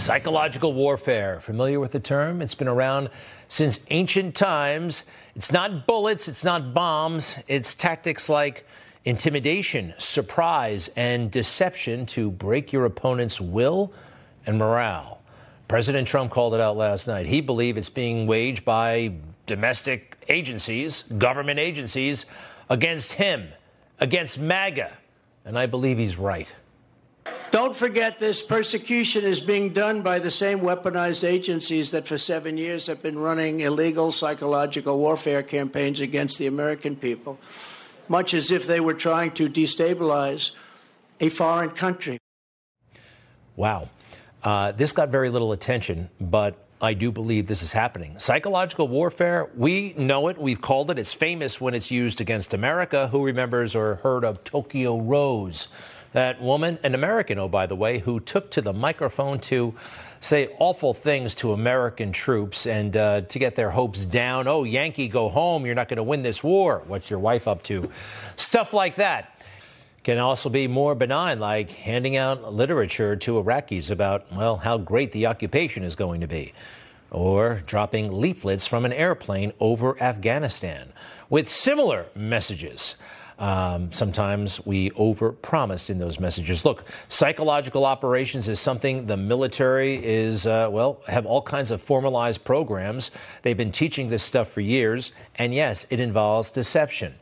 Psychological 0.00 0.72
warfare. 0.72 1.40
Familiar 1.42 1.78
with 1.78 1.92
the 1.92 2.00
term? 2.00 2.40
It's 2.40 2.54
been 2.54 2.68
around 2.68 3.10
since 3.48 3.80
ancient 3.90 4.34
times. 4.34 5.04
It's 5.36 5.52
not 5.52 5.86
bullets, 5.86 6.26
it's 6.26 6.42
not 6.42 6.72
bombs, 6.72 7.36
it's 7.48 7.74
tactics 7.74 8.30
like 8.30 8.66
intimidation, 9.04 9.92
surprise, 9.98 10.90
and 10.96 11.30
deception 11.30 12.06
to 12.06 12.30
break 12.30 12.72
your 12.72 12.86
opponent's 12.86 13.42
will 13.42 13.92
and 14.46 14.58
morale. 14.58 15.20
President 15.68 16.08
Trump 16.08 16.32
called 16.32 16.54
it 16.54 16.60
out 16.60 16.78
last 16.78 17.06
night. 17.06 17.26
He 17.26 17.42
believed 17.42 17.76
it's 17.76 17.90
being 17.90 18.26
waged 18.26 18.64
by 18.64 19.12
domestic 19.44 20.16
agencies, 20.30 21.02
government 21.02 21.58
agencies, 21.58 22.24
against 22.70 23.12
him, 23.12 23.50
against 23.98 24.38
MAGA. 24.38 24.92
And 25.44 25.58
I 25.58 25.66
believe 25.66 25.98
he's 25.98 26.16
right. 26.16 26.50
Don't 27.50 27.74
forget 27.74 28.20
this 28.20 28.44
persecution 28.44 29.24
is 29.24 29.40
being 29.40 29.72
done 29.72 30.02
by 30.02 30.20
the 30.20 30.30
same 30.30 30.60
weaponized 30.60 31.28
agencies 31.28 31.90
that 31.90 32.06
for 32.06 32.16
seven 32.16 32.56
years 32.56 32.86
have 32.86 33.02
been 33.02 33.18
running 33.18 33.58
illegal 33.58 34.12
psychological 34.12 34.96
warfare 34.98 35.42
campaigns 35.42 35.98
against 35.98 36.38
the 36.38 36.46
American 36.46 36.94
people, 36.94 37.40
much 38.08 38.34
as 38.34 38.52
if 38.52 38.68
they 38.68 38.78
were 38.78 38.94
trying 38.94 39.32
to 39.32 39.48
destabilize 39.48 40.52
a 41.18 41.28
foreign 41.28 41.70
country. 41.70 42.18
Wow. 43.56 43.88
Uh, 44.44 44.70
this 44.70 44.92
got 44.92 45.08
very 45.08 45.28
little 45.28 45.50
attention, 45.50 46.08
but 46.20 46.68
I 46.80 46.94
do 46.94 47.10
believe 47.10 47.48
this 47.48 47.64
is 47.64 47.72
happening. 47.72 48.16
Psychological 48.20 48.86
warfare, 48.86 49.50
we 49.56 49.92
know 49.94 50.28
it. 50.28 50.38
We've 50.38 50.60
called 50.60 50.92
it. 50.92 51.00
It's 51.00 51.12
famous 51.12 51.60
when 51.60 51.74
it's 51.74 51.90
used 51.90 52.20
against 52.20 52.54
America. 52.54 53.08
Who 53.08 53.24
remembers 53.24 53.74
or 53.74 53.96
heard 53.96 54.24
of 54.24 54.44
Tokyo 54.44 55.00
Rose? 55.00 55.66
That 56.12 56.40
woman, 56.40 56.78
an 56.82 56.94
American, 56.94 57.38
oh, 57.38 57.48
by 57.48 57.66
the 57.66 57.76
way, 57.76 58.00
who 58.00 58.18
took 58.18 58.50
to 58.52 58.62
the 58.62 58.72
microphone 58.72 59.38
to 59.40 59.74
say 60.20 60.54
awful 60.58 60.92
things 60.92 61.34
to 61.36 61.52
American 61.52 62.12
troops 62.12 62.66
and 62.66 62.96
uh, 62.96 63.20
to 63.22 63.38
get 63.38 63.54
their 63.56 63.70
hopes 63.70 64.04
down. 64.04 64.48
Oh, 64.48 64.64
Yankee, 64.64 65.08
go 65.08 65.28
home. 65.28 65.64
You're 65.64 65.74
not 65.74 65.88
going 65.88 65.98
to 65.98 66.02
win 66.02 66.22
this 66.22 66.42
war. 66.42 66.82
What's 66.86 67.10
your 67.10 67.20
wife 67.20 67.46
up 67.46 67.62
to? 67.64 67.90
Stuff 68.36 68.72
like 68.72 68.96
that 68.96 69.40
can 70.02 70.18
also 70.18 70.48
be 70.48 70.66
more 70.66 70.94
benign, 70.94 71.38
like 71.38 71.70
handing 71.70 72.16
out 72.16 72.52
literature 72.52 73.16
to 73.16 73.42
Iraqis 73.42 73.90
about, 73.90 74.32
well, 74.32 74.56
how 74.56 74.78
great 74.78 75.12
the 75.12 75.26
occupation 75.26 75.84
is 75.84 75.94
going 75.94 76.22
to 76.22 76.26
be, 76.26 76.52
or 77.10 77.62
dropping 77.66 78.20
leaflets 78.20 78.66
from 78.66 78.84
an 78.84 78.92
airplane 78.92 79.52
over 79.60 80.00
Afghanistan 80.02 80.92
with 81.28 81.48
similar 81.48 82.06
messages. 82.14 82.96
Um, 83.40 83.90
sometimes 83.90 84.64
we 84.66 84.90
overpromised 84.90 85.88
in 85.88 85.98
those 85.98 86.20
messages. 86.20 86.66
Look, 86.66 86.84
psychological 87.08 87.86
operations 87.86 88.48
is 88.48 88.60
something 88.60 89.06
the 89.06 89.16
military 89.16 89.96
is, 90.04 90.46
uh, 90.46 90.68
well, 90.70 91.02
have 91.08 91.24
all 91.24 91.40
kinds 91.40 91.70
of 91.70 91.80
formalized 91.80 92.44
programs. 92.44 93.10
They've 93.42 93.56
been 93.56 93.72
teaching 93.72 94.10
this 94.10 94.22
stuff 94.22 94.50
for 94.50 94.60
years. 94.60 95.12
And 95.36 95.54
yes, 95.54 95.86
it 95.88 96.00
involves 96.00 96.50
deception. 96.50 97.14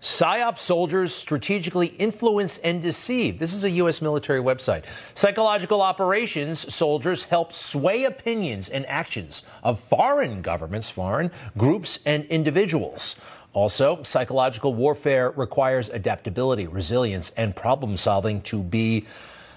PSYOP 0.00 0.58
soldiers 0.58 1.14
strategically 1.14 1.86
influence 1.86 2.58
and 2.58 2.82
deceive. 2.82 3.38
This 3.38 3.54
is 3.54 3.64
a 3.64 3.70
U.S. 3.70 4.02
military 4.02 4.40
website. 4.40 4.84
Psychological 5.14 5.80
operations 5.80 6.72
soldiers 6.72 7.24
help 7.24 7.54
sway 7.54 8.04
opinions 8.04 8.68
and 8.68 8.84
actions 8.86 9.44
of 9.62 9.80
foreign 9.80 10.42
governments, 10.42 10.90
foreign 10.90 11.30
groups, 11.56 12.00
and 12.04 12.26
individuals. 12.26 13.18
Also, 13.54 14.02
psychological 14.02 14.74
warfare 14.74 15.30
requires 15.30 15.88
adaptability, 15.88 16.66
resilience, 16.66 17.30
and 17.30 17.54
problem 17.54 17.96
solving 17.96 18.42
to 18.42 18.60
be 18.60 19.06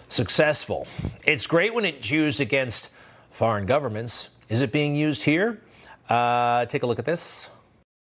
successful. 0.07 0.87
It's 1.25 1.47
great 1.47 1.73
when 1.73 1.83
it's 1.83 2.09
used 2.09 2.39
against 2.39 2.91
foreign 3.31 3.65
governments. 3.65 4.29
Is 4.49 4.61
it 4.61 4.71
being 4.71 4.95
used 4.95 5.23
here? 5.23 5.61
Uh, 6.07 6.65
take 6.67 6.83
a 6.83 6.87
look 6.87 6.99
at 6.99 7.05
this. 7.05 7.49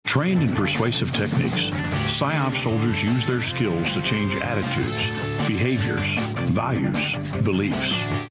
Trained 0.06 0.41
in 0.41 0.53
persuasive 0.53 1.12
techniques, 1.14 1.70
PSYOP 2.08 2.56
soldiers 2.56 3.03
use 3.03 3.28
their 3.28 3.41
skills 3.41 3.94
to 3.94 4.02
change 4.02 4.36
attitudes, 4.36 5.12
behaviors, 5.47 6.16
values, 6.50 7.18
beliefs. 7.44 8.30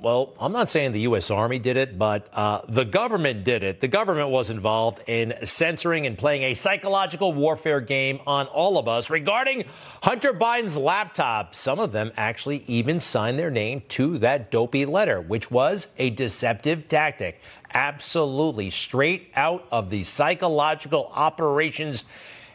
Well, 0.00 0.34
I'm 0.38 0.52
not 0.52 0.68
saying 0.68 0.92
the 0.92 1.00
U.S. 1.00 1.28
Army 1.30 1.58
did 1.58 1.76
it, 1.76 1.98
but 1.98 2.28
uh, 2.32 2.60
the 2.68 2.84
government 2.84 3.42
did 3.42 3.64
it. 3.64 3.80
The 3.80 3.88
government 3.88 4.28
was 4.28 4.48
involved 4.48 5.02
in 5.08 5.34
censoring 5.44 6.06
and 6.06 6.16
playing 6.16 6.42
a 6.42 6.54
psychological 6.54 7.32
warfare 7.32 7.80
game 7.80 8.20
on 8.24 8.46
all 8.46 8.78
of 8.78 8.86
us 8.86 9.10
regarding 9.10 9.64
Hunter 10.02 10.32
Biden's 10.32 10.76
laptop. 10.76 11.54
Some 11.54 11.80
of 11.80 11.90
them 11.90 12.12
actually 12.16 12.62
even 12.68 13.00
signed 13.00 13.40
their 13.40 13.50
name 13.50 13.82
to 13.88 14.18
that 14.18 14.52
dopey 14.52 14.86
letter, 14.86 15.20
which 15.20 15.50
was 15.50 15.94
a 15.98 16.10
deceptive 16.10 16.88
tactic. 16.88 17.40
Absolutely 17.74 18.70
straight 18.70 19.32
out 19.34 19.66
of 19.72 19.90
the 19.90 20.04
psychological 20.04 21.10
operations 21.14 22.04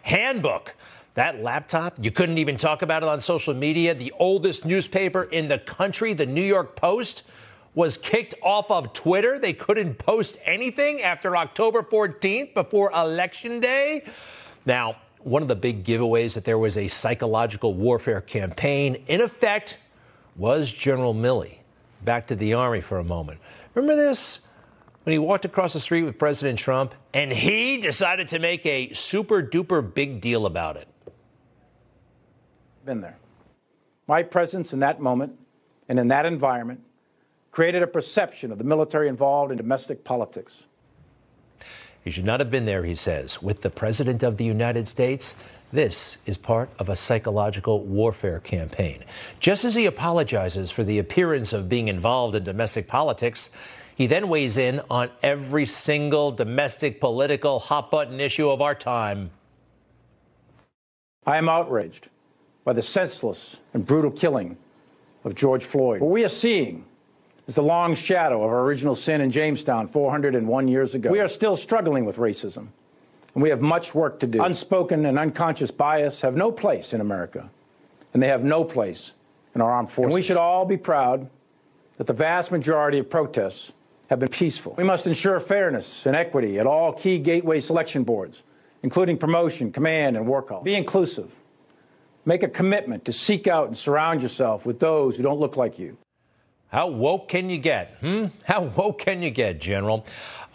handbook. 0.04 0.76
That 1.16 1.44
laptop, 1.44 1.98
you 2.02 2.10
couldn't 2.10 2.40
even 2.40 2.58
talk 2.58 2.82
about 2.82 3.04
it 3.04 3.10
on 3.10 3.22
social 3.22 3.54
media. 3.54 3.94
The 3.94 4.12
oldest 4.18 4.66
newspaper 4.66 5.24
in 5.24 5.48
the 5.48 5.60
country, 5.60 6.14
the 6.14 6.26
New 6.26 6.42
York 6.42 6.76
Post, 6.76 7.24
was 7.76 7.98
kicked 7.98 8.34
off 8.42 8.72
of 8.72 8.94
Twitter. 8.94 9.38
They 9.38 9.54
couldn't 9.54 10.00
post 10.00 10.38
anything 10.44 11.02
after 11.02 11.38
October 11.38 11.84
14th 11.84 12.54
before 12.54 12.92
Election 12.92 13.60
Day. 13.60 14.06
Now, 14.66 14.98
one 15.20 15.42
of 15.42 15.48
the 15.48 15.56
big 15.56 15.84
giveaways 15.84 16.34
that 16.34 16.46
there 16.46 16.58
was 16.58 16.78
a 16.78 16.88
psychological 16.88 17.74
warfare 17.74 18.22
campaign 18.22 19.04
in 19.08 19.22
effect 19.22 19.78
was 20.36 20.72
General 20.72 21.14
Milley. 21.14 21.58
Back 22.04 22.28
to 22.28 22.36
the 22.36 22.56
Army 22.56 22.82
for 22.82 22.98
a 22.98 23.04
moment. 23.04 23.40
Remember 23.76 23.96
this? 23.96 24.48
when 25.04 25.12
he 25.12 25.20
walked 25.20 25.46
across 25.46 25.74
the 25.74 25.80
street 25.80 26.04
with 26.04 26.18
President 26.18 26.58
Trump 26.58 26.96
and 27.14 27.32
he 27.32 27.78
decided 27.78 28.28
to 28.30 28.40
make 28.40 28.66
a 28.66 28.92
super 28.94 29.44
duper 29.44 29.94
big 29.94 30.22
deal 30.22 30.46
about 30.46 30.78
it. 30.78 30.88
Been 32.86 33.02
there. 33.02 33.18
My 34.08 34.24
presence 34.24 34.74
in 34.74 34.80
that 34.80 35.00
moment 35.00 35.40
and 35.88 35.98
in 35.98 36.10
that 36.10 36.26
environment 36.26 36.82
created 37.52 37.82
a 37.82 37.88
perception 37.88 38.52
of 38.52 38.58
the 38.58 38.64
military 38.64 39.08
involved 39.08 39.52
in 39.52 39.58
domestic 39.58 40.04
politics. 40.04 40.64
He 42.04 42.12
should 42.12 42.26
not 42.26 42.42
have 42.42 42.52
been 42.52 42.66
there, 42.66 42.84
he 42.84 42.96
says. 42.96 43.42
With 43.42 43.62
the 43.62 43.70
President 43.70 44.24
of 44.24 44.36
the 44.36 44.44
United 44.44 44.90
States, 44.90 45.42
this 45.72 46.18
is 46.26 46.38
part 46.38 46.70
of 46.78 46.90
a 46.90 46.96
psychological 46.98 47.82
warfare 47.82 48.42
campaign. 48.42 49.06
Just 49.40 49.64
as 49.64 49.76
he 49.76 49.86
apologizes 49.86 50.70
for 50.70 50.84
the 50.84 51.00
appearance 51.00 51.54
of 51.54 51.70
being 51.70 51.88
involved 51.88 52.36
in 52.36 52.44
domestic 52.44 52.88
politics, 52.88 53.50
he 53.96 54.08
then 54.08 54.28
weighs 54.28 54.58
in 54.58 54.82
on 54.90 55.10
every 55.22 55.66
single 55.66 56.32
domestic 56.32 57.00
political 57.00 57.60
hot 57.60 57.90
button 57.90 58.20
issue 58.20 58.50
of 58.50 58.62
our 58.62 58.76
time. 58.76 59.32
I 61.26 61.38
am 61.38 61.48
outraged 61.48 62.10
by 62.64 62.74
the 62.74 62.82
senseless 62.82 63.60
and 63.74 63.86
brutal 63.86 64.12
killing 64.12 64.58
of 65.24 65.36
George 65.36 65.64
Floyd. 65.64 66.02
What 66.02 66.12
we 66.12 66.24
are 66.24 66.30
seeing 66.30 66.86
is 67.48 67.56
the 67.56 67.64
long 67.64 67.96
shadow 67.96 68.44
of 68.44 68.50
our 68.50 68.62
original 68.62 68.96
sin 68.96 69.22
in 69.22 69.32
Jamestown 69.32 69.88
401 69.88 70.68
years 70.68 70.96
ago. 70.96 71.10
We 71.10 71.20
are 71.20 71.28
still 71.28 71.56
struggling 71.56 72.06
with 72.06 72.18
racism, 72.18 72.68
and 73.34 73.44
we 73.44 73.50
have 73.50 73.62
much 73.62 73.94
work 73.94 74.20
to 74.22 74.28
do. 74.28 74.42
Unspoken 74.42 75.06
and 75.06 75.20
unconscious 75.20 75.72
bias 75.72 76.22
have 76.22 76.36
no 76.36 76.52
place 76.52 76.94
in 76.94 77.02
America, 77.02 77.50
and 78.14 78.24
they 78.24 78.28
have 78.28 78.44
no 78.44 78.64
place 78.64 79.12
in 79.56 79.62
our 79.62 79.72
armed 79.72 79.90
forces. 79.90 80.08
And 80.08 80.14
we 80.14 80.22
should 80.22 80.38
all 80.38 80.66
be 80.66 80.78
proud 80.78 81.30
that 81.98 82.08
the 82.08 82.14
vast 82.14 82.52
majority 82.52 83.00
of 83.00 83.10
protests 83.10 83.72
have 84.10 84.20
been 84.20 84.30
peaceful. 84.30 84.74
We 84.78 84.84
must 84.84 85.06
ensure 85.06 85.40
fairness 85.40 86.06
and 86.06 86.16
equity 86.16 86.60
at 86.60 86.68
all 86.68 86.94
key 86.94 87.20
gateway 87.20 87.60
selection 87.60 88.04
boards, 88.04 88.44
including 88.84 89.18
promotion, 89.18 89.72
command, 89.72 90.18
and 90.18 90.28
war 90.28 90.42
call. 90.42 90.62
Be 90.62 90.76
inclusive. 90.76 91.32
Make 92.26 92.44
a 92.44 92.48
commitment 92.48 93.06
to 93.06 93.14
seek 93.14 93.48
out 93.48 93.68
and 93.68 93.78
surround 93.78 94.22
yourself 94.24 94.66
with 94.66 94.80
those 94.80 95.18
who 95.18 95.24
don't 95.24 95.40
look 95.40 95.58
like 95.58 95.78
you. 95.78 95.98
How 96.70 96.88
woke 96.88 97.28
can 97.28 97.50
you 97.50 97.58
get? 97.58 97.98
Hmm? 98.00 98.28
How 98.46 98.64
woke 98.64 99.00
can 99.00 99.22
you 99.22 99.30
get, 99.30 99.60
General? 99.60 100.06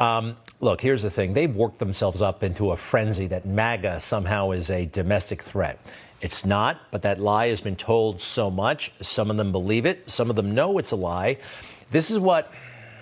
Um, 0.00 0.36
look, 0.60 0.80
here's 0.80 1.02
the 1.02 1.10
thing. 1.10 1.34
They've 1.34 1.54
worked 1.54 1.78
themselves 1.78 2.22
up 2.22 2.42
into 2.42 2.72
a 2.72 2.76
frenzy 2.76 3.26
that 3.28 3.46
MAGA 3.46 4.00
somehow 4.00 4.50
is 4.52 4.70
a 4.70 4.86
domestic 4.86 5.42
threat. 5.42 5.78
It's 6.20 6.44
not, 6.44 6.80
but 6.90 7.02
that 7.02 7.20
lie 7.20 7.48
has 7.48 7.60
been 7.60 7.76
told 7.76 8.20
so 8.20 8.50
much. 8.50 8.92
Some 9.00 9.30
of 9.30 9.36
them 9.36 9.52
believe 9.52 9.86
it, 9.86 10.10
some 10.10 10.30
of 10.30 10.36
them 10.36 10.54
know 10.54 10.78
it's 10.78 10.90
a 10.90 10.96
lie. 10.96 11.38
This 11.90 12.10
is 12.10 12.18
what 12.18 12.50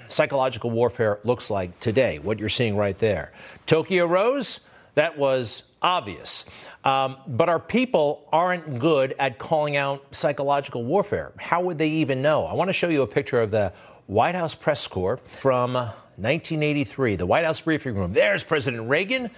psychological 0.08 0.70
warfare 0.70 1.18
looks 1.24 1.50
like 1.50 1.78
today, 1.80 2.18
what 2.18 2.38
you're 2.38 2.48
seeing 2.48 2.76
right 2.76 2.98
there. 2.98 3.32
Tokyo 3.64 4.06
Rose, 4.06 4.60
that 4.94 5.16
was 5.16 5.62
obvious. 5.82 6.44
Um, 6.84 7.16
but 7.26 7.48
our 7.48 7.60
people 7.60 8.28
aren't 8.32 8.78
good 8.78 9.14
at 9.18 9.38
calling 9.38 9.76
out 9.76 10.14
psychological 10.14 10.84
warfare. 10.84 11.32
How 11.36 11.62
would 11.62 11.78
they 11.78 11.88
even 11.88 12.22
know? 12.22 12.44
I 12.44 12.54
want 12.54 12.68
to 12.68 12.72
show 12.72 12.88
you 12.88 13.02
a 13.02 13.06
picture 13.06 13.40
of 13.40 13.50
the 13.50 13.72
White 14.06 14.34
House 14.34 14.54
press 14.54 14.86
corps 14.86 15.18
from 15.40 15.74
1983, 15.74 17.16
the 17.16 17.26
White 17.26 17.44
House 17.44 17.60
briefing 17.60 17.94
room. 17.94 18.12
There's 18.12 18.44
President 18.44 18.88
Reagan. 18.88 19.30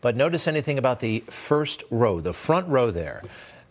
But 0.00 0.16
notice 0.16 0.46
anything 0.46 0.78
about 0.78 1.00
the 1.00 1.24
first 1.28 1.82
row, 1.90 2.20
the 2.20 2.32
front 2.32 2.68
row 2.68 2.90
there. 2.90 3.22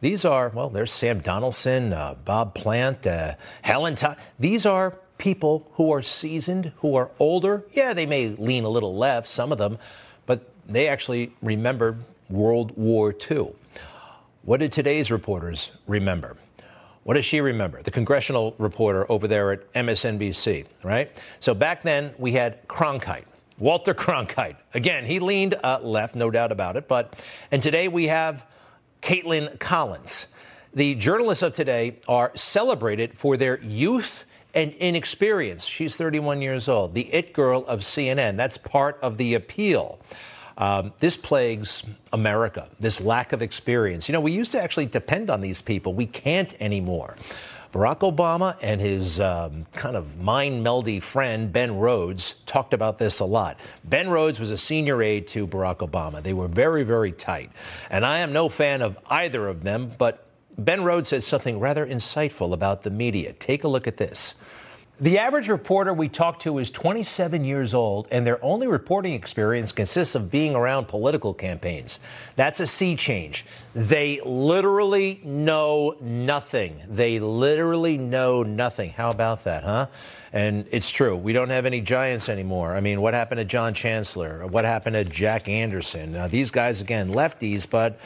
These 0.01 0.25
are, 0.25 0.49
well, 0.49 0.69
there's 0.69 0.91
Sam 0.91 1.19
Donaldson, 1.19 1.93
uh, 1.93 2.15
Bob 2.25 2.53
Plante, 2.53 3.07
uh, 3.07 3.35
Helen 3.61 3.95
Todd. 3.95 4.17
These 4.37 4.65
are 4.65 4.99
people 5.17 5.69
who 5.73 5.93
are 5.93 6.01
seasoned, 6.01 6.73
who 6.77 6.95
are 6.95 7.11
older. 7.19 7.63
Yeah, 7.71 7.93
they 7.93 8.05
may 8.05 8.29
lean 8.29 8.65
a 8.65 8.69
little 8.69 8.97
left, 8.97 9.29
some 9.29 9.51
of 9.51 9.57
them, 9.57 9.77
but 10.25 10.51
they 10.67 10.87
actually 10.87 11.33
remembered 11.41 12.03
World 12.29 12.75
War 12.75 13.13
II. 13.31 13.53
What 14.43 14.59
did 14.59 14.71
today's 14.71 15.11
reporters 15.11 15.71
remember? 15.87 16.37
What 17.03 17.15
does 17.15 17.25
she 17.25 17.39
remember? 17.39 17.83
The 17.83 17.91
congressional 17.91 18.55
reporter 18.57 19.09
over 19.11 19.27
there 19.27 19.51
at 19.51 19.73
MSNBC, 19.73 20.65
right? 20.83 21.11
So 21.39 21.53
back 21.53 21.83
then 21.83 22.13
we 22.17 22.31
had 22.31 22.67
Cronkite, 22.67 23.25
Walter 23.59 23.93
Cronkite. 23.95 24.55
Again, 24.73 25.05
he 25.05 25.19
leaned 25.19 25.55
uh, 25.63 25.79
left, 25.81 26.15
no 26.15 26.31
doubt 26.31 26.51
about 26.51 26.77
it. 26.77 26.87
But 26.87 27.21
and 27.51 27.61
today 27.61 27.87
we 27.87 28.07
have 28.07 28.43
Kaitlan 29.01 29.59
Collins. 29.59 30.33
The 30.73 30.95
journalists 30.95 31.43
of 31.43 31.53
today 31.53 31.99
are 32.07 32.31
celebrated 32.35 33.17
for 33.17 33.37
their 33.37 33.61
youth 33.61 34.25
and 34.55 34.73
inexperience. 34.73 35.65
She's 35.65 35.95
31 35.95 36.41
years 36.41 36.67
old, 36.67 36.95
the 36.95 37.13
it 37.13 37.33
girl 37.33 37.65
of 37.67 37.81
CNN. 37.81 38.35
That's 38.35 38.57
part 38.57 38.97
of 39.01 39.17
the 39.17 39.35
appeal. 39.35 39.99
Um, 40.57 40.93
this 40.99 41.17
plagues 41.17 41.85
America, 42.13 42.69
this 42.79 43.01
lack 43.01 43.33
of 43.33 43.41
experience. 43.41 44.07
You 44.07 44.13
know, 44.13 44.21
we 44.21 44.31
used 44.31 44.53
to 44.53 44.61
actually 44.61 44.85
depend 44.85 45.29
on 45.29 45.41
these 45.41 45.61
people. 45.61 45.93
We 45.93 46.05
can't 46.05 46.53
anymore. 46.61 47.15
Barack 47.75 48.09
Obama 48.09 48.55
and 48.61 48.79
his 48.79 49.19
um, 49.19 49.65
kind 49.73 49.97
of 49.97 50.17
mind 50.17 50.65
meldy 50.65 51.01
friend, 51.01 51.51
Ben 51.51 51.77
Rhodes, 51.77 52.39
talked 52.45 52.73
about 52.73 52.99
this 52.99 53.19
a 53.19 53.25
lot. 53.25 53.59
Ben 53.83 54.09
Rhodes 54.09 54.39
was 54.39 54.49
a 54.49 54.57
senior 54.57 55.03
aide 55.03 55.27
to 55.29 55.45
Barack 55.45 55.79
Obama. 55.79 56.23
They 56.23 56.31
were 56.31 56.47
very, 56.47 56.83
very 56.83 57.11
tight. 57.11 57.51
And 57.89 58.05
I 58.05 58.19
am 58.19 58.31
no 58.31 58.47
fan 58.47 58.81
of 58.81 58.97
either 59.09 59.49
of 59.49 59.63
them, 59.63 59.91
but 59.97 60.25
Ben 60.57 60.85
Rhodes 60.85 61.09
said 61.09 61.21
something 61.21 61.59
rather 61.59 61.85
insightful 61.85 62.53
about 62.53 62.83
the 62.83 62.89
media. 62.89 63.33
Take 63.33 63.65
a 63.65 63.67
look 63.67 63.87
at 63.87 63.97
this. 63.97 64.35
The 64.97 65.19
average 65.19 65.49
reporter 65.49 65.93
we 65.93 66.07
talk 66.07 66.39
to 66.41 66.57
is 66.57 66.71
27 66.71 67.43
years 67.43 67.73
old, 67.73 68.07
and 68.11 68.25
their 68.25 68.41
only 68.41 68.65
reporting 68.65 69.11
experience 69.11 69.73
consists 69.73 70.15
of 70.15 70.31
being 70.31 70.55
around 70.55 70.87
political 70.87 71.33
campaigns. 71.33 71.99
That's 72.37 72.61
a 72.61 72.67
sea 72.67 72.95
change. 72.95 73.45
They 73.73 74.21
literally 74.23 75.19
know 75.21 75.97
nothing. 75.99 76.81
They 76.87 77.19
literally 77.19 77.97
know 77.97 78.43
nothing. 78.43 78.91
How 78.91 79.09
about 79.09 79.43
that, 79.43 79.65
huh? 79.65 79.87
And 80.31 80.65
it's 80.71 80.89
true. 80.89 81.17
We 81.17 81.33
don't 81.33 81.49
have 81.49 81.65
any 81.65 81.81
giants 81.81 82.29
anymore. 82.29 82.73
I 82.73 82.79
mean, 82.79 83.01
what 83.01 83.13
happened 83.13 83.39
to 83.39 83.45
John 83.45 83.73
Chancellor? 83.73 84.47
What 84.47 84.63
happened 84.63 84.93
to 84.93 85.03
Jack 85.03 85.49
Anderson? 85.49 86.13
Now, 86.13 86.29
these 86.29 86.51
guys, 86.51 86.79
again, 86.79 87.09
lefties, 87.09 87.69
but 87.69 87.99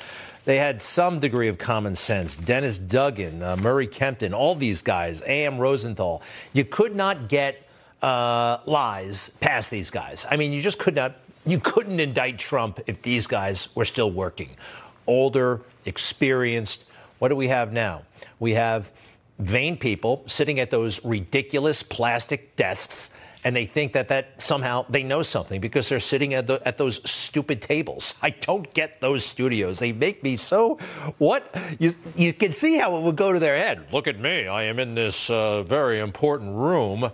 they 0.46 0.58
had 0.58 0.82
some 0.82 1.20
degree 1.20 1.48
of 1.48 1.58
common 1.58 1.96
sense. 1.96 2.36
Dennis 2.36 2.78
Duggan, 2.78 3.44
uh, 3.44 3.56
Murray 3.58 3.88
Kempton, 3.88 4.34
all 4.34 4.56
these 4.56 4.82
guys, 4.82 5.22
A.M. 5.26 5.58
Rosenthal. 5.58 6.22
You 6.54 6.66
could 6.66 6.96
not 6.96 7.30
get 7.30 7.68
uh, 8.02 8.60
lies 8.66 9.30
past 9.42 9.72
these 9.72 9.90
guys. 9.90 10.26
I 10.30 10.38
mean, 10.38 10.54
you 10.54 10.62
just 10.62 10.80
could 10.80 10.96
not. 10.96 11.16
You 11.46 11.60
couldn't 11.60 12.00
indict 12.00 12.38
Trump 12.38 12.80
if 12.88 13.02
these 13.02 13.28
guys 13.28 13.74
were 13.76 13.86
still 13.86 14.12
working. 14.12 14.50
Older, 15.08 15.62
experienced. 15.86 16.86
What 17.20 17.30
do 17.30 17.36
we 17.36 17.48
have 17.48 17.74
now? 17.74 18.04
We 18.40 18.54
have 18.54 18.92
vain 19.40 19.78
people 19.78 20.24
sitting 20.26 20.60
at 20.60 20.70
those 20.70 21.04
ridiculous 21.04 21.82
plastic 21.82 22.56
desks 22.56 23.10
and 23.44 23.56
they 23.56 23.66
think 23.66 23.94
that 23.94 24.10
that 24.10 24.42
somehow 24.42 24.86
they 24.90 25.04
know 25.04 25.22
something 25.22 25.62
because 25.62 25.88
they're 25.90 26.00
sitting 26.00 26.34
at, 26.34 26.48
the, 26.48 26.62
at 26.68 26.78
those 26.78 27.10
stupid 27.10 27.62
tables. 27.62 28.16
I 28.22 28.32
don't 28.32 28.74
get 28.74 29.02
those 29.02 29.26
studios. 29.26 29.80
They 29.80 29.92
make 29.92 30.24
me 30.24 30.38
so 30.38 30.76
what 31.18 31.56
you 31.80 31.92
you 32.16 32.34
can 32.34 32.52
see 32.52 32.78
how 32.78 32.98
it 32.98 33.02
would 33.02 33.16
go 33.16 33.32
to 33.32 33.40
their 33.40 33.56
head. 33.56 33.88
Look 33.92 34.08
at 34.08 34.20
me. 34.20 34.48
I 34.48 34.64
am 34.64 34.80
in 34.80 34.96
this 34.96 35.30
uh, 35.30 35.64
very 35.64 36.00
important 36.00 36.56
room. 36.56 37.12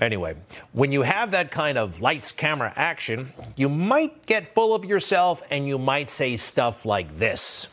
Anyway, 0.00 0.36
when 0.72 0.92
you 0.92 1.02
have 1.02 1.30
that 1.30 1.50
kind 1.50 1.78
of 1.78 2.00
lights 2.00 2.32
camera 2.32 2.72
action, 2.76 3.32
you 3.56 3.68
might 3.68 4.26
get 4.26 4.54
full 4.54 4.74
of 4.74 4.84
yourself 4.84 5.42
and 5.50 5.66
you 5.66 5.78
might 5.78 6.10
say 6.10 6.36
stuff 6.36 6.84
like 6.84 7.18
this. 7.18 7.66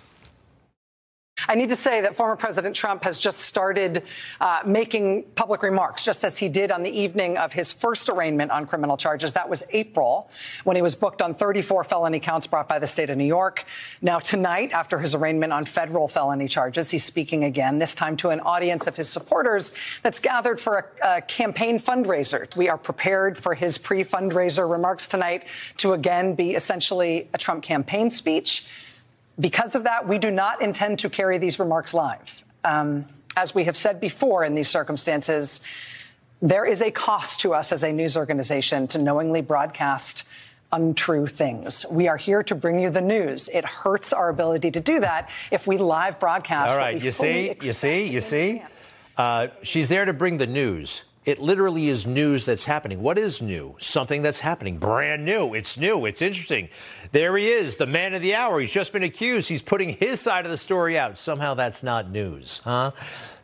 I 1.47 1.55
need 1.55 1.69
to 1.69 1.75
say 1.75 2.01
that 2.01 2.15
former 2.15 2.35
President 2.35 2.75
Trump 2.75 3.03
has 3.03 3.19
just 3.19 3.39
started 3.39 4.03
uh, 4.39 4.61
making 4.65 5.23
public 5.35 5.63
remarks, 5.63 6.03
just 6.03 6.23
as 6.23 6.37
he 6.37 6.49
did 6.49 6.71
on 6.71 6.83
the 6.83 6.89
evening 6.89 7.37
of 7.37 7.53
his 7.53 7.71
first 7.71 8.09
arraignment 8.09 8.51
on 8.51 8.65
criminal 8.65 8.97
charges. 8.97 9.33
That 9.33 9.49
was 9.49 9.63
April, 9.71 10.29
when 10.63 10.75
he 10.75 10.81
was 10.81 10.95
booked 10.95 11.21
on 11.21 11.33
34 11.33 11.83
felony 11.83 12.19
counts 12.19 12.47
brought 12.47 12.67
by 12.67 12.79
the 12.79 12.87
state 12.87 13.09
of 13.09 13.17
New 13.17 13.25
York. 13.25 13.65
Now, 14.01 14.19
tonight, 14.19 14.71
after 14.71 14.99
his 14.99 15.15
arraignment 15.15 15.53
on 15.53 15.65
federal 15.65 16.07
felony 16.07 16.47
charges, 16.47 16.91
he's 16.91 17.03
speaking 17.03 17.43
again, 17.43 17.79
this 17.79 17.95
time 17.95 18.17
to 18.17 18.29
an 18.29 18.39
audience 18.41 18.87
of 18.87 18.95
his 18.95 19.09
supporters 19.09 19.73
that's 20.01 20.19
gathered 20.19 20.59
for 20.59 20.91
a, 21.01 21.17
a 21.17 21.21
campaign 21.21 21.79
fundraiser. 21.79 22.55
We 22.55 22.69
are 22.69 22.77
prepared 22.77 23.37
for 23.37 23.53
his 23.53 23.77
pre 23.77 24.03
fundraiser 24.03 24.69
remarks 24.69 25.07
tonight 25.07 25.47
to 25.77 25.93
again 25.93 26.35
be 26.35 26.55
essentially 26.55 27.29
a 27.33 27.37
Trump 27.37 27.63
campaign 27.63 28.09
speech. 28.09 28.67
Because 29.39 29.75
of 29.75 29.83
that, 29.83 30.07
we 30.07 30.17
do 30.17 30.31
not 30.31 30.61
intend 30.61 30.99
to 30.99 31.09
carry 31.09 31.37
these 31.37 31.59
remarks 31.59 31.93
live. 31.93 32.43
Um, 32.63 33.05
as 33.37 33.55
we 33.55 33.63
have 33.65 33.77
said 33.77 34.01
before 34.01 34.43
in 34.43 34.55
these 34.55 34.69
circumstances, 34.69 35.61
there 36.41 36.65
is 36.65 36.81
a 36.81 36.91
cost 36.91 37.41
to 37.41 37.53
us 37.53 37.71
as 37.71 37.83
a 37.83 37.91
news 37.91 38.17
organization 38.17 38.87
to 38.89 38.97
knowingly 38.97 39.41
broadcast 39.41 40.27
untrue 40.71 41.25
things. 41.25 41.85
We 41.91 42.07
are 42.07 42.17
here 42.17 42.43
to 42.43 42.55
bring 42.55 42.79
you 42.79 42.89
the 42.89 43.01
news. 43.01 43.49
It 43.49 43.65
hurts 43.65 44.13
our 44.13 44.29
ability 44.29 44.71
to 44.71 44.79
do 44.79 44.99
that 44.99 45.29
if 45.51 45.65
we 45.65 45.77
live 45.77 46.19
broadcast. 46.19 46.71
All 46.71 46.77
right, 46.77 47.01
you 47.01 47.11
see, 47.11 47.55
you 47.61 47.73
see, 47.73 48.05
you 48.05 48.21
see. 48.21 48.63
Uh, 49.17 49.47
she's 49.63 49.89
there 49.89 50.05
to 50.05 50.13
bring 50.13 50.37
the 50.37 50.47
news. 50.47 51.03
It 51.25 51.39
literally 51.39 51.89
is 51.89 52.07
news 52.07 52.45
that's 52.45 52.63
happening. 52.63 53.01
What 53.01 53.17
is 53.17 53.41
new? 53.41 53.75
Something 53.77 54.21
that's 54.21 54.39
happening. 54.39 54.77
Brand 54.77 55.25
new. 55.25 55.53
It's 55.53 55.77
new. 55.77 56.05
It's 56.05 56.21
interesting. 56.21 56.69
There 57.11 57.35
he 57.37 57.49
is, 57.49 57.77
the 57.77 57.85
man 57.85 58.13
of 58.13 58.21
the 58.21 58.35
hour. 58.35 58.59
He's 58.59 58.71
just 58.71 58.93
been 58.93 59.03
accused. 59.03 59.49
He's 59.49 59.61
putting 59.61 59.89
his 59.89 60.21
side 60.21 60.45
of 60.45 60.51
the 60.51 60.57
story 60.57 60.97
out. 60.97 61.17
Somehow 61.17 61.55
that's 61.55 61.83
not 61.83 62.09
news, 62.09 62.61
huh? 62.63 62.91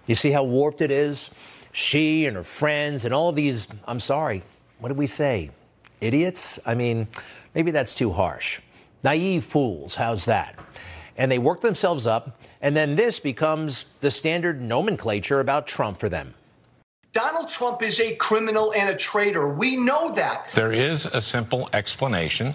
You 0.08 0.16
see 0.16 0.32
how 0.32 0.44
warped 0.44 0.82
it 0.82 0.92
is? 0.92 1.30
She 1.72 2.26
and 2.26 2.38
her 2.38 2.44
friends 2.44 3.04
and 3.04 3.14
all 3.14 3.34
these, 3.34 3.68
I'm 3.86 4.00
sorry, 4.00 4.44
what 4.80 4.88
did 4.90 4.98
we 4.98 5.08
say? 5.08 5.52
Idiots? 6.00 6.60
I 6.66 6.76
mean, 6.76 7.08
maybe 7.54 7.72
that's 7.72 7.94
too 7.94 8.12
harsh. 8.12 8.62
Naive 9.04 9.44
fools, 9.44 9.96
how's 9.96 10.26
that? 10.26 10.58
And 11.18 11.32
they 11.32 11.38
work 11.38 11.62
themselves 11.62 12.08
up, 12.08 12.40
and 12.62 12.76
then 12.76 12.96
this 12.96 13.20
becomes 13.20 13.86
the 14.00 14.12
standard 14.12 14.62
nomenclature 14.62 15.40
about 15.40 15.68
Trump 15.68 15.98
for 16.00 16.08
them. 16.10 16.34
Donald 17.16 17.48
Trump 17.48 17.82
is 17.82 18.02
a 18.02 18.14
criminal 18.18 18.74
and 18.74 18.90
a 18.90 18.98
traitor. 18.98 19.48
We 19.48 19.78
know 19.78 20.12
that. 20.16 20.50
There 20.54 20.74
is 20.74 21.06
a 21.06 21.22
simple 21.22 21.70
explanation. 21.72 22.54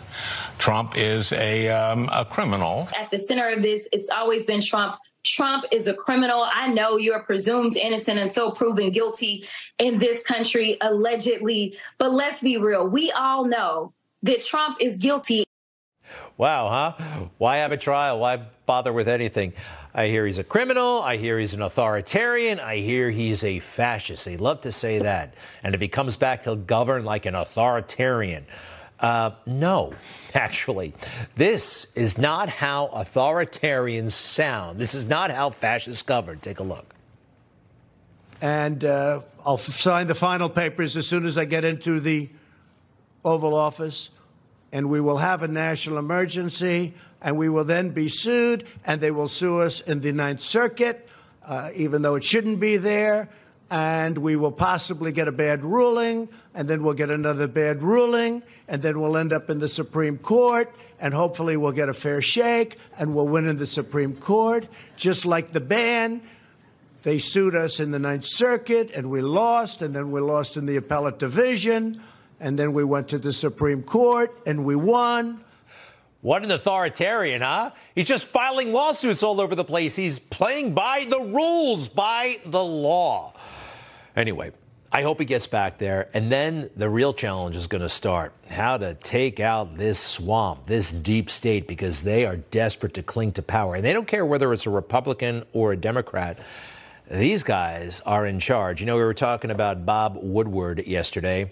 Trump 0.59 0.99
is 0.99 1.33
a, 1.33 1.71
um, 1.71 2.11
a 2.13 2.27
criminal. 2.27 2.87
At 2.95 3.11
the 3.11 3.19
center 3.19 3.49
of 3.49 3.63
this, 3.63 3.89
it's 3.91 4.11
always 4.11 4.45
been 4.45 4.61
Trump. 4.61 4.97
Trump 5.25 5.65
is 5.73 5.87
a 5.87 5.95
criminal. 5.95 6.47
I 6.53 6.69
know 6.69 6.99
you're 6.99 7.23
presumed 7.23 7.75
innocent 7.75 8.19
until 8.19 8.53
proven 8.53 8.91
guilty 8.91 9.47
in 9.79 9.99
this 9.99 10.23
country, 10.23 10.77
allegedly. 10.83 11.79
But 11.97 12.13
let's 12.13 12.43
be 12.43 12.59
real. 12.59 12.87
We 12.87 13.11
all 13.13 13.47
know 13.47 13.95
that 14.25 14.45
Trump 14.45 14.77
is 14.79 14.99
guilty. 14.99 15.45
Wow, 16.37 16.69
huh? 16.69 17.29
Why 17.39 17.59
have 17.59 17.73
a 17.73 17.79
trial? 17.79 18.19
Why 18.21 18.43
bother 18.67 18.93
with 18.93 19.09
anything? 19.09 19.55
I 19.95 20.07
hear 20.07 20.25
he's 20.25 20.39
a 20.39 20.45
criminal. 20.45 21.03
I 21.03 21.17
hear 21.17 21.39
he's 21.39 21.55
an 21.55 21.63
authoritarian. 21.63 22.61
I 22.61 22.77
hear 22.77 23.11
he's 23.11 23.43
a 23.43 23.59
fascist. 23.59 24.25
They 24.25 24.37
love 24.37 24.61
to 24.63 24.73
say 24.73 25.01
that. 25.01 25.35
And 25.63 25.75
if 25.75 25.81
he 25.81 25.89
comes 25.89 26.17
back, 26.17 26.45
he'll 26.45 26.57
govern 26.57 27.05
like 27.05 27.27
an 27.27 27.35
authoritarian. 27.35 28.47
Uh, 29.01 29.33
no, 29.47 29.93
actually, 30.35 30.95
this 31.35 31.93
is 31.97 32.19
not 32.19 32.49
how 32.49 32.89
authoritarians 32.89 34.13
sound. 34.13 34.79
This 34.79 34.95
is 34.95 35.09
not 35.09 35.31
how 35.31 35.51
fascists 35.51 36.03
govern. 36.03 36.39
Take 36.39 36.61
a 36.61 36.65
look. 36.65 36.95
And 38.41 38.85
uh, 38.85 39.21
I'll 39.45 39.59
sign 39.59 40.07
the 40.07 40.15
final 40.15 40.49
papers 40.49 40.97
as 40.97 41.07
soon 41.07 41.27
as 41.27 41.37
I 41.37 41.45
get 41.45 41.65
into 41.65 42.01
the 42.01 42.31
Oval 43.25 43.55
Office. 43.55 44.11
And 44.73 44.89
we 44.89 45.01
will 45.01 45.19
have 45.19 45.43
a 45.43 45.49
national 45.49 45.99
emergency 45.99 46.95
and 47.23 47.37
we 47.37 47.49
will 47.49 47.65
then 47.65 47.91
be 47.91 48.09
sued, 48.09 48.65
and 48.85 49.01
they 49.01 49.11
will 49.11 49.29
sue 49.29 49.61
us 49.61 49.81
in 49.81 50.01
the 50.01 50.13
Ninth 50.13 50.41
Circuit, 50.41 51.09
uh, 51.47 51.71
even 51.75 52.03
though 52.03 52.15
it 52.15 52.25
shouldn't 52.25 52.61
be 52.61 52.77
there. 52.77 53.29
And 53.73 54.19
we 54.19 54.35
will 54.35 54.51
possibly 54.51 55.13
get 55.13 55.29
a 55.29 55.33
bad 55.33 55.65
ruling, 55.65 56.29
and 56.55 56.67
then 56.67 56.83
we'll 56.83 56.95
get 56.95 57.09
another 57.09 57.47
bad 57.47 57.85
ruling, 57.85 58.43
and 58.67 58.83
then 58.83 59.01
we'll 59.01 59.17
end 59.17 59.33
up 59.33 59.49
in 59.49 59.61
the 59.61 59.69
Supreme 59.69 60.19
Court, 60.19 60.75
and 60.99 61.15
hopefully 61.15 61.57
we'll 61.57 61.71
get 61.71 61.89
a 61.89 61.95
fair 61.95 62.21
shake, 62.21 62.79
and 62.99 63.15
we'll 63.15 63.29
win 63.29 63.47
in 63.47 63.59
the 63.59 63.69
Supreme 63.69 64.17
Court, 64.17 64.67
just 64.97 65.25
like 65.25 65.53
the 65.53 65.61
ban. 65.61 66.21
They 67.03 67.21
sued 67.21 67.55
us 67.55 67.79
in 67.79 67.93
the 67.93 68.01
Ninth 68.01 68.25
Circuit, 68.25 68.91
and 68.93 69.09
we 69.09 69.21
lost, 69.21 69.83
and 69.83 69.95
then 69.95 70.11
we 70.11 70.21
lost 70.21 70.57
in 70.57 70.67
the 70.67 70.77
appellate 70.77 71.21
division, 71.21 72.03
and 72.41 72.59
then 72.59 72.73
we 72.73 72.83
went 72.83 73.07
to 73.11 73.19
the 73.19 73.33
Supreme 73.33 73.85
Court, 73.85 74.37
and 74.47 74.65
we 74.65 74.75
won. 74.75 75.45
What 76.23 76.45
an 76.45 76.51
authoritarian, 76.51 77.41
huh? 77.41 77.71
He's 77.95 78.07
just 78.07 78.27
filing 78.27 78.73
lawsuits 78.73 79.23
all 79.23 79.41
over 79.41 79.55
the 79.55 79.65
place. 79.65 79.97
He's 79.97 80.19
playing 80.19 80.75
by 80.75 81.07
the 81.09 81.21
rules, 81.21 81.89
by 81.89 82.41
the 82.45 82.63
law. 82.63 83.33
Anyway, 84.15 84.53
I 84.93 85.03
hope 85.03 85.19
he 85.19 85.25
gets 85.25 85.47
back 85.47 85.79
there. 85.79 86.11
And 86.13 86.31
then 86.31 86.69
the 86.77 86.91
real 86.91 87.15
challenge 87.15 87.57
is 87.57 87.67
going 87.69 87.81
to 87.81 87.89
start 87.89 88.35
how 88.51 88.77
to 88.77 88.95
take 88.95 89.41
out 89.41 89.79
this 89.79 89.99
swamp, 89.99 90.67
this 90.67 90.91
deep 90.91 91.31
state, 91.31 91.67
because 91.67 92.03
they 92.03 92.27
are 92.27 92.37
desperate 92.37 92.93
to 92.95 93.03
cling 93.03 93.33
to 93.33 93.43
power. 93.43 93.77
And 93.77 93.85
they 93.85 93.95
don't 93.95 94.07
care 94.07 94.27
whether 94.27 94.53
it's 94.53 94.67
a 94.67 94.71
Republican 94.71 95.45
or 95.55 95.73
a 95.73 95.77
Democrat. 95.77 96.39
These 97.11 97.45
guys 97.45 98.03
are 98.05 98.27
in 98.27 98.41
charge. 98.41 98.81
You 98.81 98.87
know, 98.87 98.97
we 98.97 99.05
were 99.05 99.15
talking 99.15 99.51
about 99.51 99.87
Bob 99.87 100.19
Woodward 100.21 100.87
yesterday. 100.87 101.51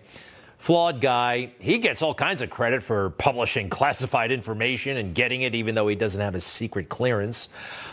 Flawed 0.59 1.01
guy. 1.01 1.53
He 1.59 1.79
gets 1.79 2.03
all 2.03 2.15
kinds 2.15 2.43
of 2.43 2.51
credit 2.51 2.83
for 2.83 3.11
publishing 3.11 3.71
classified 3.71 4.33
information 4.33 4.97
and 4.97 5.15
getting 5.15 5.43
it, 5.43 5.55
even 5.55 5.75
though 5.75 5.89
he 5.89 5.95
doesn't 5.95 6.21
have 6.21 6.35
a 6.35 6.41
secret 6.41 6.89
clearance. 6.89 7.49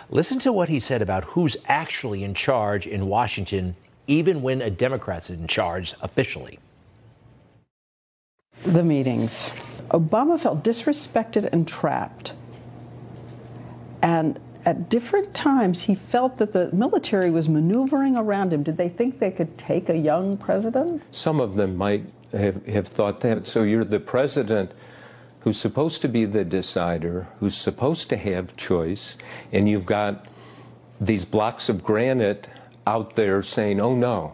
Listen 0.09 0.39
to 0.39 0.51
what 0.51 0.69
he 0.69 0.79
said 0.79 1.01
about 1.01 1.23
who's 1.23 1.57
actually 1.67 2.23
in 2.23 2.33
charge 2.33 2.85
in 2.87 3.07
Washington 3.07 3.75
even 4.07 4.41
when 4.41 4.61
a 4.61 4.69
Democrat's 4.69 5.29
in 5.29 5.47
charge 5.47 5.93
officially. 6.01 6.59
The 8.63 8.83
meetings. 8.83 9.49
Obama 9.89 10.39
felt 10.39 10.63
disrespected 10.63 11.49
and 11.51 11.67
trapped. 11.67 12.33
And 14.01 14.39
at 14.65 14.89
different 14.89 15.33
times, 15.33 15.83
he 15.83 15.95
felt 15.95 16.37
that 16.37 16.53
the 16.53 16.71
military 16.73 17.29
was 17.29 17.47
maneuvering 17.47 18.17
around 18.17 18.53
him. 18.53 18.63
Did 18.63 18.77
they 18.77 18.89
think 18.89 19.19
they 19.19 19.31
could 19.31 19.57
take 19.57 19.89
a 19.89 19.97
young 19.97 20.37
president? 20.37 21.03
Some 21.11 21.39
of 21.39 21.55
them 21.55 21.75
might 21.75 22.05
have, 22.35 22.65
have 22.67 22.87
thought 22.87 23.21
that. 23.21 23.47
So 23.47 23.63
you're 23.63 23.83
the 23.83 23.99
president 23.99 24.71
who's 25.41 25.57
supposed 25.57 26.01
to 26.01 26.07
be 26.07 26.25
the 26.25 26.43
decider, 26.43 27.27
who's 27.39 27.55
supposed 27.55 28.09
to 28.09 28.17
have 28.17 28.55
choice, 28.57 29.15
and 29.51 29.69
you've 29.69 29.85
got 29.85 30.25
these 30.99 31.25
blocks 31.25 31.69
of 31.69 31.83
granite 31.83 32.49
out 32.87 33.15
there 33.15 33.41
saying, 33.43 33.79
oh 33.79 33.95
no, 33.95 34.33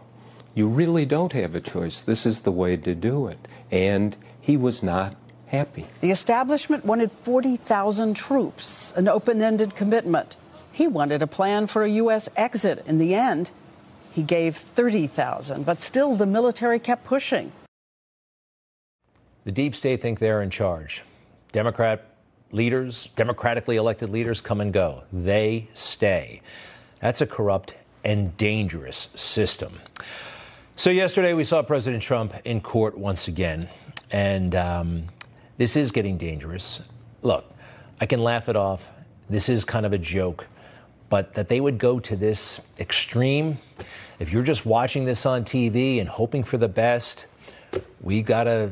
you 0.56 0.68
really 0.68 1.06
don't 1.06 1.34
have 1.34 1.56
a 1.56 1.60
choice. 1.60 2.02
This 2.02 2.26
is 2.26 2.42
the 2.42 2.52
way 2.52 2.78
to 2.78 2.96
do 2.96 3.28
it. 3.28 3.40
And 3.72 4.16
he 4.40 4.58
was 4.58 4.84
not 4.84 5.16
happy. 5.48 5.86
The 6.02 6.12
establishment 6.12 6.86
wanted 6.86 7.12
40,000 7.12 8.16
troops, 8.16 8.94
an 8.96 9.08
open 9.08 9.42
ended 9.42 9.76
commitment. 9.76 10.38
He 10.72 10.88
wanted 10.88 11.22
a 11.22 11.28
plan 11.28 11.68
for 11.68 11.84
a 11.84 11.90
U.S. 11.90 12.30
exit. 12.38 12.88
In 12.88 12.98
the 12.98 13.16
end, 13.16 13.52
he 14.12 14.24
gave 14.24 14.56
30,000, 14.56 15.66
but 15.66 15.82
still 15.82 16.16
the 16.16 16.26
military 16.26 16.80
kept 16.80 17.04
pushing. 17.04 17.52
The 19.44 19.52
deep 19.52 19.76
state 19.76 20.02
think 20.02 20.20
they're 20.20 20.44
in 20.44 20.52
charge. 20.52 21.02
Democrat 21.52 22.06
leaders, 22.52 23.10
democratically 23.16 23.76
elected 23.76 24.10
leaders 24.10 24.40
come 24.40 24.62
and 24.62 24.72
go. 24.72 25.04
They 25.12 25.68
stay. 25.74 26.42
That's 27.00 27.22
a 27.22 27.26
corrupt 27.26 27.74
and 28.04 28.38
dangerous 28.38 29.10
system. 29.16 29.80
So, 30.76 30.92
yesterday 30.92 31.34
we 31.34 31.44
saw 31.44 31.64
President 31.64 32.04
Trump 32.04 32.34
in 32.46 32.62
court 32.62 32.98
once 32.98 33.28
again, 33.28 33.68
and 34.12 34.56
um, 34.56 35.04
this 35.58 35.76
is 35.76 35.92
getting 35.92 36.18
dangerous. 36.18 36.84
Look, 37.24 37.46
I 38.00 38.06
can 38.06 38.24
laugh 38.24 38.48
it 38.48 38.56
off. 38.56 38.88
This 39.30 39.50
is 39.50 39.66
kind 39.66 39.86
of 39.86 39.94
a 39.94 39.98
joke, 39.98 40.46
but 41.10 41.34
that 41.34 41.50
they 41.50 41.62
would 41.62 41.78
go 41.78 42.00
to 42.00 42.16
this 42.16 42.68
extreme, 42.80 43.58
if 44.20 44.32
you're 44.32 44.44
just 44.44 44.66
watching 44.68 45.06
this 45.06 45.26
on 45.26 45.46
TV 45.46 46.00
and 46.00 46.08
hoping 46.08 46.44
for 46.44 46.58
the 46.58 46.68
best, 46.68 47.26
we 48.02 48.22
got 48.22 48.44
to 48.44 48.72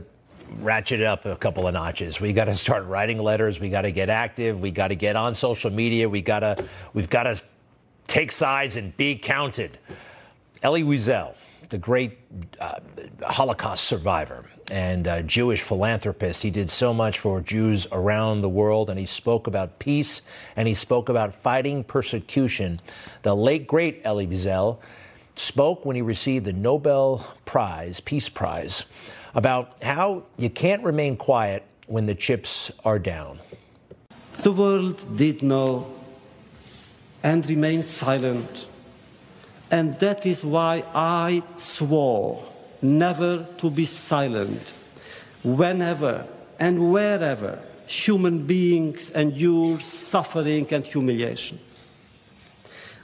ratchet 0.59 1.01
up 1.01 1.25
a 1.25 1.35
couple 1.35 1.67
of 1.67 1.73
notches. 1.73 2.19
We 2.19 2.33
got 2.33 2.45
to 2.45 2.55
start 2.55 2.85
writing 2.85 3.19
letters. 3.19 3.59
We 3.59 3.69
got 3.69 3.83
to 3.83 3.91
get 3.91 4.09
active. 4.09 4.61
We 4.61 4.71
got 4.71 4.89
to 4.89 4.95
get 4.95 5.15
on 5.15 5.33
social 5.33 5.71
media. 5.71 6.09
We 6.09 6.21
got 6.21 6.39
to, 6.41 6.63
we've 6.93 7.09
got 7.09 7.23
to 7.23 7.41
take 8.07 8.31
sides 8.31 8.75
and 8.75 8.95
be 8.97 9.15
counted. 9.15 9.77
Elie 10.63 10.83
Wiesel, 10.83 11.35
the 11.69 11.77
great 11.77 12.17
uh, 12.59 12.79
Holocaust 13.23 13.85
survivor 13.85 14.45
and 14.71 15.27
Jewish 15.27 15.61
philanthropist, 15.61 16.43
he 16.43 16.51
did 16.51 16.69
so 16.69 16.93
much 16.93 17.19
for 17.19 17.41
Jews 17.41 17.87
around 17.91 18.41
the 18.41 18.49
world, 18.49 18.89
and 18.89 18.99
he 18.99 19.05
spoke 19.05 19.47
about 19.47 19.79
peace 19.79 20.29
and 20.55 20.67
he 20.67 20.73
spoke 20.73 21.09
about 21.09 21.33
fighting 21.33 21.83
persecution. 21.83 22.81
The 23.23 23.35
late, 23.35 23.67
great 23.67 24.01
Elie 24.03 24.27
Wiesel 24.27 24.77
spoke 25.35 25.85
when 25.85 25.95
he 25.95 26.01
received 26.01 26.45
the 26.45 26.53
Nobel 26.53 27.25
Prize, 27.45 27.99
Peace 27.99 28.29
Prize, 28.29 28.91
about 29.35 29.81
how 29.83 30.23
you 30.37 30.49
can't 30.49 30.83
remain 30.83 31.17
quiet 31.17 31.63
when 31.87 32.05
the 32.05 32.15
chips 32.15 32.71
are 32.85 32.99
down. 32.99 33.39
The 34.43 34.51
world 34.51 35.17
did 35.17 35.43
know 35.43 35.87
and 37.23 37.47
remained 37.49 37.87
silent. 37.87 38.67
And 39.71 39.99
that 39.99 40.25
is 40.25 40.43
why 40.43 40.83
I 40.95 41.43
swore 41.57 42.43
never 42.81 43.45
to 43.57 43.69
be 43.69 43.85
silent 43.85 44.73
whenever 45.43 46.25
and 46.59 46.91
wherever 46.91 47.59
human 47.87 48.45
beings 48.45 49.09
endure 49.11 49.79
suffering 49.79 50.67
and 50.71 50.85
humiliation. 50.85 51.59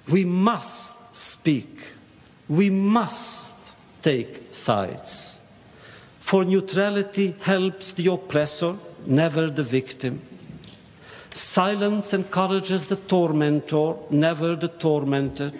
We 0.07 0.25
must 0.25 0.95
speak. 1.15 1.93
We 2.47 2.69
must 2.69 3.53
take 4.01 4.53
sides. 4.53 5.34
For 6.25 6.43
neutrality 6.43 7.35
helps 7.39 7.91
the 7.91 8.07
oppressor, 8.07 8.77
never 9.05 9.47
the 9.47 9.61
victim. 9.61 10.23
Silence 11.31 12.15
encourages 12.15 12.87
the 12.87 12.95
tormentor, 12.95 13.97
never 14.09 14.55
the 14.55 14.69
tormented. 14.69 15.53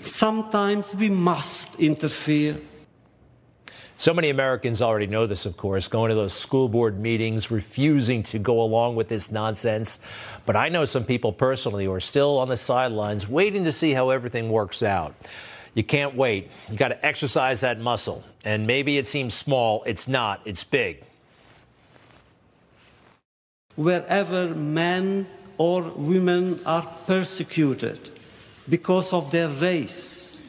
Sometimes 0.00 0.94
we 0.94 1.10
must 1.10 1.74
interfere. 1.80 2.58
So 3.96 4.14
many 4.14 4.30
Americans 4.30 4.80
already 4.80 5.08
know 5.08 5.26
this, 5.26 5.44
of 5.44 5.56
course, 5.56 5.88
going 5.88 6.10
to 6.10 6.14
those 6.14 6.32
school 6.32 6.68
board 6.68 7.00
meetings, 7.00 7.50
refusing 7.50 8.22
to 8.22 8.38
go 8.38 8.62
along 8.62 8.94
with 8.94 9.08
this 9.08 9.32
nonsense. 9.32 10.00
But 10.44 10.54
I 10.54 10.68
know 10.68 10.84
some 10.84 11.04
people 11.04 11.32
personally 11.32 11.86
who 11.86 11.92
are 11.92 11.98
still 11.98 12.38
on 12.38 12.48
the 12.48 12.56
sidelines 12.56 13.28
waiting 13.28 13.64
to 13.64 13.72
see 13.72 13.94
how 13.94 14.10
everything 14.10 14.48
works 14.48 14.80
out. 14.80 15.16
You 15.76 15.84
can't 15.84 16.16
wait. 16.16 16.50
You 16.68 16.76
got 16.76 16.88
to 16.88 17.06
exercise 17.06 17.60
that 17.60 17.78
muscle. 17.78 18.24
And 18.44 18.66
maybe 18.66 18.98
it 18.98 19.06
seems 19.06 19.34
small. 19.34 19.84
It's 19.86 20.08
not, 20.08 20.40
it's 20.44 20.64
big 20.64 21.04
wherever 23.76 24.54
men 24.54 25.26
or 25.58 25.82
women 25.82 26.60
are 26.66 26.86
persecuted 27.06 28.10
because 28.68 29.12
of 29.12 29.30
their 29.30 29.48
race, 29.48 30.42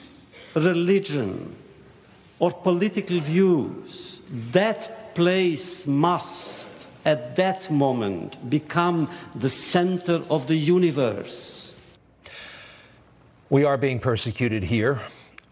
religion, 0.55 1.55
or 2.39 2.51
political 2.51 3.19
views, 3.19 4.21
that 4.51 5.13
place 5.13 5.85
must, 5.85 6.71
at 7.05 7.35
that 7.35 7.69
moment, 7.69 8.49
become 8.49 9.09
the 9.35 9.49
center 9.49 10.21
of 10.29 10.47
the 10.47 10.55
universe. 10.55 11.75
We 13.49 13.63
are 13.63 13.77
being 13.77 13.99
persecuted 13.99 14.63
here 14.63 14.99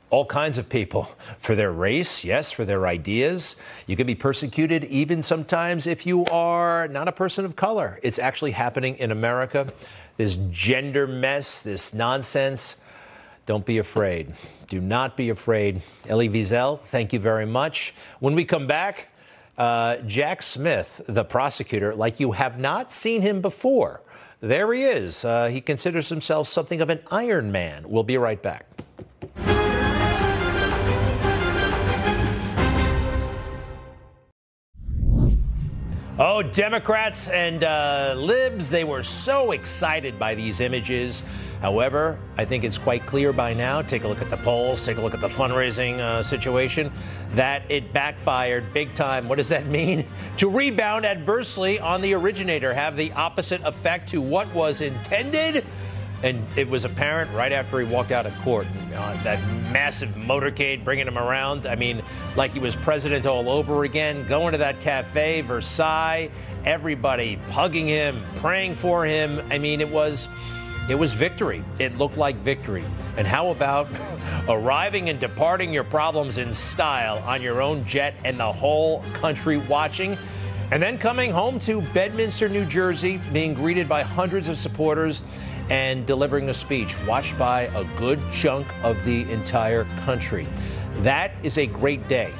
all 0.10 0.26
kinds 0.26 0.58
of 0.58 0.70
people 0.70 1.10
for 1.38 1.56
their 1.56 1.72
race, 1.72 2.24
yes, 2.24 2.52
for 2.52 2.64
their 2.64 2.88
ideas. 2.88 3.56
You 3.88 3.96
can 3.96 4.08
be 4.08 4.16
persecuted 4.16 4.84
even 4.86 5.24
sometimes 5.24 5.88
if 5.88 6.06
you 6.06 6.26
are 6.26 6.88
not 6.88 7.08
a 7.08 7.12
person 7.12 7.46
of 7.46 7.56
color. 7.56 8.00
It's 8.04 8.20
actually 8.20 8.52
happening 8.52 8.98
in 8.98 9.12
America. 9.12 9.68
This 10.18 10.38
gender 10.52 11.08
mess, 11.08 11.62
this 11.62 11.94
nonsense. 11.94 12.78
Don't 13.46 13.66
be 13.66 13.78
afraid. 13.78 14.34
Do 14.68 14.82
not 14.82 15.18
be 15.18 15.30
afraid. 15.30 15.82
Elie 16.08 16.30
Wiesel, 16.30 16.82
thank 16.82 17.14
you 17.14 17.20
very 17.20 17.46
much. 17.46 17.94
When 18.20 18.34
we 18.36 18.46
come 18.46 18.68
back, 18.68 19.10
uh, 19.58 19.98
Jack 19.98 20.42
Smith, 20.42 21.02
the 21.08 21.24
prosecutor, 21.24 21.96
like 21.96 22.20
you 22.20 22.32
have 22.34 22.60
not 22.60 22.92
seen 22.92 23.22
him 23.22 23.42
before. 23.42 24.02
There 24.42 24.74
he 24.74 24.84
is. 24.84 25.24
Uh, 25.24 25.48
he 25.48 25.62
considers 25.62 26.10
himself 26.10 26.48
something 26.48 26.82
of 26.82 26.90
an 26.90 27.00
Iron 27.10 27.52
Man. 27.52 27.86
We'll 27.88 28.04
be 28.04 28.18
right 28.18 28.42
back. 28.42 28.66
Oh, 36.18 36.42
Democrats 36.42 37.28
and 37.28 37.62
uh, 37.66 38.16
libs, 38.18 38.70
they 38.70 38.86
were 38.86 39.04
so 39.04 39.52
excited 39.52 40.18
by 40.18 40.34
these 40.34 40.62
images. 40.62 41.24
However, 41.62 42.18
I 42.38 42.46
think 42.46 42.64
it's 42.64 42.78
quite 42.78 43.06
clear 43.06 43.34
by 43.34 43.54
now, 43.54 43.82
take 43.82 44.06
a 44.06 44.08
look 44.08 44.22
at 44.22 44.30
the 44.30 44.38
polls, 44.38 44.86
take 44.86 44.96
a 44.96 45.02
look 45.02 45.14
at 45.14 45.20
the 45.20 45.28
fundraising 45.28 46.00
uh, 46.00 46.24
situation, 46.24 46.90
that 47.34 47.64
it 47.68 47.92
backfired 47.92 48.72
big 48.74 48.96
time. 48.96 49.28
What 49.28 49.40
does 49.40 49.50
that 49.50 49.68
mean? 49.68 50.08
To 50.38 50.50
rebound 50.50 51.06
adversely 51.06 51.80
on 51.80 52.02
the 52.02 52.14
originator, 52.14 52.74
have 52.74 52.96
the 52.96 53.12
opposite 53.14 53.62
effect 53.64 54.08
to 54.10 54.22
what 54.22 54.54
was 54.54 54.80
intended? 54.80 55.66
And 56.24 56.46
it 56.56 56.70
was 56.70 56.86
apparent 56.86 57.30
right 57.32 57.52
after 57.52 57.80
he 57.80 57.86
walked 57.86 58.12
out 58.12 58.26
of 58.26 58.34
court. 58.40 58.68
Uh, 58.94 59.24
that 59.24 59.40
massive 59.72 60.10
motorcade 60.12 60.86
bringing 60.86 61.08
him 61.08 61.18
around. 61.18 61.68
I 61.68 61.76
mean, 61.76 62.02
like 62.36 62.52
he 62.52 62.60
was 62.60 62.76
president 62.76 63.26
all 63.26 63.50
over 63.50 63.84
again, 63.84 64.28
going 64.28 64.52
to 64.52 64.58
that 64.58 64.82
cafe, 64.82 65.42
Versailles, 65.42 66.30
everybody 66.66 67.36
hugging 67.52 67.88
him, 67.88 68.22
praying 68.36 68.76
for 68.76 69.06
him. 69.06 69.42
I 69.50 69.58
mean, 69.58 69.82
it 69.82 69.90
was 69.90 70.28
it 70.88 70.96
was 70.96 71.16
victory. 71.16 71.64
It 71.80 71.98
looked 71.98 72.18
like 72.18 72.36
victory. 72.38 72.86
And 73.18 73.26
how 73.26 73.50
about 73.50 73.88
arriving 74.48 75.10
and 75.10 75.20
departing 75.20 75.74
your 75.74 75.84
problems 75.84 76.38
in 76.38 76.54
style 76.54 77.18
on 77.26 77.42
your 77.42 77.62
own 77.62 77.86
jet 77.86 78.14
and 78.24 78.40
the 78.40 78.52
whole 78.52 79.02
country 79.14 79.58
watching? 79.58 80.18
And 80.72 80.82
then 80.82 80.98
coming 80.98 81.32
home 81.32 81.60
to 81.60 81.82
Bedminster, 81.82 82.50
New 82.50 82.66
Jersey, 82.66 83.20
being 83.34 83.54
greeted 83.54 83.88
by 83.88 84.04
hundreds 84.04 84.50
of 84.50 84.58
supporters 84.60 85.24
and 85.70 86.06
delivering 86.06 86.50
a 86.50 86.54
speech 86.54 86.96
watched 87.08 87.38
by 87.38 87.64
a 87.64 87.84
good 87.98 88.20
chunk 88.32 88.68
of 88.84 89.04
the 89.06 89.30
entire 89.32 89.86
country. 90.06 90.48
That 91.00 91.34
is 91.44 91.58
a 91.58 91.68
great 91.68 92.08
day. 92.08 92.34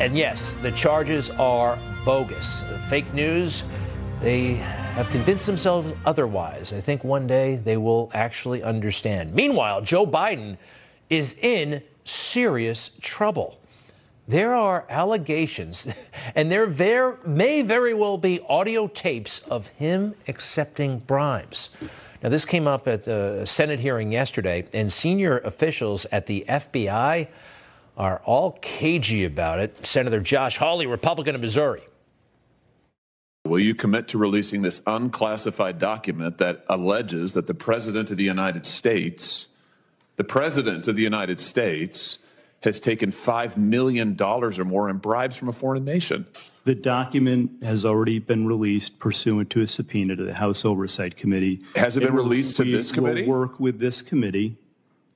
And 0.00 0.16
yes, 0.16 0.54
the 0.54 0.72
charges 0.72 1.30
are 1.30 1.78
bogus. 2.04 2.62
Fake 2.88 3.12
news, 3.14 3.64
they 4.20 4.54
have 4.54 5.08
convinced 5.10 5.46
themselves 5.46 5.92
otherwise. 6.04 6.72
I 6.72 6.80
think 6.80 7.04
one 7.04 7.26
day 7.26 7.56
they 7.56 7.76
will 7.76 8.10
actually 8.12 8.62
understand. 8.62 9.34
Meanwhile, 9.34 9.82
Joe 9.82 10.06
Biden 10.06 10.56
is 11.08 11.36
in 11.40 11.82
serious 12.04 12.90
trouble. 13.00 13.58
There 14.26 14.54
are 14.54 14.86
allegations, 14.88 15.86
and 16.34 16.50
there 16.50 17.18
may 17.24 17.62
very 17.62 17.94
well 17.94 18.18
be 18.18 18.40
audio 18.48 18.88
tapes 18.88 19.40
of 19.40 19.68
him 19.68 20.14
accepting 20.26 20.98
bribes. 21.00 21.70
Now, 22.22 22.30
this 22.30 22.44
came 22.44 22.66
up 22.66 22.88
at 22.88 23.04
the 23.04 23.44
Senate 23.44 23.80
hearing 23.80 24.10
yesterday, 24.10 24.66
and 24.72 24.92
senior 24.92 25.38
officials 25.38 26.06
at 26.06 26.26
the 26.26 26.44
FBI 26.48 27.28
are 27.96 28.20
all 28.24 28.58
cagey 28.60 29.24
about 29.24 29.60
it. 29.60 29.86
Senator 29.86 30.20
Josh 30.20 30.56
Hawley, 30.56 30.86
Republican 30.86 31.34
of 31.34 31.40
Missouri. 31.40 31.82
Will 33.46 33.60
you 33.60 33.74
commit 33.74 34.08
to 34.08 34.18
releasing 34.18 34.62
this 34.62 34.80
unclassified 34.86 35.78
document 35.78 36.38
that 36.38 36.64
alleges 36.68 37.34
that 37.34 37.46
the 37.46 37.54
President 37.54 38.10
of 38.10 38.16
the 38.16 38.24
United 38.24 38.64
States, 38.64 39.48
the 40.16 40.24
President 40.24 40.88
of 40.88 40.96
the 40.96 41.02
United 41.02 41.38
States, 41.38 42.18
has 42.60 42.80
taken 42.80 43.12
$5 43.12 43.58
million 43.58 44.16
or 44.18 44.50
more 44.64 44.88
in 44.88 44.96
bribes 44.96 45.36
from 45.36 45.50
a 45.50 45.52
foreign 45.52 45.84
nation? 45.84 46.26
The 46.64 46.74
document 46.74 47.62
has 47.62 47.84
already 47.84 48.18
been 48.18 48.46
released 48.46 48.98
pursuant 48.98 49.50
to 49.50 49.60
a 49.60 49.66
subpoena 49.66 50.16
to 50.16 50.24
the 50.24 50.32
House 50.32 50.64
Oversight 50.64 51.18
Committee. 51.18 51.60
Has 51.76 51.98
it 51.98 52.00
been 52.00 52.14
released 52.14 52.56
to 52.56 52.62
we 52.62 52.72
this 52.72 52.90
committee? 52.90 53.26
We'll 53.26 53.38
work 53.38 53.60
with 53.60 53.78
this 53.78 54.00
committee 54.00 54.56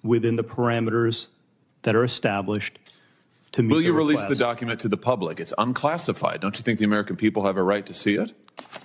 within 0.03 0.37
the 0.37 0.45
parameters 0.45 1.29
that 1.83 1.95
are 1.95 2.05
established 2.05 2.79
to 3.53 3.63
meet 3.63 3.75
Will 3.75 3.81
you 3.81 3.93
release 3.93 4.25
the 4.27 4.37
document 4.37 4.81
to 4.81 4.89
the 4.89 4.97
public? 4.97 5.41
It's 5.41 5.55
unclassified. 5.57 6.41
Don't 6.41 6.57
you 6.59 6.63
think 6.63 6.79
the 6.79 6.85
American 6.85 7.17
people 7.17 7.45
have 7.45 7.57
a 7.57 7.63
right 7.63 7.85
to 7.87 7.95
see 7.95 8.17
it? 8.17 8.33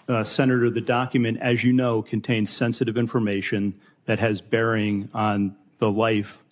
Uh, 0.08 0.24
Senator, 0.24 0.70
the 0.70 0.82
document, 0.82 1.40
as 1.42 1.64
you 1.64 1.74
know, 1.74 2.02
contains 2.02 2.50
sensitive 2.50 2.98
information 2.98 3.74
that 4.06 4.20
has 4.20 4.42
bearing 4.42 5.10
on 5.14 5.56
the 5.80 5.92
life 5.92 6.44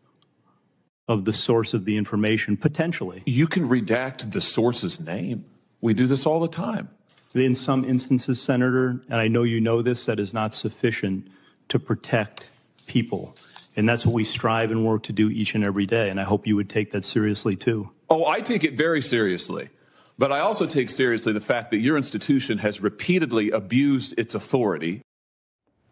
of 1.08 1.26
the 1.26 1.34
source 1.34 1.74
of 1.74 1.86
the 1.86 1.98
information, 1.98 2.58
potentially. 2.58 3.24
You 3.26 3.48
can 3.48 3.68
redact 3.68 4.32
the 4.32 4.42
source's 4.42 5.00
name. 5.00 5.46
We 5.82 5.94
do 5.94 6.08
this 6.08 6.26
all 6.26 6.40
the 6.40 6.48
time. 6.48 6.90
In 7.34 7.56
some 7.56 7.86
instances, 7.86 8.42
Senator, 8.42 9.02
and 9.10 9.16
I 9.16 9.28
know 9.28 9.44
you 9.44 9.62
know 9.62 9.82
this, 9.82 10.06
that 10.06 10.20
is 10.20 10.34
not 10.34 10.54
sufficient 10.54 11.28
to 11.70 11.80
protect 11.80 12.50
people. 12.88 13.36
And 13.76 13.88
that's 13.88 14.06
what 14.06 14.14
we 14.14 14.24
strive 14.26 14.72
and 14.72 14.86
work 14.86 15.04
to 15.04 15.14
do 15.14 15.30
each 15.30 15.56
and 15.56 15.64
every 15.64 15.86
day. 15.86 16.10
And 16.10 16.20
I 16.20 16.24
hope 16.24 16.46
you 16.46 16.56
would 16.56 16.70
take 16.70 16.92
that 16.92 17.06
seriously 17.06 17.56
too. 17.56 17.90
Oh, 18.10 18.26
I 18.26 18.42
take 18.42 18.64
it 18.64 18.76
very 18.76 19.02
seriously. 19.02 19.70
But 20.18 20.32
I 20.32 20.42
also 20.42 20.68
take 20.68 20.90
seriously 20.90 21.34
the 21.34 21.42
fact 21.42 21.72
that 21.72 21.78
your 21.78 21.98
institution 21.98 22.60
has 22.60 22.82
repeatedly 22.82 23.50
abused 23.50 24.20
its 24.20 24.36
authority. 24.36 25.02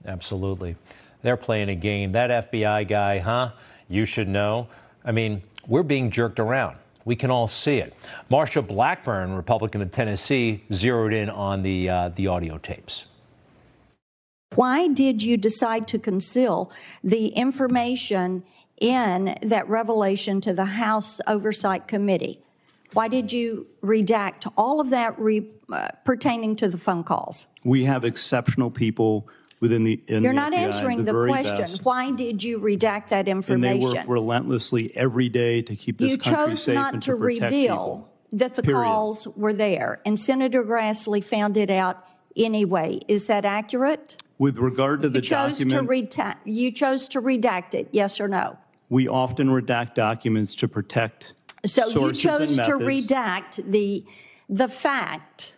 Absolutely. 0.05 0.75
They're 1.21 1.37
playing 1.37 1.69
a 1.69 1.75
game. 1.75 2.11
That 2.11 2.51
FBI 2.51 2.87
guy, 2.87 3.19
huh? 3.19 3.51
You 3.87 4.05
should 4.05 4.27
know. 4.27 4.67
I 5.03 5.11
mean, 5.13 5.41
we're 5.67 5.83
being 5.83 6.11
jerked 6.11 6.39
around. 6.39 6.77
We 7.05 7.15
can 7.15 7.31
all 7.31 7.47
see 7.47 7.77
it. 7.77 7.95
Marsha 8.29 8.65
Blackburn, 8.65 9.33
Republican 9.33 9.81
of 9.81 9.91
Tennessee, 9.91 10.63
zeroed 10.71 11.13
in 11.13 11.29
on 11.29 11.63
the 11.63 11.89
uh, 11.89 12.09
the 12.09 12.27
audio 12.27 12.57
tapes. 12.57 13.05
Why 14.55 14.87
did 14.87 15.21
you 15.21 15.37
decide 15.37 15.87
to 15.89 15.99
conceal 15.99 16.71
the 17.03 17.27
information 17.27 18.43
in 18.81 19.37
that 19.43 19.69
revelation 19.69 20.41
to 20.41 20.53
the 20.53 20.65
House 20.65 21.21
Oversight 21.27 21.87
Committee? 21.87 22.39
Why 22.93 23.07
did 23.07 23.31
you 23.31 23.67
redact 23.83 24.51
all 24.57 24.81
of 24.81 24.89
that 24.89 25.17
re, 25.19 25.47
uh, 25.71 25.89
pertaining 26.03 26.55
to 26.57 26.67
the 26.67 26.79
phone 26.79 27.03
calls? 27.03 27.45
We 27.63 27.83
have 27.83 28.03
exceptional 28.03 28.71
people 28.71 29.27
within 29.59 29.83
the 29.83 30.01
in 30.07 30.23
You're 30.23 30.33
the 30.33 30.39
not 30.39 30.53
FBI, 30.53 30.57
answering 30.57 31.05
the 31.05 31.11
very 31.11 31.29
question. 31.29 31.57
best. 31.57 31.85
Why 31.85 32.09
did 32.09 32.43
you 32.43 32.59
redact 32.59 33.09
that 33.09 33.27
information? 33.27 33.63
And 33.71 33.81
they 33.81 33.85
work 33.85 34.07
relentlessly 34.07 34.91
every 34.95 35.29
day 35.29 35.61
to 35.61 35.75
keep 35.75 35.99
this 35.99 36.09
you 36.11 36.17
country 36.17 36.45
chose 36.45 36.63
safe 36.63 36.75
not 36.75 36.93
and 36.95 37.03
to 37.03 37.11
to 37.11 37.17
protect 37.17 37.43
reveal 37.43 37.75
people. 37.75 38.09
that 38.33 38.55
the 38.55 38.63
Period. 38.63 38.81
calls 38.81 39.27
were 39.37 39.53
there, 39.53 40.01
and 40.03 40.19
Senator 40.19 40.63
Grassley 40.63 41.23
found 41.23 41.55
it 41.57 41.69
out 41.69 42.03
anyway. 42.35 43.01
Is 43.07 43.27
that 43.27 43.45
accurate? 43.45 44.17
With 44.39 44.57
regard 44.57 45.03
to 45.03 45.09
the 45.09 45.19
you 45.19 45.23
chose 45.23 45.59
document, 45.59 46.11
to 46.11 46.17
reta- 46.17 46.37
you 46.45 46.71
chose 46.71 47.07
to 47.09 47.21
redact 47.21 47.75
it. 47.75 47.89
Yes 47.91 48.19
or 48.19 48.27
no? 48.27 48.57
we 48.89 49.07
often 49.07 49.49
redact 49.49 49.93
documents 49.93 50.55
to 50.55 50.67
protect 50.67 51.33
So 51.65 51.87
you 51.87 52.13
chose 52.13 52.55
to 52.55 52.73
redact 52.73 53.63
the 53.71 54.05
the 54.47 54.67
fact 54.67 55.55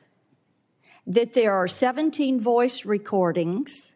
that 1.07 1.33
there 1.33 1.53
are 1.53 1.67
17 1.67 2.39
voice 2.41 2.85
recordings, 2.85 3.93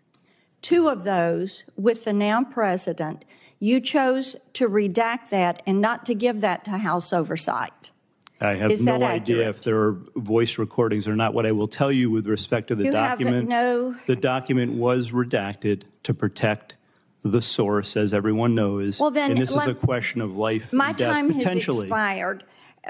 two 0.62 0.88
of 0.88 1.04
those 1.04 1.66
with 1.76 2.06
the 2.06 2.14
now 2.14 2.44
president. 2.44 3.26
You 3.60 3.82
chose 3.82 4.36
to 4.54 4.70
redact 4.70 5.30
that 5.30 5.62
and 5.68 5.82
not 5.82 6.06
to 6.06 6.16
give 6.16 6.42
that 6.42 6.64
to 6.66 6.72
House 6.72 7.12
oversight. 7.12 7.92
I 8.42 8.56
have 8.56 8.72
Is 8.72 8.84
no 8.84 8.94
that 9.00 9.02
idea 9.02 9.38
accurate? 9.38 9.56
if 9.56 9.64
there 9.64 9.78
are 9.82 9.92
voice 10.16 10.58
recordings 10.58 11.08
or 11.08 11.16
not. 11.16 11.34
What 11.34 11.46
I 11.46 11.52
will 11.54 11.68
tell 11.70 11.92
you 11.92 12.10
with 12.12 12.28
respect 12.28 12.68
to 12.68 12.76
the 12.76 12.86
You 12.86 12.92
have 12.94 13.18
document, 13.20 13.48
no- 13.48 13.96
the 14.08 14.16
document 14.16 14.74
was 14.74 15.12
redacted 15.12 15.84
to 16.04 16.14
protect 16.14 16.76
the 17.24 17.42
source, 17.42 17.96
as 17.98 18.14
everyone 18.14 18.54
knows. 18.54 19.00
Well, 19.00 19.10
then 19.10 19.32
and 19.32 19.42
this 19.42 19.52
let- 19.52 19.68
is 19.70 19.72
a 19.76 19.76
question 19.80 20.22
of 20.22 20.36
life 20.36 20.72
My 20.74 20.90
and 20.90 20.98
death, 20.98 21.12
time 21.12 21.30
has 21.32 21.44
potentially. 21.44 21.88
expired, 21.88 22.44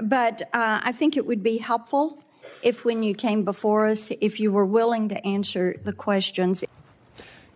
but 0.04 0.42
uh, 0.54 0.82
I 0.84 0.92
think 0.92 1.16
it 1.16 1.26
would 1.26 1.44
be 1.44 1.58
helpful 1.58 2.22
if, 2.64 2.84
when 2.84 3.04
you 3.04 3.14
came 3.14 3.46
before 3.46 3.86
us, 3.86 4.12
if 4.20 4.40
you 4.40 4.52
were 4.52 4.66
willing 4.66 5.08
to 5.10 5.26
answer 5.26 5.76
the 5.84 5.94
questions. 5.94 6.66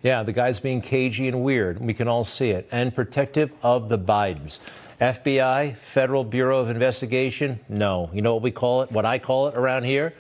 Yeah, 0.03 0.23
the 0.23 0.31
guy's 0.31 0.59
being 0.61 0.79
cagey 0.81 1.27
and 1.27 1.43
weird. 1.43 1.81
We 1.81 1.93
can 1.93 2.07
all 2.07 2.23
see 2.23 2.51
it. 2.51 2.69
And 2.71 2.95
protective 2.95 3.51
of 3.61 3.89
the 3.89 3.97
Bidens. 3.99 4.59
FBI, 4.99 5.77
Federal 5.77 6.25
Bureau 6.25 6.59
of 6.59 6.69
Investigation? 6.69 7.59
No. 7.69 8.09
You 8.13 8.21
know 8.21 8.33
what 8.33 8.43
we 8.43 8.51
call 8.51 8.81
it? 8.81 8.91
What 8.91 9.05
I 9.05 9.17
call 9.17 9.47
it 9.47 9.55
around 9.55 9.85
here? 9.85 10.13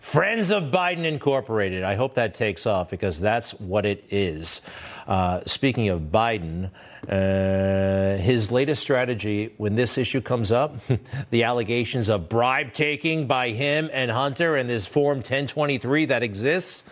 Friends 0.00 0.50
of 0.50 0.64
Biden 0.64 1.04
Incorporated. 1.04 1.82
I 1.84 1.96
hope 1.96 2.14
that 2.14 2.34
takes 2.34 2.66
off 2.66 2.90
because 2.90 3.20
that's 3.20 3.52
what 3.60 3.84
it 3.84 4.04
is. 4.10 4.62
Uh, 5.06 5.42
speaking 5.44 5.90
of 5.90 6.00
Biden, 6.00 6.70
uh, 7.08 8.16
his 8.22 8.50
latest 8.50 8.80
strategy 8.80 9.52
when 9.58 9.74
this 9.74 9.98
issue 9.98 10.20
comes 10.20 10.50
up, 10.50 10.76
the 11.30 11.44
allegations 11.44 12.08
of 12.08 12.28
bribe 12.28 12.72
taking 12.72 13.26
by 13.26 13.50
him 13.50 13.90
and 13.92 14.10
Hunter 14.10 14.56
and 14.56 14.68
this 14.68 14.86
Form 14.86 15.18
1023 15.18 16.06
that 16.06 16.22
exists, 16.22 16.84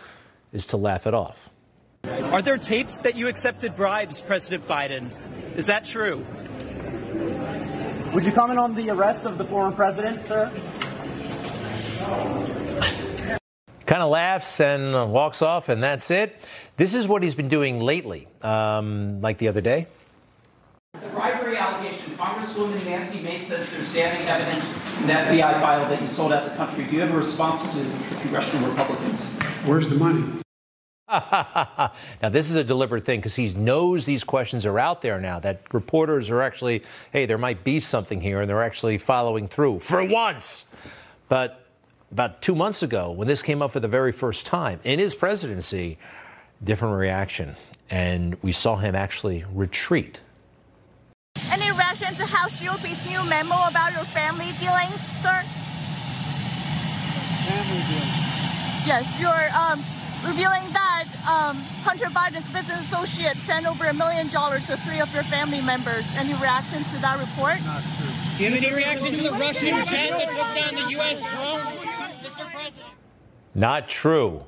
is 0.53 0.67
to 0.67 0.77
laugh 0.77 1.07
it 1.07 1.13
off. 1.13 1.49
Are 2.03 2.41
there 2.41 2.57
tapes 2.57 2.99
that 3.01 3.15
you 3.15 3.27
accepted 3.27 3.75
bribes, 3.75 4.21
President 4.21 4.67
Biden? 4.67 5.11
Is 5.57 5.67
that 5.67 5.85
true? 5.85 6.25
Would 8.13 8.25
you 8.25 8.31
comment 8.31 8.59
on 8.59 8.75
the 8.75 8.89
arrest 8.89 9.25
of 9.25 9.37
the 9.37 9.45
former 9.45 9.75
president, 9.75 10.25
sir? 10.25 10.51
kind 13.91 14.03
of 14.03 14.09
laughs 14.09 14.61
and 14.61 14.95
uh, 14.95 15.05
walks 15.05 15.41
off, 15.41 15.67
and 15.67 15.83
that's 15.83 16.09
it. 16.11 16.39
This 16.77 16.93
is 16.93 17.09
what 17.09 17.23
he's 17.23 17.35
been 17.35 17.49
doing 17.49 17.81
lately, 17.81 18.25
um, 18.41 19.19
like 19.19 19.37
the 19.37 19.49
other 19.49 19.59
day. 19.59 19.85
The 20.93 21.09
bribery 21.09 21.57
allegation, 21.57 22.13
Congresswoman 22.13 22.85
Nancy 22.85 23.19
Mace 23.19 23.47
says 23.47 23.69
there's 23.69 23.93
damning 23.93 24.25
evidence 24.29 24.77
in 25.01 25.07
the 25.07 25.13
FBI 25.13 25.59
file 25.59 25.89
that 25.89 26.01
you 26.01 26.07
sold 26.07 26.31
out 26.31 26.49
the 26.49 26.55
country. 26.55 26.85
Do 26.85 26.95
you 26.95 27.01
have 27.01 27.13
a 27.13 27.17
response 27.17 27.69
to 27.73 27.79
the 27.79 28.15
congressional 28.21 28.69
Republicans? 28.69 29.33
Where's 29.65 29.89
the 29.89 29.95
money? 29.95 30.23
now, 32.21 32.29
this 32.29 32.49
is 32.49 32.55
a 32.55 32.63
deliberate 32.63 33.03
thing 33.03 33.19
because 33.19 33.35
he 33.35 33.49
knows 33.49 34.05
these 34.05 34.23
questions 34.23 34.65
are 34.65 34.79
out 34.79 35.01
there 35.01 35.19
now, 35.19 35.39
that 35.39 35.61
reporters 35.73 36.29
are 36.29 36.41
actually, 36.41 36.83
hey, 37.11 37.25
there 37.25 37.37
might 37.37 37.65
be 37.65 37.81
something 37.81 38.21
here, 38.21 38.39
and 38.39 38.49
they're 38.49 38.63
actually 38.63 38.97
following 38.97 39.49
through 39.49 39.81
for 39.81 40.05
once. 40.05 40.65
But 41.27 41.65
about 42.11 42.41
two 42.41 42.55
months 42.55 42.81
ago, 42.81 43.11
when 43.11 43.27
this 43.27 43.41
came 43.41 43.61
up 43.61 43.71
for 43.71 43.81
the 43.81 43.89
very 43.89 44.13
first 44.13 44.45
time 44.45 44.79
in 44.85 44.99
his 44.99 45.13
presidency, 45.13 45.97
different 46.63 46.97
reaction. 46.97 47.57
And 47.89 48.41
we 48.41 48.53
saw 48.53 48.77
him 48.77 48.95
actually 48.95 49.43
retreat. 49.53 50.21
Any 51.51 51.71
reaction 51.71 52.13
to 52.15 52.25
House 52.25 52.63
GOP's 52.63 53.09
new 53.09 53.29
memo 53.29 53.55
about 53.69 53.91
your 53.91 54.05
family 54.05 54.51
dealings, 54.59 55.01
sir? 55.19 55.41
Family 57.51 57.81
dealings. 57.89 58.87
Yes, 58.87 59.19
you're 59.19 59.49
um, 59.59 60.00
revealing 60.25 60.63
that 60.73 61.05
um, 61.27 61.57
Hunter 61.83 62.07
Biden's 62.13 62.49
business 62.53 62.81
associate 62.81 63.35
sent 63.35 63.65
over 63.65 63.85
a 63.85 63.93
million 63.93 64.27
dollars 64.29 64.65
to 64.67 64.77
three 64.77 64.99
of 64.99 65.13
your 65.13 65.23
family 65.23 65.61
members. 65.61 66.05
Any 66.17 66.33
reaction 66.35 66.83
to 66.83 67.01
that 67.01 67.19
report? 67.19 67.57
Not 67.65 67.81
true. 67.97 68.11
Do 68.37 68.43
you 68.43 68.49
have 68.49 68.63
any 68.63 68.73
reaction 68.75 69.13
to 69.13 69.23
the 69.23 69.31
Russian 69.31 69.69
jet 69.85 70.09
that 70.09 70.29
took 70.29 70.51
down 70.55 70.83
the 70.83 70.91
U.S. 70.91 71.19
drone, 71.19 71.59
Mr. 72.21 72.51
President? 72.51 72.93
Not 73.55 73.89
true. 73.89 74.45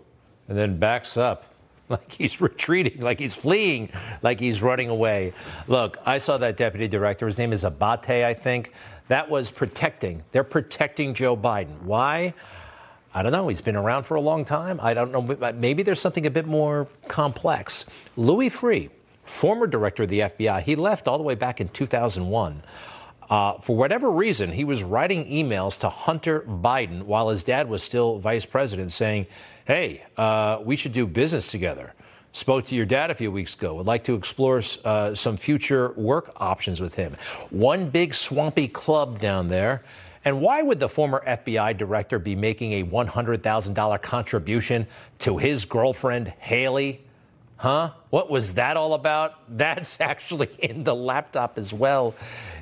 And 0.47 0.57
then 0.57 0.77
backs 0.77 1.17
up 1.17 1.53
like 1.89 2.11
he's 2.11 2.39
retreating, 2.41 3.01
like 3.01 3.19
he's 3.19 3.35
fleeing, 3.35 3.89
like 4.21 4.39
he's 4.39 4.61
running 4.61 4.89
away. 4.89 5.33
Look, 5.67 5.97
I 6.05 6.17
saw 6.17 6.37
that 6.37 6.57
deputy 6.57 6.87
director. 6.87 7.27
His 7.27 7.37
name 7.37 7.53
is 7.53 7.63
Abbate, 7.63 8.23
I 8.23 8.33
think. 8.33 8.73
That 9.09 9.29
was 9.29 9.51
protecting. 9.51 10.23
They're 10.31 10.43
protecting 10.43 11.13
Joe 11.13 11.35
Biden. 11.35 11.81
Why? 11.81 12.33
I 13.13 13.21
don't 13.21 13.31
know. 13.31 13.47
He's 13.47 13.61
been 13.61 13.75
around 13.75 14.03
for 14.03 14.15
a 14.15 14.21
long 14.21 14.43
time. 14.43 14.79
I 14.81 14.93
don't 14.93 15.11
know. 15.11 15.21
Maybe 15.53 15.83
there's 15.83 16.01
something 16.01 16.25
a 16.25 16.31
bit 16.31 16.47
more 16.47 16.87
complex. 17.07 17.85
Louis 18.17 18.49
Freeh, 18.49 18.89
former 19.23 19.67
director 19.67 20.03
of 20.03 20.09
the 20.09 20.21
FBI, 20.21 20.63
he 20.63 20.75
left 20.75 21.07
all 21.07 21.17
the 21.17 21.23
way 21.23 21.35
back 21.35 21.61
in 21.61 21.69
2001. 21.69 22.63
Uh, 23.29 23.57
for 23.59 23.75
whatever 23.75 24.11
reason, 24.11 24.51
he 24.51 24.63
was 24.63 24.83
writing 24.83 25.25
emails 25.25 25.79
to 25.79 25.89
Hunter 25.89 26.41
Biden 26.41 27.03
while 27.03 27.29
his 27.29 27.43
dad 27.43 27.69
was 27.69 27.83
still 27.83 28.19
vice 28.19 28.45
president 28.45 28.91
saying, 28.91 29.27
Hey, 29.65 30.03
uh, 30.17 30.59
we 30.63 30.75
should 30.75 30.91
do 30.91 31.07
business 31.07 31.49
together. 31.49 31.93
Spoke 32.33 32.65
to 32.65 32.75
your 32.75 32.85
dad 32.85 33.11
a 33.11 33.15
few 33.15 33.31
weeks 33.31 33.55
ago. 33.55 33.75
Would 33.75 33.85
like 33.85 34.03
to 34.05 34.15
explore 34.15 34.61
uh, 34.83 35.13
some 35.13 35.37
future 35.37 35.91
work 35.91 36.33
options 36.37 36.81
with 36.81 36.95
him. 36.95 37.15
One 37.51 37.89
big 37.89 38.15
swampy 38.15 38.67
club 38.67 39.19
down 39.19 39.49
there. 39.49 39.83
And 40.25 40.39
why 40.41 40.61
would 40.61 40.79
the 40.79 40.89
former 40.89 41.23
FBI 41.25 41.77
director 41.77 42.17
be 42.17 42.35
making 42.35 42.73
a 42.73 42.85
$100,000 42.85 44.01
contribution 44.01 44.87
to 45.19 45.37
his 45.37 45.65
girlfriend, 45.65 46.33
Hallie? 46.39 47.01
Huh? 47.57 47.91
What 48.09 48.29
was 48.29 48.55
that 48.55 48.77
all 48.77 48.93
about? 48.93 49.35
That's 49.57 49.99
actually 50.01 50.49
in 50.59 50.83
the 50.83 50.95
laptop 50.95 51.57
as 51.57 51.73
well. 51.73 52.15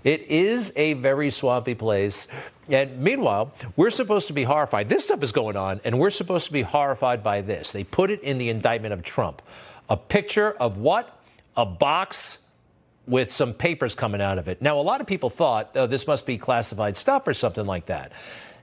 It 0.03 0.21
is 0.21 0.73
a 0.75 0.93
very 0.93 1.29
swampy 1.29 1.75
place. 1.75 2.27
And 2.69 2.99
meanwhile, 2.99 3.51
we're 3.75 3.89
supposed 3.89 4.27
to 4.27 4.33
be 4.33 4.43
horrified. 4.43 4.89
This 4.89 5.05
stuff 5.05 5.21
is 5.23 5.31
going 5.31 5.57
on, 5.57 5.81
and 5.83 5.99
we're 5.99 6.11
supposed 6.11 6.45
to 6.47 6.53
be 6.53 6.61
horrified 6.61 7.23
by 7.23 7.41
this. 7.41 7.71
They 7.71 7.83
put 7.83 8.09
it 8.11 8.21
in 8.21 8.37
the 8.37 8.49
indictment 8.49 8.93
of 8.93 9.03
Trump. 9.03 9.41
A 9.89 9.97
picture 9.97 10.51
of 10.51 10.77
what? 10.77 11.19
A 11.57 11.65
box 11.65 12.39
with 13.11 13.29
some 13.29 13.53
papers 13.53 13.93
coming 13.93 14.21
out 14.21 14.37
of 14.37 14.47
it. 14.47 14.61
Now, 14.61 14.79
a 14.79 14.81
lot 14.81 15.01
of 15.01 15.05
people 15.05 15.29
thought, 15.29 15.71
oh, 15.75 15.85
this 15.85 16.07
must 16.07 16.25
be 16.25 16.37
classified 16.37 16.95
stuff 16.95 17.27
or 17.27 17.33
something 17.33 17.65
like 17.65 17.87
that. 17.87 18.13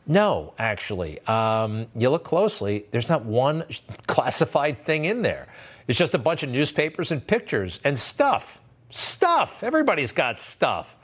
No, 0.06 0.54
actually. 0.58 1.20
Um, 1.26 1.86
you 1.94 2.08
look 2.08 2.24
closely, 2.24 2.86
there's 2.90 3.10
not 3.10 3.26
one 3.26 3.64
classified 4.06 4.86
thing 4.86 5.04
in 5.04 5.20
there. 5.20 5.48
It's 5.86 5.98
just 5.98 6.14
a 6.14 6.18
bunch 6.18 6.42
of 6.42 6.48
newspapers 6.48 7.12
and 7.12 7.24
pictures 7.24 7.78
and 7.84 7.98
stuff. 7.98 8.58
Stuff. 8.88 9.62
Everybody's 9.62 10.12
got 10.12 10.38
stuff. 10.38 10.96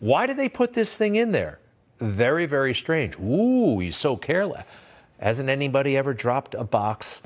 Why 0.00 0.26
did 0.26 0.36
they 0.36 0.48
put 0.48 0.74
this 0.74 0.96
thing 0.96 1.14
in 1.14 1.30
there? 1.30 1.60
Very, 2.00 2.46
very 2.46 2.74
strange. 2.74 3.16
Ooh, 3.16 3.78
he's 3.78 3.96
so 3.96 4.16
careless. 4.16 4.64
Hasn't 5.20 5.48
anybody 5.48 5.96
ever 5.96 6.14
dropped 6.14 6.56
a 6.56 6.64
box? 6.64 7.22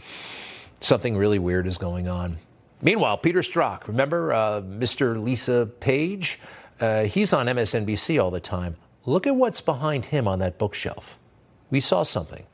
Something 0.83 1.17
really 1.17 1.39
weird 1.39 1.67
is 1.67 1.79
going 1.79 2.09
on. 2.09 2.37
Meanwhile, 2.83 3.19
Peter 3.19 3.41
Strzok, 3.41 3.89
remember 3.89 4.33
uh, 4.33 4.61
Mr. 4.61 5.23
Lisa 5.23 5.69
Page? 5.81 6.39
Uh, 6.79 7.05
he's 7.05 7.33
on 7.33 7.47
MSNBC 7.47 8.23
all 8.23 8.31
the 8.31 8.41
time. 8.41 8.77
Look 9.07 9.27
at 9.27 9.35
what's 9.35 9.61
behind 9.61 10.07
him 10.07 10.29
on 10.29 10.41
that 10.41 10.59
bookshelf. 10.59 11.19
We 11.71 11.81
saw 11.81 12.03
something. 12.03 12.45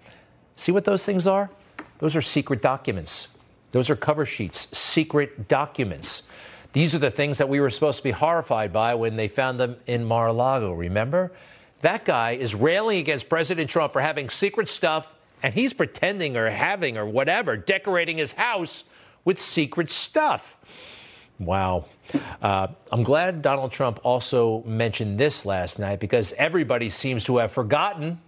See 0.56 0.70
what 0.70 0.84
those 0.84 1.04
things 1.04 1.26
are? 1.26 1.50
Those 1.98 2.14
are 2.14 2.22
secret 2.22 2.62
documents. 2.62 3.36
Those 3.72 3.90
are 3.90 3.96
cover 3.96 4.24
sheets, 4.26 4.76
secret 4.76 5.48
documents. 5.48 6.28
These 6.72 6.94
are 6.94 6.98
the 6.98 7.10
things 7.10 7.38
that 7.38 7.48
we 7.48 7.58
were 7.58 7.70
supposed 7.70 7.98
to 7.98 8.04
be 8.04 8.10
horrified 8.12 8.72
by 8.72 8.94
when 8.94 9.16
they 9.16 9.28
found 9.28 9.58
them 9.58 9.76
in 9.86 10.04
Mar 10.04 10.28
a 10.28 10.32
Lago, 10.32 10.72
remember? 10.72 11.32
That 11.80 12.04
guy 12.04 12.32
is 12.32 12.54
railing 12.54 12.98
against 12.98 13.28
President 13.28 13.68
Trump 13.68 13.92
for 13.92 14.00
having 14.00 14.30
secret 14.30 14.68
stuff, 14.68 15.14
and 15.42 15.52
he's 15.52 15.74
pretending 15.74 16.36
or 16.36 16.48
having 16.48 16.96
or 16.96 17.04
whatever, 17.04 17.56
decorating 17.56 18.18
his 18.18 18.34
house 18.34 18.84
with 19.24 19.38
secret 19.38 19.90
stuff. 19.90 20.56
Wow. 21.38 21.86
Uh, 22.40 22.68
I'm 22.90 23.02
glad 23.02 23.42
Donald 23.42 23.72
Trump 23.72 24.00
also 24.04 24.62
mentioned 24.62 25.18
this 25.18 25.44
last 25.44 25.78
night 25.78 26.00
because 26.00 26.32
everybody 26.34 26.90
seems 26.90 27.24
to 27.24 27.38
have 27.38 27.52
forgotten. 27.52 28.20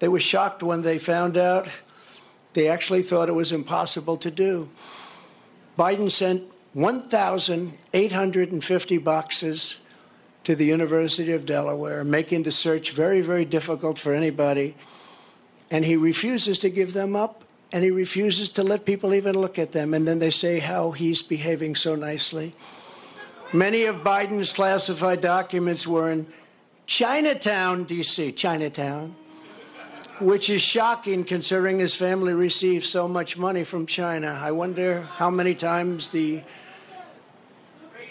They 0.00 0.08
were 0.08 0.20
shocked 0.20 0.62
when 0.62 0.82
they 0.82 0.98
found 0.98 1.36
out. 1.36 1.68
They 2.52 2.68
actually 2.68 3.02
thought 3.02 3.28
it 3.28 3.34
was 3.34 3.52
impossible 3.52 4.16
to 4.18 4.30
do. 4.30 4.68
Biden 5.78 6.10
sent 6.10 6.44
1,850 6.74 8.98
boxes 8.98 9.78
to 10.44 10.56
the 10.56 10.64
University 10.64 11.32
of 11.32 11.46
Delaware, 11.46 12.04
making 12.04 12.42
the 12.42 12.52
search 12.52 12.92
very, 12.92 13.20
very 13.20 13.44
difficult 13.44 13.98
for 13.98 14.12
anybody. 14.12 14.76
And 15.70 15.84
he 15.84 15.96
refuses 15.96 16.58
to 16.58 16.68
give 16.68 16.92
them 16.92 17.16
up 17.16 17.44
and 17.72 17.82
he 17.82 17.90
refuses 17.90 18.50
to 18.50 18.62
let 18.62 18.84
people 18.84 19.14
even 19.14 19.34
look 19.34 19.58
at 19.58 19.72
them. 19.72 19.94
And 19.94 20.06
then 20.06 20.18
they 20.18 20.30
say 20.30 20.58
how 20.58 20.90
he's 20.90 21.22
behaving 21.22 21.74
so 21.74 21.94
nicely. 21.94 22.54
Many 23.52 23.84
of 23.84 23.96
Biden's 23.96 24.52
classified 24.52 25.20
documents 25.20 25.86
were 25.86 26.10
in 26.10 26.26
Chinatown, 26.86 27.84
D.C., 27.84 28.32
Chinatown, 28.32 29.14
which 30.20 30.50
is 30.50 30.60
shocking 30.60 31.24
considering 31.24 31.78
his 31.78 31.94
family 31.94 32.34
received 32.34 32.84
so 32.84 33.08
much 33.08 33.38
money 33.38 33.64
from 33.64 33.86
China. 33.86 34.38
I 34.40 34.52
wonder 34.52 35.02
how 35.02 35.30
many 35.30 35.54
times 35.54 36.08
the 36.08 36.42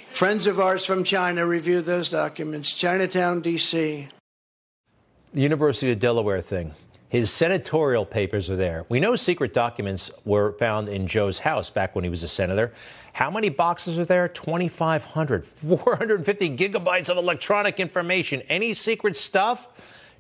friends 0.10 0.48
of 0.48 0.60
ours 0.60 0.86
from 0.86 1.04
China 1.04 1.46
reviewed 1.46 1.86
those 1.86 2.10
documents. 2.10 2.74
Chinatown, 2.74 3.42
D.C. 3.42 4.08
The 5.34 5.42
University 5.42 5.92
of 5.92 6.00
Delaware 6.00 6.42
thing. 6.42 6.74
His 7.12 7.30
senatorial 7.30 8.06
papers 8.06 8.50
are 8.50 8.56
there. 8.56 8.86
We 8.88 9.02
know 9.02 9.18
secret 9.18 9.54
documents 9.54 10.10
were 10.24 10.54
found 10.54 10.88
in 10.88 11.08
Joe's 11.08 11.40
house 11.40 11.70
back 11.70 11.94
when 11.94 12.06
he 12.06 12.10
was 12.10 12.24
a 12.24 12.28
senator. 12.30 12.72
How 13.12 13.30
many 13.30 13.50
boxes 13.50 14.00
are 14.00 14.06
there? 14.06 14.30
2,500, 14.30 15.46
450 15.46 16.56
gigabytes 16.56 17.10
of 17.10 17.18
electronic 17.18 17.82
information. 17.82 18.42
Any 18.48 18.74
secret 18.74 19.18
stuff? 19.18 19.68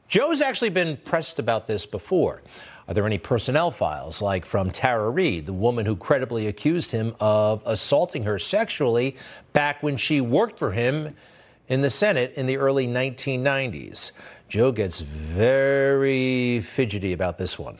Joe's 0.09 0.41
actually 0.41 0.71
been 0.71 0.97
pressed 0.97 1.39
about 1.39 1.65
this 1.65 1.85
before. 1.85 2.41
Are 2.89 2.93
there 2.93 3.05
any 3.05 3.17
personnel 3.17 3.71
files, 3.71 4.21
like 4.21 4.43
from 4.43 4.69
Tara 4.69 5.09
Reade, 5.09 5.45
the 5.45 5.53
woman 5.53 5.85
who 5.85 5.95
credibly 5.95 6.45
accused 6.47 6.91
him 6.91 7.15
of 7.21 7.63
assaulting 7.65 8.23
her 8.23 8.37
sexually 8.37 9.15
back 9.53 9.81
when 9.81 9.95
she 9.95 10.19
worked 10.19 10.59
for 10.59 10.73
him 10.73 11.15
in 11.69 11.79
the 11.79 11.89
Senate 11.89 12.33
in 12.35 12.47
the 12.47 12.57
early 12.57 12.85
1990s? 12.85 14.11
Joe 14.51 14.73
gets 14.73 14.99
very 14.99 16.59
fidgety 16.59 17.13
about 17.13 17.37
this 17.37 17.57
one. 17.57 17.77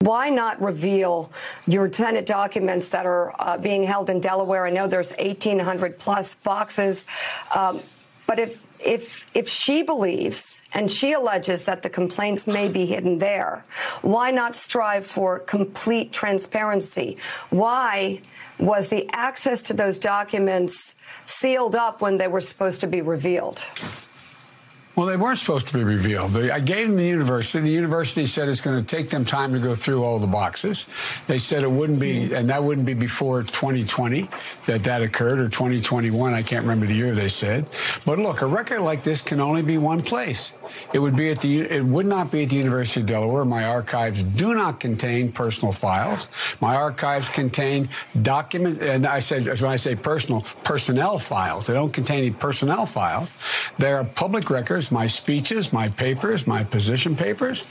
Why 0.00 0.28
not 0.28 0.60
reveal 0.60 1.30
your 1.68 1.92
Senate 1.92 2.26
documents 2.26 2.88
that 2.88 3.06
are 3.06 3.32
uh, 3.40 3.56
being 3.56 3.84
held 3.84 4.10
in 4.10 4.18
Delaware? 4.18 4.66
I 4.66 4.70
know 4.70 4.88
there's 4.88 5.12
1,800 5.12 5.96
plus 5.96 6.34
boxes, 6.34 7.06
um, 7.54 7.78
but 8.26 8.40
if 8.40 8.60
if 8.80 9.30
if 9.32 9.48
she 9.48 9.84
believes 9.84 10.60
and 10.74 10.90
she 10.90 11.12
alleges 11.12 11.66
that 11.66 11.84
the 11.84 11.90
complaints 11.90 12.48
may 12.48 12.66
be 12.66 12.84
hidden 12.84 13.18
there, 13.18 13.64
why 14.02 14.32
not 14.32 14.56
strive 14.56 15.06
for 15.06 15.38
complete 15.38 16.10
transparency? 16.12 17.16
Why 17.50 18.22
was 18.58 18.88
the 18.88 19.08
access 19.12 19.62
to 19.62 19.72
those 19.72 19.98
documents 19.98 20.96
sealed 21.26 21.76
up 21.76 22.00
when 22.00 22.16
they 22.16 22.26
were 22.26 22.40
supposed 22.40 22.80
to 22.80 22.88
be 22.88 23.02
revealed? 23.02 23.64
Well, 24.96 25.06
they 25.06 25.16
weren't 25.16 25.38
supposed 25.38 25.68
to 25.68 25.74
be 25.74 25.84
revealed. 25.84 26.36
I 26.36 26.58
gave 26.58 26.88
them 26.88 26.96
the 26.96 27.06
university. 27.06 27.60
The 27.60 27.70
university 27.70 28.26
said 28.26 28.48
it's 28.48 28.60
going 28.60 28.84
to 28.84 28.84
take 28.84 29.08
them 29.08 29.24
time 29.24 29.52
to 29.52 29.60
go 29.60 29.72
through 29.72 30.02
all 30.02 30.18
the 30.18 30.26
boxes. 30.26 30.86
They 31.28 31.38
said 31.38 31.62
it 31.62 31.70
wouldn't 31.70 32.00
be, 32.00 32.34
and 32.34 32.50
that 32.50 32.62
wouldn't 32.62 32.86
be 32.86 32.94
before 32.94 33.44
2020 33.44 34.28
that 34.66 34.82
that 34.82 35.00
occurred, 35.00 35.38
or 35.38 35.48
2021. 35.48 36.34
I 36.34 36.42
can't 36.42 36.62
remember 36.62 36.86
the 36.86 36.94
year 36.94 37.14
they 37.14 37.28
said. 37.28 37.66
But 38.04 38.18
look, 38.18 38.42
a 38.42 38.46
record 38.46 38.80
like 38.80 39.04
this 39.04 39.22
can 39.22 39.40
only 39.40 39.62
be 39.62 39.78
one 39.78 40.00
place. 40.00 40.54
It 40.92 40.98
would 40.98 41.16
be 41.16 41.30
at 41.30 41.38
the. 41.38 41.60
It 41.60 41.84
would 41.84 42.06
not 42.06 42.32
be 42.32 42.42
at 42.42 42.50
the 42.50 42.56
University 42.56 43.00
of 43.00 43.06
Delaware. 43.06 43.44
My 43.44 43.64
archives 43.64 44.22
do 44.24 44.54
not 44.54 44.80
contain 44.80 45.30
personal 45.30 45.72
files. 45.72 46.28
My 46.60 46.74
archives 46.74 47.28
contain 47.28 47.88
document, 48.22 48.82
and 48.82 49.06
I 49.06 49.20
said 49.20 49.46
when 49.60 49.70
I 49.70 49.76
say 49.76 49.94
personal, 49.94 50.42
personnel 50.64 51.18
files. 51.18 51.66
They 51.66 51.74
don't 51.74 51.92
contain 51.92 52.18
any 52.18 52.30
personnel 52.32 52.86
files. 52.86 53.34
They 53.78 53.92
are 53.92 54.04
public 54.04 54.50
records 54.50 54.89
my 54.90 55.06
speeches, 55.06 55.72
my 55.72 55.88
papers, 55.88 56.46
my 56.46 56.64
position 56.64 57.14
papers. 57.14 57.64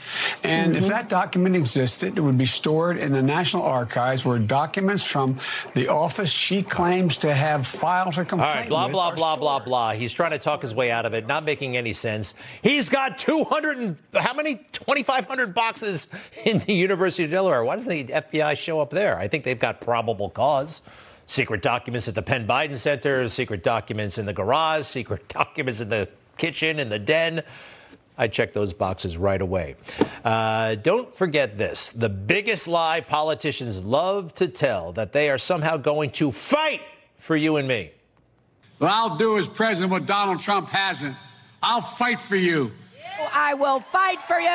And 0.44 0.74
mm-hmm. 0.74 0.82
if 0.82 0.88
that 0.88 1.08
document 1.08 1.56
existed, 1.56 2.16
it 2.16 2.20
would 2.20 2.38
be 2.38 2.46
stored 2.46 2.96
in 2.96 3.12
the 3.12 3.22
National 3.22 3.62
Archives 3.62 4.24
where 4.24 4.38
documents 4.38 5.04
from 5.04 5.38
the 5.74 5.88
office 5.88 6.30
she 6.30 6.62
claims 6.62 7.16
to 7.18 7.34
have 7.34 7.66
filed 7.66 8.14
her 8.14 8.24
complaint. 8.24 8.50
All 8.50 8.60
right, 8.60 8.68
blah, 8.68 8.88
blah, 8.88 9.14
blah, 9.14 9.36
blah, 9.36 9.58
blah. 9.58 9.92
He's 9.92 10.12
trying 10.12 10.32
to 10.32 10.38
talk 10.38 10.62
his 10.62 10.74
way 10.74 10.90
out 10.90 11.06
of 11.06 11.14
it, 11.14 11.26
not 11.26 11.44
making 11.44 11.76
any 11.76 11.92
sense. 11.92 12.34
He's 12.62 12.88
got 12.88 13.18
200 13.18 13.78
and 13.78 13.96
how 14.14 14.34
many? 14.34 14.56
2,500 14.72 15.54
boxes 15.54 16.08
in 16.44 16.58
the 16.60 16.74
University 16.74 17.24
of 17.24 17.30
Delaware. 17.30 17.64
Why 17.64 17.76
doesn't 17.76 18.06
the 18.06 18.12
FBI 18.12 18.56
show 18.56 18.80
up 18.80 18.90
there? 18.90 19.18
I 19.18 19.28
think 19.28 19.44
they've 19.44 19.58
got 19.58 19.80
probable 19.80 20.30
cause 20.30 20.82
secret 21.30 21.62
documents 21.62 22.08
at 22.08 22.14
the 22.14 22.22
Penn 22.22 22.46
Biden 22.46 22.76
Center, 22.76 23.28
secret 23.28 23.62
documents 23.62 24.18
in 24.18 24.26
the 24.26 24.32
garage, 24.32 24.84
secret 24.86 25.28
documents 25.28 25.80
in 25.80 25.88
the 25.88 26.08
kitchen, 26.40 26.80
in 26.80 26.88
the 26.88 26.98
den. 26.98 27.42
I 28.18 28.28
check 28.28 28.52
those 28.52 28.72
boxes 28.74 29.16
right 29.16 29.40
away. 29.40 29.76
Uh, 30.24 30.74
don't 30.74 31.14
forget 31.16 31.56
this 31.56 31.92
the 31.92 32.08
biggest 32.08 32.66
lie 32.66 33.00
politicians 33.00 33.84
love 33.84 34.34
to 34.34 34.48
tell 34.48 34.92
that 34.92 35.12
they 35.12 35.30
are 35.30 35.38
somehow 35.38 35.76
going 35.76 36.10
to 36.12 36.32
fight 36.32 36.82
for 37.16 37.36
you 37.36 37.56
and 37.56 37.68
me. 37.68 37.92
What 38.78 38.90
I'll 38.90 39.16
do 39.16 39.38
as 39.38 39.48
president 39.48 39.92
what 39.92 40.06
Donald 40.06 40.40
Trump 40.40 40.68
hasn't. 40.70 41.16
I'll 41.62 41.82
fight 41.82 42.18
for 42.18 42.36
you. 42.36 42.72
I 43.32 43.54
will 43.54 43.80
fight 43.80 44.20
for 44.22 44.40
you. 44.40 44.48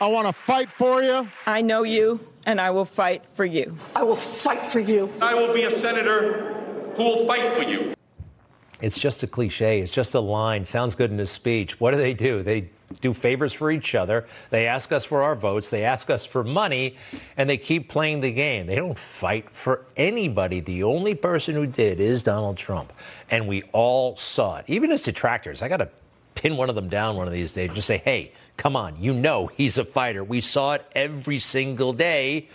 I 0.00 0.06
want 0.06 0.28
to 0.28 0.32
fight 0.32 0.70
for 0.70 1.02
you. 1.02 1.28
I 1.46 1.60
know 1.60 1.82
you 1.82 2.20
and 2.46 2.60
I 2.60 2.70
will 2.70 2.84
fight 2.84 3.22
for 3.34 3.44
you. 3.44 3.76
I 3.96 4.04
will 4.04 4.16
fight 4.16 4.64
for 4.66 4.80
you. 4.80 5.12
I 5.20 5.34
will 5.34 5.52
be 5.52 5.64
a 5.64 5.70
senator 5.70 6.54
who 6.96 7.02
will 7.02 7.26
fight 7.26 7.52
for 7.54 7.62
you. 7.62 7.94
It's 8.82 8.98
just 8.98 9.22
a 9.22 9.26
cliche. 9.26 9.80
It's 9.80 9.92
just 9.92 10.14
a 10.14 10.20
line. 10.20 10.66
Sounds 10.66 10.94
good 10.94 11.10
in 11.10 11.20
a 11.20 11.26
speech. 11.26 11.80
What 11.80 11.92
do 11.92 11.96
they 11.96 12.12
do? 12.12 12.42
They 12.42 12.68
do 13.00 13.14
favors 13.14 13.54
for 13.54 13.70
each 13.70 13.94
other. 13.94 14.26
They 14.50 14.66
ask 14.66 14.92
us 14.92 15.06
for 15.06 15.22
our 15.22 15.34
votes. 15.34 15.70
They 15.70 15.84
ask 15.84 16.10
us 16.10 16.26
for 16.26 16.44
money, 16.44 16.96
and 17.38 17.48
they 17.48 17.56
keep 17.56 17.88
playing 17.88 18.20
the 18.20 18.32
game. 18.32 18.66
They 18.66 18.76
don't 18.76 18.98
fight 18.98 19.48
for 19.48 19.86
anybody. 19.96 20.60
The 20.60 20.82
only 20.82 21.14
person 21.14 21.54
who 21.54 21.64
did 21.64 22.00
is 22.00 22.22
Donald 22.22 22.58
Trump. 22.58 22.92
And 23.30 23.48
we 23.48 23.62
all 23.72 24.16
saw 24.18 24.56
it. 24.56 24.66
Even 24.68 24.90
his 24.90 25.04
detractors, 25.04 25.62
I 25.62 25.68
got 25.68 25.78
to 25.78 25.88
pin 26.34 26.58
one 26.58 26.68
of 26.68 26.74
them 26.74 26.90
down 26.90 27.16
one 27.16 27.26
of 27.26 27.32
these 27.32 27.54
days. 27.54 27.70
Just 27.72 27.86
say, 27.86 27.98
hey, 27.98 28.32
Come 28.56 28.76
on, 28.76 28.96
you 29.00 29.12
know 29.12 29.48
he's 29.48 29.78
a 29.78 29.84
fighter. 29.84 30.22
We 30.22 30.40
saw 30.40 30.74
it 30.74 30.84
every 30.94 31.38
single 31.38 31.92
day. 31.92 32.48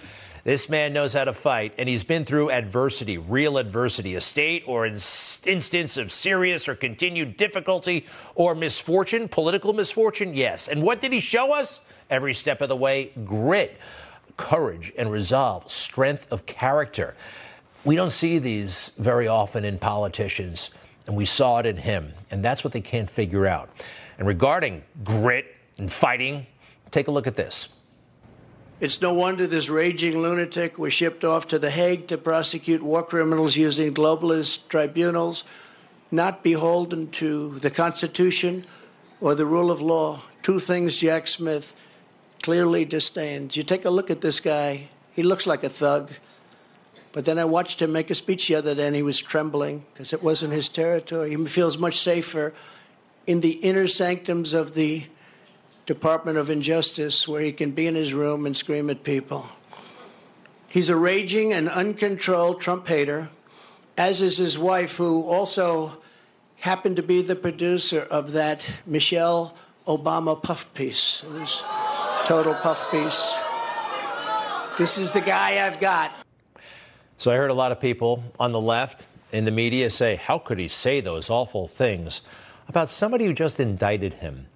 This 0.47 0.69
man 0.69 0.93
knows 0.93 1.11
how 1.11 1.25
to 1.25 1.33
fight, 1.33 1.73
and 1.77 1.89
he's 1.89 2.05
been 2.05 2.23
through 2.23 2.51
adversity, 2.51 3.17
real 3.17 3.57
adversity, 3.57 4.15
a 4.15 4.21
state 4.21 4.63
or 4.65 4.85
an 4.85 4.93
instance 4.93 5.97
of 5.97 6.09
serious 6.09 6.69
or 6.69 6.75
continued 6.75 7.35
difficulty 7.35 8.05
or 8.33 8.55
misfortune, 8.55 9.27
political 9.27 9.73
misfortune, 9.73 10.33
yes. 10.33 10.69
And 10.69 10.81
what 10.81 11.01
did 11.01 11.11
he 11.11 11.19
show 11.19 11.53
us? 11.53 11.81
Every 12.09 12.33
step 12.33 12.61
of 12.61 12.69
the 12.69 12.77
way, 12.77 13.11
grit, 13.25 13.77
courage, 14.37 14.93
and 14.97 15.11
resolve, 15.11 15.69
strength 15.69 16.25
of 16.31 16.45
character. 16.45 17.17
We 17.83 17.97
don't 17.97 18.13
see 18.13 18.39
these 18.39 18.93
very 18.97 19.27
often 19.27 19.65
in 19.65 19.77
politicians, 19.77 20.69
and 21.07 21.17
we 21.17 21.25
saw 21.25 21.59
it 21.59 21.65
in 21.65 21.75
him, 21.75 22.13
and 22.31 22.41
that's 22.41 22.63
what 22.63 22.71
they 22.71 22.79
can't 22.79 23.09
figure 23.09 23.47
out. 23.47 23.69
And 24.17 24.25
regarding 24.25 24.83
grit, 25.03 25.57
and 25.77 25.91
fighting. 25.91 26.47
Take 26.91 27.09
a 27.09 27.11
look 27.11 27.27
at 27.27 27.35
this. 27.35 27.69
It's 28.79 29.01
no 29.01 29.11
wonder 29.11 29.47
this 29.47 29.69
raging 29.69 30.19
lunatic 30.19 30.77
was 30.77 30.93
shipped 30.93 31.23
off 31.23 31.47
to 31.47 31.57
The 31.57 31.71
Hague 31.71 32.05
to 32.07 32.17
prosecute 32.17 32.83
war 32.83 33.01
criminals 33.01 33.57
using 33.57 33.91
globalist 33.91 34.67
tribunals, 34.67 35.43
not 36.11 36.43
beholden 36.43 37.09
to 37.11 37.57
the 37.57 37.71
Constitution 37.71 38.65
or 39.19 39.33
the 39.33 39.47
rule 39.47 39.71
of 39.71 39.81
law. 39.81 40.21
Two 40.43 40.59
things 40.59 40.95
Jack 40.95 41.27
Smith 41.27 41.75
clearly 42.43 42.85
disdains. 42.85 43.57
You 43.57 43.63
take 43.63 43.83
a 43.83 43.89
look 43.89 44.11
at 44.11 44.21
this 44.21 44.39
guy, 44.39 44.89
he 45.11 45.23
looks 45.23 45.47
like 45.47 45.63
a 45.63 45.69
thug. 45.69 46.11
But 47.13 47.25
then 47.25 47.39
I 47.39 47.45
watched 47.45 47.81
him 47.81 47.91
make 47.91 48.11
a 48.11 48.15
speech 48.15 48.47
the 48.47 48.55
other 48.55 48.75
day 48.75 48.85
and 48.85 48.95
he 48.95 49.01
was 49.01 49.19
trembling 49.19 49.85
because 49.91 50.13
it 50.13 50.21
wasn't 50.21 50.53
his 50.53 50.69
territory. 50.69 51.35
He 51.35 51.45
feels 51.47 51.79
much 51.79 51.97
safer 51.97 52.53
in 53.25 53.41
the 53.41 53.53
inner 53.53 53.87
sanctums 53.87 54.53
of 54.53 54.75
the 54.75 55.05
Department 55.87 56.37
of 56.37 56.49
Injustice 56.49 57.27
where 57.29 57.41
he 57.41 57.53
can 57.53 57.71
be 57.71 57.87
in 57.87 57.95
his 57.95 58.13
room 58.13 58.45
and 58.45 58.55
scream 58.55 58.89
at 58.89 59.03
people. 59.03 59.49
He's 60.67 60.89
a 60.89 60.97
raging 60.97 61.53
and 61.53 61.69
uncontrolled 61.69 62.59
Trump 62.59 62.89
hater, 62.89 63.29
as 63.97 64.19
is 64.19 64.35
his 64.37 64.59
wife, 64.59 64.97
who 64.97 65.23
also 65.23 65.97
happened 66.57 66.97
to 66.97 67.03
be 67.03 67.21
the 67.21 67.37
producer 67.37 68.01
of 68.11 68.33
that 68.33 68.69
Michelle 68.85 69.55
Obama 69.87 70.41
puff 70.43 70.73
piece. 70.73 71.23
It 71.23 71.31
was 71.31 71.63
total 72.25 72.53
puff 72.53 72.91
piece. 72.91 73.37
This 74.77 74.97
is 74.97 75.11
the 75.11 75.21
guy 75.21 75.65
I've 75.65 75.79
got. 75.79 76.11
So 77.17 77.31
I 77.31 77.37
heard 77.37 77.49
a 77.49 77.55
lot 77.55 77.71
of 77.71 77.79
people 77.79 78.23
on 78.37 78.51
the 78.51 78.59
left 78.59 79.07
in 79.31 79.45
the 79.45 79.51
media 79.51 79.89
say, 79.89 80.17
How 80.17 80.37
could 80.37 80.59
he 80.59 80.67
say 80.67 80.99
those 80.99 81.29
awful 81.29 81.69
things 81.69 82.19
about 82.67 82.89
somebody 82.89 83.23
who 83.23 83.33
just 83.33 83.57
indicted 83.57 84.15
him? 84.15 84.47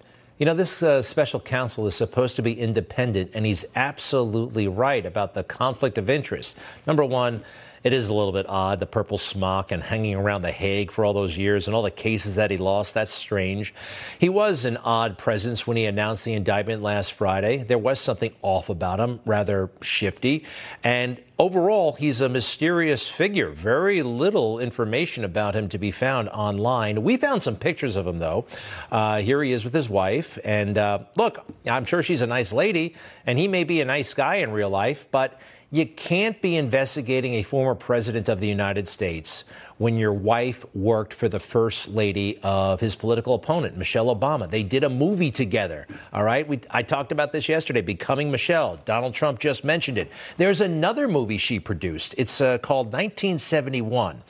You 0.42 0.46
know, 0.46 0.54
this 0.54 0.82
uh, 0.82 1.02
special 1.02 1.38
counsel 1.38 1.86
is 1.86 1.94
supposed 1.94 2.34
to 2.34 2.42
be 2.42 2.52
independent, 2.52 3.30
and 3.32 3.46
he's 3.46 3.64
absolutely 3.76 4.66
right 4.66 5.06
about 5.06 5.34
the 5.34 5.44
conflict 5.44 5.98
of 5.98 6.10
interest. 6.10 6.58
Number 6.84 7.04
one, 7.04 7.44
it 7.84 7.92
is 7.92 8.08
a 8.08 8.14
little 8.14 8.32
bit 8.32 8.46
odd, 8.48 8.78
the 8.78 8.86
purple 8.86 9.18
smock 9.18 9.72
and 9.72 9.82
hanging 9.82 10.14
around 10.14 10.42
The 10.42 10.52
Hague 10.52 10.90
for 10.90 11.04
all 11.04 11.12
those 11.12 11.36
years 11.36 11.66
and 11.66 11.74
all 11.74 11.82
the 11.82 11.90
cases 11.90 12.36
that 12.36 12.50
he 12.50 12.56
lost. 12.56 12.94
That's 12.94 13.10
strange. 13.10 13.74
He 14.18 14.28
was 14.28 14.64
an 14.64 14.76
odd 14.78 15.18
presence 15.18 15.66
when 15.66 15.76
he 15.76 15.86
announced 15.86 16.24
the 16.24 16.34
indictment 16.34 16.82
last 16.82 17.12
Friday. 17.12 17.64
There 17.64 17.78
was 17.78 17.98
something 17.98 18.34
off 18.42 18.68
about 18.68 19.00
him, 19.00 19.20
rather 19.24 19.70
shifty. 19.80 20.44
And 20.84 21.20
overall, 21.38 21.94
he's 21.94 22.20
a 22.20 22.28
mysterious 22.28 23.08
figure. 23.08 23.50
Very 23.50 24.02
little 24.02 24.60
information 24.60 25.24
about 25.24 25.56
him 25.56 25.68
to 25.70 25.78
be 25.78 25.90
found 25.90 26.28
online. 26.28 27.02
We 27.02 27.16
found 27.16 27.42
some 27.42 27.56
pictures 27.56 27.96
of 27.96 28.06
him, 28.06 28.20
though. 28.20 28.46
Uh, 28.92 29.18
here 29.18 29.42
he 29.42 29.52
is 29.52 29.64
with 29.64 29.74
his 29.74 29.88
wife. 29.88 30.38
And 30.44 30.78
uh, 30.78 31.00
look, 31.16 31.44
I'm 31.66 31.84
sure 31.84 32.02
she's 32.02 32.22
a 32.22 32.26
nice 32.28 32.52
lady, 32.52 32.94
and 33.26 33.38
he 33.38 33.48
may 33.48 33.64
be 33.64 33.80
a 33.80 33.84
nice 33.84 34.14
guy 34.14 34.36
in 34.36 34.52
real 34.52 34.70
life, 34.70 35.06
but 35.10 35.40
you 35.72 35.86
can't 35.86 36.38
be 36.42 36.56
investigating 36.56 37.32
a 37.34 37.42
former 37.42 37.74
president 37.74 38.28
of 38.28 38.40
the 38.40 38.46
United 38.46 38.86
States 38.86 39.44
when 39.78 39.96
your 39.96 40.12
wife 40.12 40.66
worked 40.74 41.14
for 41.14 41.30
the 41.30 41.40
first 41.40 41.88
lady 41.88 42.38
of 42.42 42.78
his 42.78 42.94
political 42.94 43.32
opponent, 43.32 43.78
Michelle 43.78 44.14
Obama. 44.14 44.48
They 44.48 44.62
did 44.62 44.84
a 44.84 44.90
movie 44.90 45.30
together. 45.30 45.86
All 46.12 46.24
right. 46.24 46.46
We, 46.46 46.60
I 46.70 46.82
talked 46.82 47.10
about 47.10 47.32
this 47.32 47.48
yesterday, 47.48 47.80
Becoming 47.80 48.30
Michelle. 48.30 48.80
Donald 48.84 49.14
Trump 49.14 49.40
just 49.40 49.64
mentioned 49.64 49.96
it. 49.96 50.12
There's 50.36 50.60
another 50.60 51.08
movie 51.08 51.38
she 51.38 51.58
produced. 51.58 52.14
It's 52.18 52.42
uh, 52.42 52.58
called 52.58 52.88
1971. 52.88 54.22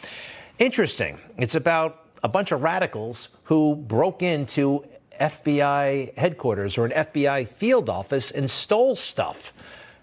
Interesting. 0.60 1.18
It's 1.38 1.56
about 1.56 2.06
a 2.22 2.28
bunch 2.28 2.52
of 2.52 2.62
radicals 2.62 3.30
who 3.44 3.74
broke 3.74 4.22
into 4.22 4.84
FBI 5.20 6.16
headquarters 6.16 6.78
or 6.78 6.86
an 6.86 6.92
FBI 6.92 7.48
field 7.48 7.90
office 7.90 8.30
and 8.30 8.48
stole 8.48 8.94
stuff. 8.94 9.52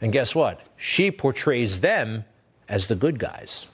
And 0.01 0.11
guess 0.11 0.33
what? 0.33 0.61
She 0.77 1.11
portrays 1.11 1.81
them 1.81 2.25
as 2.67 2.87
the 2.87 2.95
good 2.95 3.19
guys. 3.19 3.67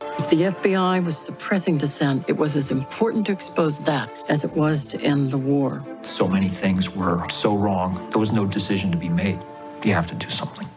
If 0.00 0.30
the 0.30 0.36
FBI 0.36 1.04
was 1.04 1.16
suppressing 1.16 1.78
dissent, 1.78 2.24
it 2.28 2.36
was 2.36 2.56
as 2.56 2.70
important 2.70 3.26
to 3.26 3.32
expose 3.32 3.78
that 3.80 4.10
as 4.28 4.44
it 4.44 4.52
was 4.52 4.86
to 4.88 5.00
end 5.00 5.30
the 5.30 5.38
war. 5.38 5.84
So 6.02 6.26
many 6.26 6.48
things 6.48 6.90
were 6.90 7.28
so 7.30 7.56
wrong, 7.56 8.08
there 8.10 8.18
was 8.18 8.32
no 8.32 8.44
decision 8.44 8.90
to 8.90 8.96
be 8.96 9.08
made. 9.08 9.38
You 9.84 9.94
have 9.94 10.06
to 10.08 10.14
do 10.14 10.28
something. 10.30 10.68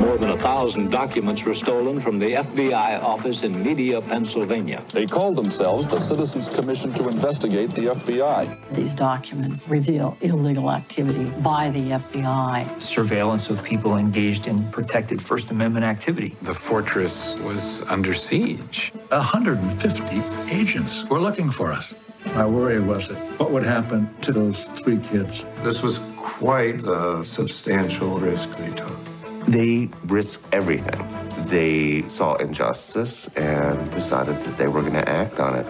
More 0.00 0.18
than 0.18 0.30
a 0.30 0.38
thousand 0.38 0.90
documents 0.90 1.42
were 1.44 1.54
stolen 1.54 2.00
from 2.00 2.18
the 2.18 2.32
FBI 2.32 3.02
office 3.02 3.42
in 3.42 3.62
Media, 3.62 4.00
Pennsylvania. 4.00 4.82
They 4.88 5.06
called 5.06 5.36
themselves 5.36 5.86
the 5.86 5.98
Citizens 5.98 6.48
Commission 6.48 6.92
to 6.94 7.08
investigate 7.08 7.70
the 7.70 7.86
FBI. 7.86 8.72
These 8.72 8.94
documents 8.94 9.68
reveal 9.68 10.16
illegal 10.20 10.70
activity 10.70 11.24
by 11.40 11.70
the 11.70 11.90
FBI. 12.02 12.80
Surveillance 12.80 13.50
of 13.50 13.62
people 13.62 13.96
engaged 13.96 14.46
in 14.46 14.62
protected 14.70 15.22
First 15.22 15.50
Amendment 15.50 15.84
activity. 15.84 16.34
The 16.42 16.54
fortress 16.54 17.38
was 17.40 17.82
under 17.88 18.14
siege. 18.14 18.92
150 19.08 20.22
agents 20.54 21.04
were 21.04 21.20
looking 21.20 21.50
for 21.50 21.72
us. 21.72 21.94
My 22.34 22.46
worry 22.46 22.80
was 22.80 23.08
that 23.08 23.16
what 23.38 23.50
would 23.50 23.64
happen 23.64 24.08
to 24.22 24.32
those 24.32 24.64
three 24.64 24.98
kids? 24.98 25.44
This 25.62 25.82
was 25.82 26.00
quite 26.16 26.82
a 26.86 27.24
substantial 27.24 28.18
risk 28.18 28.50
they 28.56 28.70
took. 28.70 29.13
They 29.46 29.90
risked 30.04 30.42
everything. 30.52 31.00
They 31.46 32.08
saw 32.08 32.34
injustice 32.36 33.28
and 33.36 33.90
decided 33.90 34.40
that 34.40 34.56
they 34.56 34.68
were 34.68 34.80
going 34.80 34.94
to 34.94 35.08
act 35.08 35.38
on 35.38 35.56
it. 35.56 35.66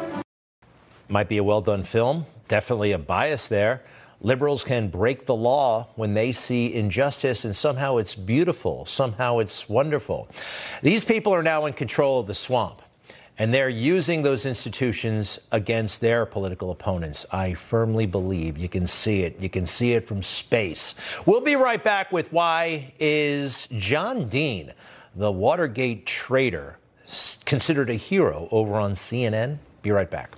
Might 1.09 1.29
be 1.29 1.39
a 1.39 1.45
well 1.45 1.61
done 1.61 1.83
film. 1.83 2.27
Definitely 2.49 2.93
a 2.93 2.99
bias 2.99 3.49
there. 3.49 3.83
Liberals 4.21 4.65
can 4.65 4.89
break 4.89 5.27
the 5.27 5.35
law 5.35 5.89
when 5.97 6.15
they 6.15 6.33
see 6.33 6.73
injustice, 6.73 7.45
and 7.45 7.55
somehow 7.55 7.99
it's 7.99 8.15
beautiful. 8.15 8.87
Somehow 8.87 9.39
it's 9.39 9.69
wonderful. 9.69 10.29
These 10.83 11.05
people 11.05 11.35
are 11.35 11.43
now 11.43 11.67
in 11.67 11.75
control 11.75 12.21
of 12.21 12.27
the 12.27 12.35
swamp. 12.35 12.81
And 13.39 13.53
they're 13.53 13.69
using 13.69 14.23
those 14.23 14.47
institutions 14.47 15.39
against 15.51 16.01
their 16.01 16.25
political 16.25 16.71
opponents. 16.71 17.27
I 17.33 17.55
firmly 17.55 18.07
believe 18.07 18.59
you 18.59 18.69
can 18.69 18.87
see 18.87 19.23
it. 19.23 19.41
You 19.41 19.49
can 19.49 19.67
see 19.67 19.93
it 19.93 20.07
from 20.07 20.23
space. 20.23 20.95
We'll 21.27 21.41
be 21.41 21.57
right 21.57 21.83
back 21.83 22.13
with 22.13 22.33
why 22.33 22.95
is 23.01 23.67
John 23.77 24.29
Dean, 24.29 24.73
the 25.15 25.33
Watergate 25.33 26.07
traitor, 26.07 26.79
considered 27.45 27.91
a 27.91 27.95
hero 27.95 28.49
over 28.51 28.75
on 28.75 28.93
CNN? 28.93 29.59
Be 29.83 29.91
right 29.91 30.11
back. 30.11 30.37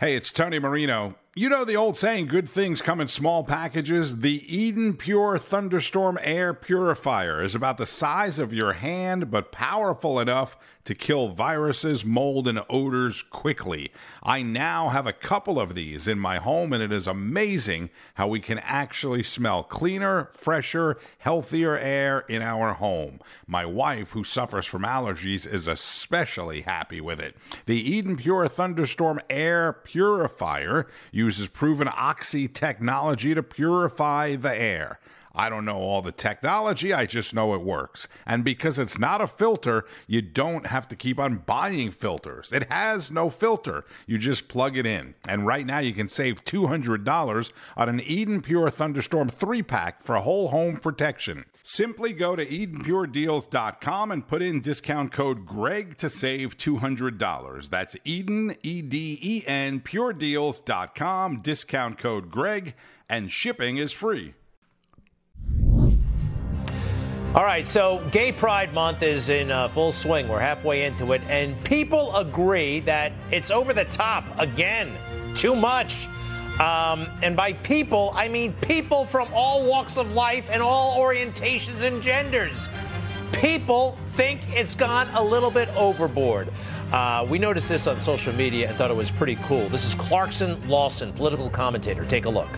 Hey, 0.00 0.16
it's 0.16 0.32
Tony 0.32 0.58
Marino. 0.58 1.14
You 1.36 1.48
know 1.48 1.64
the 1.64 1.74
old 1.74 1.96
saying, 1.96 2.28
good 2.28 2.48
things 2.48 2.80
come 2.80 3.00
in 3.00 3.08
small 3.08 3.42
packages? 3.42 4.20
The 4.20 4.44
Eden 4.46 4.94
Pure 4.94 5.38
Thunderstorm 5.38 6.16
Air 6.22 6.54
Purifier 6.54 7.42
is 7.42 7.56
about 7.56 7.76
the 7.76 7.86
size 7.86 8.38
of 8.38 8.52
your 8.52 8.74
hand, 8.74 9.32
but 9.32 9.50
powerful 9.50 10.20
enough 10.20 10.56
to 10.84 10.94
kill 10.94 11.28
viruses, 11.28 12.04
mold, 12.04 12.46
and 12.46 12.60
odors 12.68 13.22
quickly. 13.22 13.90
I 14.22 14.42
now 14.42 14.90
have 14.90 15.06
a 15.06 15.12
couple 15.12 15.58
of 15.58 15.74
these 15.74 16.06
in 16.06 16.18
my 16.18 16.36
home, 16.36 16.72
and 16.72 16.82
it 16.82 16.92
is 16.92 17.06
amazing 17.06 17.90
how 18.14 18.28
we 18.28 18.38
can 18.38 18.58
actually 18.60 19.22
smell 19.22 19.62
cleaner, 19.64 20.30
fresher, 20.34 20.98
healthier 21.18 21.76
air 21.76 22.20
in 22.28 22.42
our 22.42 22.74
home. 22.74 23.18
My 23.46 23.64
wife, 23.64 24.10
who 24.12 24.24
suffers 24.24 24.66
from 24.66 24.82
allergies, 24.82 25.50
is 25.50 25.66
especially 25.66 26.60
happy 26.60 27.00
with 27.00 27.18
it. 27.18 27.34
The 27.66 27.80
Eden 27.80 28.16
Pure 28.16 28.48
Thunderstorm 28.48 29.20
Air 29.30 29.72
Purifier 29.72 30.86
uses 31.24 31.48
proven 31.48 31.88
oxy 31.88 32.46
technology 32.46 33.34
to 33.34 33.42
purify 33.42 34.36
the 34.36 34.54
air. 34.54 35.00
I 35.34 35.48
don't 35.48 35.64
know 35.64 35.78
all 35.78 36.02
the 36.02 36.12
technology, 36.12 36.92
I 36.92 37.06
just 37.06 37.34
know 37.34 37.54
it 37.54 37.62
works. 37.62 38.06
And 38.26 38.44
because 38.44 38.78
it's 38.78 38.98
not 38.98 39.20
a 39.20 39.26
filter, 39.26 39.84
you 40.06 40.22
don't 40.22 40.66
have 40.66 40.86
to 40.88 40.96
keep 40.96 41.18
on 41.18 41.42
buying 41.46 41.90
filters. 41.90 42.52
It 42.52 42.70
has 42.70 43.10
no 43.10 43.30
filter. 43.30 43.84
You 44.06 44.18
just 44.18 44.48
plug 44.48 44.76
it 44.76 44.86
in. 44.86 45.14
And 45.28 45.46
right 45.46 45.66
now 45.66 45.80
you 45.80 45.92
can 45.92 46.08
save 46.08 46.44
$200 46.44 47.52
on 47.76 47.88
an 47.88 48.00
Eden 48.00 48.42
Pure 48.42 48.70
Thunderstorm 48.70 49.28
3 49.28 49.62
pack 49.62 50.02
for 50.02 50.16
whole 50.16 50.48
home 50.48 50.76
protection. 50.76 51.44
Simply 51.62 52.12
go 52.12 52.36
to 52.36 52.44
EdenPureDeals.com 52.44 54.10
and 54.10 54.28
put 54.28 54.42
in 54.42 54.60
discount 54.60 55.12
code 55.12 55.46
GREG 55.46 55.96
to 55.96 56.10
save 56.10 56.58
$200. 56.58 57.70
That's 57.70 57.96
Eden, 58.04 58.54
E 58.62 58.82
D 58.82 59.18
E 59.22 59.42
N, 59.46 59.80
PureDeals.com, 59.80 61.40
discount 61.40 61.98
code 61.98 62.30
GREG, 62.30 62.74
and 63.08 63.30
shipping 63.30 63.78
is 63.78 63.92
free. 63.92 64.34
All 67.34 67.42
right, 67.42 67.66
so 67.66 67.98
Gay 68.12 68.30
Pride 68.30 68.72
Month 68.72 69.02
is 69.02 69.28
in 69.28 69.50
uh, 69.50 69.66
full 69.66 69.90
swing. 69.90 70.28
We're 70.28 70.38
halfway 70.38 70.84
into 70.84 71.14
it, 71.14 71.22
and 71.28 71.62
people 71.64 72.14
agree 72.14 72.78
that 72.80 73.10
it's 73.32 73.50
over 73.50 73.72
the 73.72 73.86
top 73.86 74.24
again. 74.38 74.92
Too 75.34 75.56
much. 75.56 76.06
Um, 76.60 77.08
and 77.24 77.36
by 77.36 77.54
people, 77.54 78.12
I 78.14 78.28
mean 78.28 78.52
people 78.60 79.04
from 79.04 79.26
all 79.34 79.68
walks 79.68 79.96
of 79.96 80.12
life 80.12 80.48
and 80.48 80.62
all 80.62 80.96
orientations 80.96 81.80
and 81.80 82.00
genders. 82.00 82.68
People 83.32 83.98
think 84.12 84.40
it's 84.56 84.76
gone 84.76 85.08
a 85.14 85.22
little 85.22 85.50
bit 85.50 85.68
overboard. 85.70 86.52
Uh, 86.92 87.26
we 87.28 87.40
noticed 87.40 87.68
this 87.68 87.88
on 87.88 87.98
social 87.98 88.32
media 88.34 88.68
and 88.68 88.76
thought 88.76 88.92
it 88.92 88.96
was 88.96 89.10
pretty 89.10 89.34
cool. 89.42 89.68
This 89.70 89.84
is 89.84 89.94
Clarkson 89.94 90.68
Lawson, 90.68 91.12
political 91.12 91.50
commentator. 91.50 92.04
Take 92.04 92.26
a 92.26 92.30
look. 92.30 92.48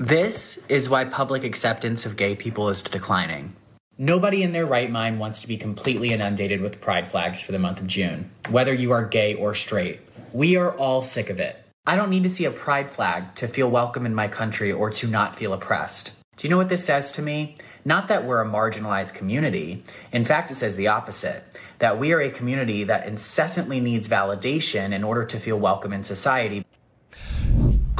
This 0.00 0.64
is 0.70 0.88
why 0.88 1.04
public 1.04 1.44
acceptance 1.44 2.06
of 2.06 2.16
gay 2.16 2.34
people 2.34 2.70
is 2.70 2.80
declining. 2.80 3.54
Nobody 3.98 4.42
in 4.42 4.52
their 4.52 4.64
right 4.64 4.90
mind 4.90 5.20
wants 5.20 5.40
to 5.40 5.46
be 5.46 5.58
completely 5.58 6.10
inundated 6.10 6.62
with 6.62 6.80
pride 6.80 7.10
flags 7.10 7.42
for 7.42 7.52
the 7.52 7.58
month 7.58 7.82
of 7.82 7.86
June, 7.86 8.30
whether 8.48 8.72
you 8.72 8.92
are 8.92 9.04
gay 9.04 9.34
or 9.34 9.54
straight. 9.54 10.00
We 10.32 10.56
are 10.56 10.74
all 10.74 11.02
sick 11.02 11.28
of 11.28 11.38
it. 11.38 11.62
I 11.86 11.96
don't 11.96 12.08
need 12.08 12.22
to 12.22 12.30
see 12.30 12.46
a 12.46 12.50
pride 12.50 12.90
flag 12.90 13.34
to 13.34 13.46
feel 13.46 13.70
welcome 13.70 14.06
in 14.06 14.14
my 14.14 14.26
country 14.26 14.72
or 14.72 14.88
to 14.88 15.06
not 15.06 15.36
feel 15.36 15.52
oppressed. 15.52 16.12
Do 16.38 16.48
you 16.48 16.50
know 16.50 16.56
what 16.56 16.70
this 16.70 16.86
says 16.86 17.12
to 17.12 17.22
me? 17.22 17.58
Not 17.84 18.08
that 18.08 18.24
we're 18.24 18.40
a 18.40 18.48
marginalized 18.48 19.12
community. 19.12 19.84
In 20.12 20.24
fact, 20.24 20.50
it 20.50 20.54
says 20.54 20.76
the 20.76 20.88
opposite 20.88 21.44
that 21.78 21.98
we 21.98 22.12
are 22.12 22.20
a 22.20 22.30
community 22.30 22.84
that 22.84 23.06
incessantly 23.06 23.80
needs 23.80 24.08
validation 24.08 24.94
in 24.94 25.04
order 25.04 25.26
to 25.26 25.38
feel 25.38 25.58
welcome 25.58 25.92
in 25.92 26.04
society. 26.04 26.64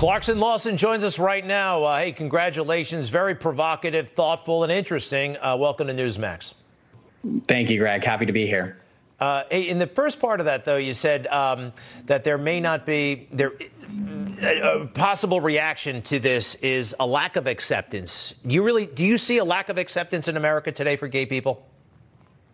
Clarkson 0.00 0.38
Lawson 0.38 0.78
joins 0.78 1.04
us 1.04 1.18
right 1.18 1.44
now. 1.44 1.84
Uh, 1.84 1.98
hey, 1.98 2.12
congratulations. 2.12 3.10
Very 3.10 3.34
provocative, 3.34 4.08
thoughtful, 4.08 4.62
and 4.62 4.72
interesting. 4.72 5.36
Uh, 5.36 5.58
welcome 5.58 5.88
to 5.88 5.92
Newsmax. 5.92 6.54
Thank 7.46 7.68
you, 7.68 7.78
Greg. 7.78 8.02
Happy 8.02 8.24
to 8.24 8.32
be 8.32 8.46
here. 8.46 8.78
Uh, 9.20 9.42
in 9.50 9.78
the 9.78 9.86
first 9.86 10.18
part 10.18 10.40
of 10.40 10.46
that, 10.46 10.64
though, 10.64 10.78
you 10.78 10.94
said 10.94 11.26
um, 11.26 11.74
that 12.06 12.24
there 12.24 12.38
may 12.38 12.60
not 12.60 12.86
be 12.86 13.28
there. 13.30 13.52
A 14.40 14.86
possible 14.86 15.38
reaction 15.38 16.00
to 16.04 16.18
this 16.18 16.54
is 16.54 16.96
a 16.98 17.06
lack 17.06 17.36
of 17.36 17.46
acceptance. 17.46 18.32
Do 18.46 18.54
you 18.54 18.62
really 18.62 18.86
do 18.86 19.04
you 19.04 19.18
see 19.18 19.36
a 19.36 19.44
lack 19.44 19.68
of 19.68 19.76
acceptance 19.76 20.28
in 20.28 20.38
America 20.38 20.72
today 20.72 20.96
for 20.96 21.08
gay 21.08 21.26
people? 21.26 21.68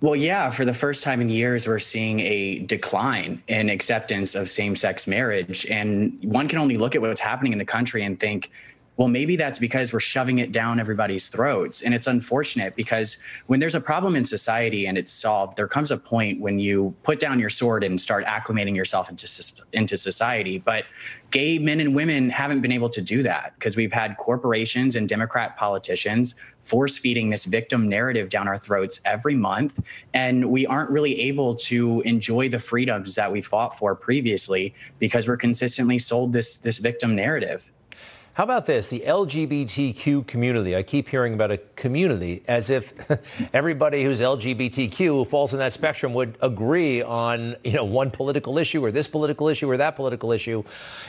Well, 0.02 0.14
yeah, 0.14 0.50
for 0.50 0.66
the 0.66 0.74
first 0.74 1.02
time 1.02 1.22
in 1.22 1.30
years, 1.30 1.66
we're 1.66 1.78
seeing 1.78 2.20
a 2.20 2.58
decline 2.60 3.42
in 3.48 3.70
acceptance 3.70 4.34
of 4.34 4.50
same 4.50 4.76
sex 4.76 5.06
marriage. 5.06 5.66
And 5.66 6.18
one 6.22 6.48
can 6.48 6.58
only 6.58 6.76
look 6.76 6.94
at 6.94 7.00
what's 7.00 7.20
happening 7.20 7.52
in 7.52 7.58
the 7.58 7.64
country 7.64 8.04
and 8.04 8.20
think, 8.20 8.50
well, 8.96 9.08
maybe 9.08 9.36
that's 9.36 9.58
because 9.58 9.92
we're 9.92 10.00
shoving 10.00 10.38
it 10.38 10.52
down 10.52 10.80
everybody's 10.80 11.28
throats. 11.28 11.82
And 11.82 11.94
it's 11.94 12.06
unfortunate 12.06 12.76
because 12.76 13.18
when 13.46 13.60
there's 13.60 13.74
a 13.74 13.80
problem 13.80 14.16
in 14.16 14.24
society 14.24 14.86
and 14.86 14.96
it's 14.96 15.12
solved, 15.12 15.56
there 15.56 15.68
comes 15.68 15.90
a 15.90 15.98
point 15.98 16.40
when 16.40 16.58
you 16.58 16.94
put 17.02 17.20
down 17.20 17.38
your 17.38 17.50
sword 17.50 17.84
and 17.84 18.00
start 18.00 18.24
acclimating 18.24 18.74
yourself 18.74 19.10
into, 19.10 19.28
into 19.72 19.96
society. 19.98 20.58
But 20.58 20.84
gay 21.30 21.58
men 21.58 21.80
and 21.80 21.94
women 21.94 22.30
haven't 22.30 22.62
been 22.62 22.72
able 22.72 22.88
to 22.90 23.02
do 23.02 23.22
that 23.22 23.54
because 23.58 23.76
we've 23.76 23.92
had 23.92 24.16
corporations 24.16 24.96
and 24.96 25.06
Democrat 25.06 25.58
politicians 25.58 26.34
force 26.62 26.96
feeding 26.96 27.30
this 27.30 27.44
victim 27.44 27.88
narrative 27.88 28.30
down 28.30 28.48
our 28.48 28.58
throats 28.58 29.00
every 29.04 29.34
month. 29.34 29.78
And 30.14 30.50
we 30.50 30.66
aren't 30.66 30.90
really 30.90 31.20
able 31.20 31.54
to 31.56 32.00
enjoy 32.00 32.48
the 32.48 32.58
freedoms 32.58 33.14
that 33.16 33.30
we 33.30 33.42
fought 33.42 33.78
for 33.78 33.94
previously 33.94 34.74
because 34.98 35.28
we're 35.28 35.36
consistently 35.36 35.98
sold 35.98 36.32
this, 36.32 36.56
this 36.58 36.78
victim 36.78 37.14
narrative. 37.14 37.70
How 38.36 38.44
about 38.44 38.66
this? 38.66 38.88
The 38.88 39.00
LGBTQ 39.00 40.26
community. 40.26 40.76
I 40.76 40.82
keep 40.82 41.08
hearing 41.08 41.32
about 41.32 41.50
a 41.50 41.56
community 41.74 42.42
as 42.46 42.68
if 42.68 42.92
everybody 43.54 44.04
who's 44.04 44.20
LGBTQ 44.20 44.98
who 44.98 45.24
falls 45.24 45.54
in 45.54 45.60
that 45.60 45.72
spectrum 45.72 46.12
would 46.12 46.36
agree 46.42 47.00
on, 47.00 47.56
you 47.64 47.72
know, 47.72 47.84
one 47.84 48.10
political 48.10 48.58
issue 48.58 48.84
or 48.84 48.92
this 48.92 49.08
political 49.08 49.48
issue 49.48 49.70
or 49.70 49.78
that 49.78 49.96
political 49.96 50.32
issue. 50.32 50.64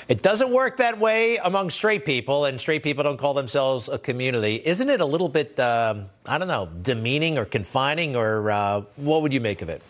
It 0.07 0.21
doesn't 0.21 0.51
work 0.51 0.77
that 0.77 0.99
way 0.99 1.35
among 1.35 1.69
straight 1.69 2.05
people, 2.05 2.45
and 2.45 2.61
straight 2.61 2.81
people 2.81 3.03
don't 3.03 3.17
call 3.17 3.33
themselves 3.33 3.89
a 3.89 3.97
community. 3.97 4.61
Isn't 4.63 4.89
it 4.89 5.01
a 5.01 5.05
little 5.05 5.27
bit, 5.27 5.59
uh, 5.59 5.95
I 6.25 6.37
don't 6.37 6.47
know, 6.47 6.69
demeaning 6.81 7.37
or 7.37 7.43
confining, 7.43 8.15
or 8.15 8.49
uh, 8.49 8.81
what 8.95 9.21
would 9.21 9.33
you 9.33 9.41
make 9.41 9.61
of 9.61 9.67
it? 9.67 9.81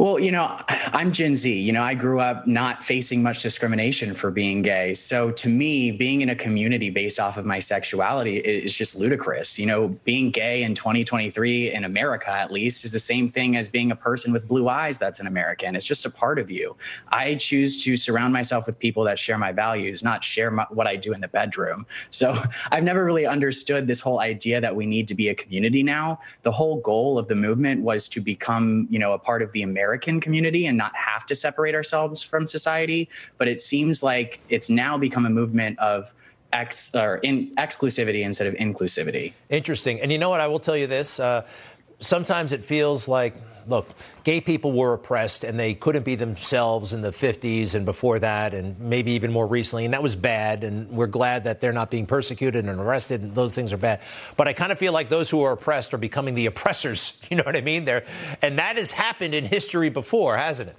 Well, 0.00 0.18
you 0.18 0.32
know, 0.32 0.58
I'm 0.94 1.12
Gen 1.12 1.36
Z. 1.36 1.52
You 1.52 1.72
know, 1.72 1.82
I 1.82 1.92
grew 1.92 2.20
up 2.20 2.46
not 2.46 2.82
facing 2.82 3.22
much 3.22 3.42
discrimination 3.42 4.14
for 4.14 4.30
being 4.30 4.62
gay. 4.62 4.94
So 4.94 5.30
to 5.32 5.46
me, 5.46 5.92
being 5.92 6.22
in 6.22 6.30
a 6.30 6.34
community 6.34 6.88
based 6.88 7.20
off 7.20 7.36
of 7.36 7.44
my 7.44 7.58
sexuality 7.58 8.38
is 8.38 8.74
just 8.74 8.96
ludicrous. 8.96 9.58
You 9.58 9.66
know, 9.66 9.88
being 10.04 10.30
gay 10.30 10.62
in 10.62 10.74
2023 10.74 11.74
in 11.74 11.84
America, 11.84 12.30
at 12.30 12.50
least, 12.50 12.82
is 12.86 12.92
the 12.92 12.98
same 12.98 13.30
thing 13.30 13.58
as 13.58 13.68
being 13.68 13.90
a 13.90 13.94
person 13.94 14.32
with 14.32 14.48
blue 14.48 14.70
eyes 14.70 14.96
that's 14.96 15.20
an 15.20 15.26
American. 15.26 15.76
It's 15.76 15.84
just 15.84 16.06
a 16.06 16.10
part 16.10 16.38
of 16.38 16.50
you. 16.50 16.78
I 17.08 17.34
choose 17.34 17.84
to 17.84 17.94
surround 17.98 18.32
myself 18.32 18.64
with 18.64 18.78
people 18.78 19.04
that 19.04 19.18
share 19.18 19.36
my 19.36 19.52
values, 19.52 20.02
not 20.02 20.24
share 20.24 20.50
my, 20.50 20.64
what 20.70 20.86
I 20.86 20.96
do 20.96 21.12
in 21.12 21.20
the 21.20 21.28
bedroom. 21.28 21.84
So 22.08 22.32
I've 22.70 22.84
never 22.84 23.04
really 23.04 23.26
understood 23.26 23.86
this 23.86 24.00
whole 24.00 24.20
idea 24.20 24.62
that 24.62 24.74
we 24.74 24.86
need 24.86 25.08
to 25.08 25.14
be 25.14 25.28
a 25.28 25.34
community 25.34 25.82
now. 25.82 26.20
The 26.40 26.52
whole 26.52 26.80
goal 26.80 27.18
of 27.18 27.28
the 27.28 27.34
movement 27.34 27.82
was 27.82 28.08
to 28.08 28.22
become, 28.22 28.88
you 28.88 28.98
know, 28.98 29.12
a 29.12 29.18
part 29.18 29.42
of 29.42 29.52
the 29.52 29.60
American 29.60 29.89
American 29.90 30.20
community 30.20 30.66
and 30.66 30.78
not 30.78 30.94
have 30.94 31.26
to 31.26 31.34
separate 31.34 31.74
ourselves 31.74 32.22
from 32.22 32.46
society. 32.46 33.08
But 33.38 33.48
it 33.48 33.60
seems 33.60 34.02
like 34.02 34.40
it's 34.48 34.70
now 34.70 34.96
become 34.96 35.26
a 35.26 35.30
movement 35.30 35.78
of 35.80 36.14
ex 36.52 36.94
or 36.94 37.16
in 37.18 37.52
exclusivity 37.56 38.22
instead 38.22 38.46
of 38.46 38.54
inclusivity. 38.54 39.32
Interesting. 39.48 40.00
And 40.00 40.12
you 40.12 40.18
know 40.18 40.30
what? 40.30 40.40
I 40.40 40.46
will 40.46 40.60
tell 40.60 40.76
you 40.76 40.86
this. 40.86 41.18
Uh, 41.18 41.42
sometimes 42.00 42.52
it 42.52 42.62
feels 42.62 43.08
like 43.08 43.34
look, 43.70 43.88
gay 44.24 44.40
people 44.40 44.72
were 44.72 44.92
oppressed 44.92 45.44
and 45.44 45.58
they 45.58 45.74
couldn't 45.74 46.02
be 46.02 46.14
themselves 46.14 46.92
in 46.92 47.00
the 47.00 47.10
50s 47.10 47.74
and 47.74 47.86
before 47.86 48.18
that, 48.18 48.52
and 48.52 48.78
maybe 48.78 49.12
even 49.12 49.32
more 49.32 49.46
recently, 49.46 49.84
and 49.84 49.94
that 49.94 50.02
was 50.02 50.16
bad. 50.16 50.64
And 50.64 50.90
we're 50.90 51.06
glad 51.06 51.44
that 51.44 51.60
they're 51.60 51.72
not 51.72 51.90
being 51.90 52.06
persecuted 52.06 52.66
and 52.66 52.80
arrested, 52.80 53.22
and 53.22 53.34
those 53.34 53.54
things 53.54 53.72
are 53.72 53.78
bad. 53.78 54.00
But 54.36 54.48
I 54.48 54.52
kind 54.52 54.72
of 54.72 54.78
feel 54.78 54.92
like 54.92 55.08
those 55.08 55.30
who 55.30 55.42
are 55.42 55.52
oppressed 55.52 55.94
are 55.94 55.98
becoming 55.98 56.34
the 56.34 56.46
oppressors. 56.46 57.16
You 57.30 57.36
know 57.36 57.44
what 57.44 57.54
I 57.54 57.60
mean? 57.60 57.84
There, 57.84 58.04
and 58.42 58.58
that 58.58 58.76
has 58.76 58.90
happened 58.90 59.36
in 59.36 59.44
history 59.44 59.88
before, 59.88 60.36
hasn't 60.36 60.70
it? 60.70 60.76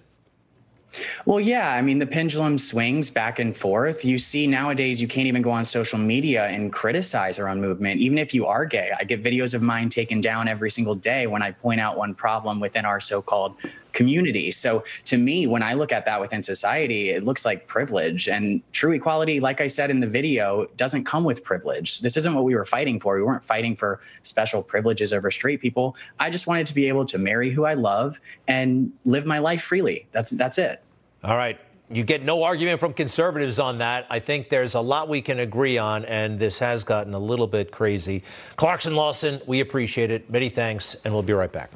Well, 1.26 1.40
yeah. 1.40 1.72
I 1.72 1.82
mean, 1.82 2.00
the 2.00 2.06
pendulum 2.06 2.58
swings 2.58 3.10
back 3.10 3.40
and 3.40 3.56
forth. 3.56 4.04
You 4.04 4.18
see, 4.18 4.48
nowadays, 4.48 5.02
you 5.02 5.08
can't 5.08 5.28
even 5.28 5.42
go 5.42 5.52
on 5.52 5.64
social 5.66 5.98
media 5.98 6.46
and 6.46 6.72
criticize 6.72 7.40
our 7.40 7.48
own 7.48 7.62
movement, 7.62 8.02
even 8.02 8.18
if 8.18 8.34
you 8.34 8.48
are 8.48 8.66
gay. 8.66 8.92
I 9.00 9.04
get 9.06 9.24
videos 9.24 9.54
of 9.54 9.62
mine 9.62 9.90
taken 9.90 10.22
down 10.22 10.48
every 10.48 10.72
single 10.72 10.96
day 10.96 11.28
when 11.28 11.42
I 11.42 11.52
point 11.52 11.80
out 11.80 11.98
one 11.98 12.14
problem 12.14 12.60
within 12.60 12.86
our 12.86 13.00
so 13.00 13.22
called 13.22 13.56
community. 13.94 14.52
So, 14.52 14.84
to 15.06 15.18
me, 15.18 15.48
when 15.48 15.64
I 15.64 15.74
look 15.74 15.92
at 15.92 16.06
that 16.06 16.20
within 16.20 16.44
society, 16.44 17.10
it 17.10 17.24
looks 17.24 17.46
like 17.46 17.68
privilege. 17.68 18.28
And 18.28 18.62
true 18.72 18.92
equality, 18.92 19.40
like 19.40 19.62
I 19.62 19.68
said 19.68 19.90
in 19.90 20.00
the 20.00 20.08
video, 20.08 20.68
doesn't 20.78 21.06
come 21.06 21.24
with 21.24 21.44
privilege. 21.44 22.00
This 22.02 22.18
isn't 22.18 22.34
what 22.34 22.44
we 22.44 22.56
were 22.56 22.66
fighting 22.66 23.00
for. 23.00 23.16
We 23.16 23.24
weren't 23.24 23.44
fighting 23.44 23.76
for 23.76 24.00
special 24.24 24.64
privileges 24.64 25.14
over 25.14 25.32
straight 25.32 25.62
people. 25.62 25.96
I 26.20 26.30
just 26.30 26.48
wanted 26.48 26.68
to 26.68 26.74
be 26.74 26.88
able 26.88 27.06
to 27.06 27.18
marry 27.18 27.50
who 27.50 27.66
I 27.66 27.74
love 27.74 28.20
and 28.48 28.92
live 29.06 29.26
my 29.26 29.40
life 29.40 29.62
freely. 29.62 30.08
That's, 30.12 30.32
that's 30.32 30.58
it. 30.58 30.84
All 31.24 31.38
right. 31.38 31.60
You 31.90 32.04
get 32.04 32.24
no 32.24 32.44
argument 32.44 32.80
from 32.80 32.94
conservatives 32.94 33.60
on 33.60 33.80
that. 33.80 34.08
I 34.10 34.20
think 34.20 34.48
there's 34.48 34.76
a 34.76 34.80
lot 34.80 35.10
we 35.10 35.22
can 35.22 35.40
agree 35.40 35.78
on, 35.78 36.06
and 36.06 36.40
this 36.40 36.60
has 36.60 36.86
gotten 36.86 37.14
a 37.14 37.20
little 37.20 37.48
bit 37.48 37.70
crazy. 37.72 38.24
Clarkson 38.56 38.96
Lawson, 38.96 39.42
we 39.46 39.60
appreciate 39.60 40.10
it. 40.10 40.30
Many 40.30 40.48
thanks, 40.48 40.96
and 41.04 41.14
we'll 41.14 41.22
be 41.22 41.34
right 41.34 41.52
back. 41.52 41.70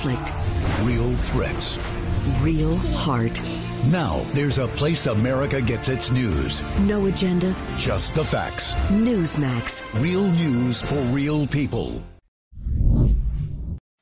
Conflict. 0.00 0.32
Real 0.82 1.14
threats. 1.14 1.78
Real 2.40 2.76
heart. 2.76 3.40
Now, 3.86 4.22
there's 4.32 4.58
a 4.58 4.68
place 4.68 5.06
America 5.06 5.60
gets 5.60 5.88
its 5.88 6.10
news. 6.10 6.62
No 6.80 7.06
agenda. 7.06 7.54
Just 7.78 8.14
the 8.14 8.24
facts. 8.24 8.74
Newsmax. 8.88 9.82
Real 10.02 10.24
news 10.24 10.82
for 10.82 11.00
real 11.12 11.46
people. 11.46 12.02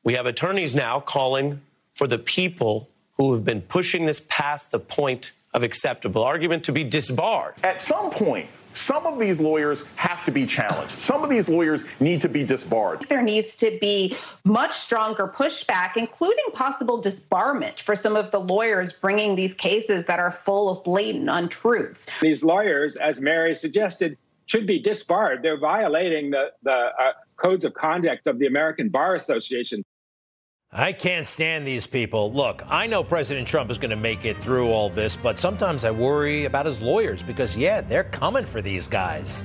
We 0.04 0.14
have 0.14 0.26
attorneys 0.26 0.74
now 0.74 1.00
calling 1.00 1.60
for 1.92 2.06
the 2.06 2.18
people 2.18 2.88
who 3.16 3.34
have 3.34 3.44
been 3.44 3.60
pushing 3.62 4.06
this 4.06 4.24
past 4.28 4.70
the 4.70 4.78
point 4.78 5.32
of 5.52 5.62
acceptable 5.62 6.22
argument 6.22 6.64
to 6.64 6.72
be 6.72 6.84
disbarred. 6.84 7.54
At 7.64 7.82
some 7.82 8.10
point, 8.10 8.48
some 8.72 9.06
of 9.06 9.18
these 9.18 9.40
lawyers 9.40 9.84
have 9.96 10.24
to 10.24 10.30
be 10.30 10.46
challenged. 10.46 10.92
Some 10.92 11.24
of 11.24 11.30
these 11.30 11.48
lawyers 11.48 11.84
need 12.00 12.22
to 12.22 12.28
be 12.28 12.44
disbarred. 12.44 13.06
There 13.08 13.22
needs 13.22 13.56
to 13.56 13.76
be 13.80 14.16
much 14.44 14.72
stronger 14.72 15.28
pushback, 15.28 15.96
including 15.96 16.44
possible 16.52 17.02
disbarment 17.02 17.80
for 17.80 17.96
some 17.96 18.16
of 18.16 18.30
the 18.30 18.38
lawyers 18.38 18.92
bringing 18.92 19.36
these 19.36 19.54
cases 19.54 20.04
that 20.06 20.18
are 20.18 20.30
full 20.30 20.68
of 20.70 20.84
blatant 20.84 21.28
untruths. 21.28 22.06
These 22.20 22.44
lawyers, 22.44 22.96
as 22.96 23.20
Mary 23.20 23.54
suggested, 23.54 24.16
should 24.46 24.66
be 24.66 24.78
disbarred. 24.78 25.42
They're 25.42 25.58
violating 25.58 26.30
the, 26.30 26.52
the 26.62 26.70
uh, 26.72 27.12
codes 27.36 27.64
of 27.64 27.74
conduct 27.74 28.26
of 28.26 28.38
the 28.38 28.46
American 28.46 28.88
Bar 28.88 29.14
Association. 29.14 29.84
I 30.70 30.92
can't 30.92 31.24
stand 31.24 31.66
these 31.66 31.86
people. 31.86 32.30
Look, 32.30 32.62
I 32.68 32.86
know 32.86 33.02
President 33.02 33.48
Trump 33.48 33.70
is 33.70 33.78
going 33.78 33.88
to 33.90 33.96
make 33.96 34.26
it 34.26 34.36
through 34.42 34.68
all 34.68 34.90
this, 34.90 35.16
but 35.16 35.38
sometimes 35.38 35.82
I 35.86 35.90
worry 35.90 36.44
about 36.44 36.66
his 36.66 36.82
lawyers 36.82 37.22
because, 37.22 37.56
yeah, 37.56 37.80
they're 37.80 38.04
coming 38.04 38.44
for 38.44 38.60
these 38.60 38.86
guys. 38.86 39.42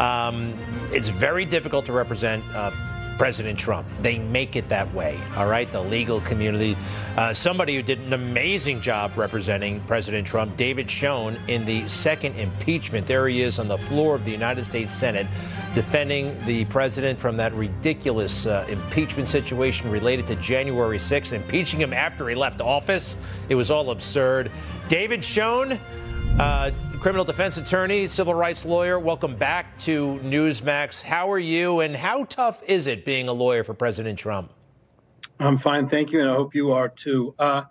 Um, 0.00 0.52
it's 0.90 1.08
very 1.08 1.44
difficult 1.44 1.86
to 1.86 1.92
represent 1.92 2.42
uh, 2.56 2.72
President 3.18 3.58
Trump. 3.58 3.86
They 4.02 4.18
make 4.18 4.56
it 4.56 4.68
that 4.68 4.92
way, 4.94 5.18
all 5.36 5.46
right? 5.46 5.70
The 5.70 5.80
legal 5.80 6.20
community. 6.22 6.76
Uh, 7.16 7.32
somebody 7.32 7.76
who 7.76 7.82
did 7.82 8.00
an 8.00 8.12
amazing 8.12 8.80
job 8.80 9.16
representing 9.16 9.80
President 9.82 10.26
Trump, 10.26 10.56
David 10.56 10.90
Schoen, 10.90 11.38
in 11.48 11.64
the 11.64 11.88
second 11.88 12.36
impeachment. 12.36 13.06
There 13.06 13.28
he 13.28 13.42
is 13.42 13.58
on 13.58 13.68
the 13.68 13.78
floor 13.78 14.14
of 14.14 14.24
the 14.24 14.32
United 14.32 14.64
States 14.64 14.92
Senate 14.92 15.26
defending 15.74 16.38
the 16.46 16.64
president 16.66 17.18
from 17.18 17.36
that 17.36 17.52
ridiculous 17.54 18.46
uh, 18.46 18.64
impeachment 18.68 19.28
situation 19.28 19.90
related 19.90 20.26
to 20.28 20.36
January 20.36 20.98
6th, 20.98 21.32
impeaching 21.32 21.80
him 21.80 21.92
after 21.92 22.28
he 22.28 22.34
left 22.34 22.60
office. 22.60 23.16
It 23.48 23.56
was 23.56 23.72
all 23.72 23.90
absurd. 23.90 24.52
David 24.88 25.24
Schoen, 25.24 25.72
uh, 26.38 26.70
criminal 27.04 27.22
defense 27.26 27.58
attorney, 27.58 28.08
civil 28.08 28.32
rights 28.32 28.64
lawyer, 28.64 28.98
welcome 28.98 29.36
back 29.36 29.76
to 29.76 30.18
Newsmax. 30.24 31.02
How 31.02 31.30
are 31.30 31.38
you, 31.38 31.80
and 31.80 31.94
how 31.94 32.24
tough 32.24 32.62
is 32.66 32.86
it 32.86 33.04
being 33.04 33.28
a 33.28 33.32
lawyer 33.34 33.62
for 33.62 33.74
President 33.74 34.18
Trump? 34.18 34.50
I'm 35.38 35.58
fine, 35.58 35.86
thank 35.86 36.12
you, 36.12 36.20
and 36.20 36.30
I 36.30 36.32
hope 36.32 36.54
you 36.54 36.72
are 36.72 36.88
too. 36.88 37.34
Uh, 37.38 37.64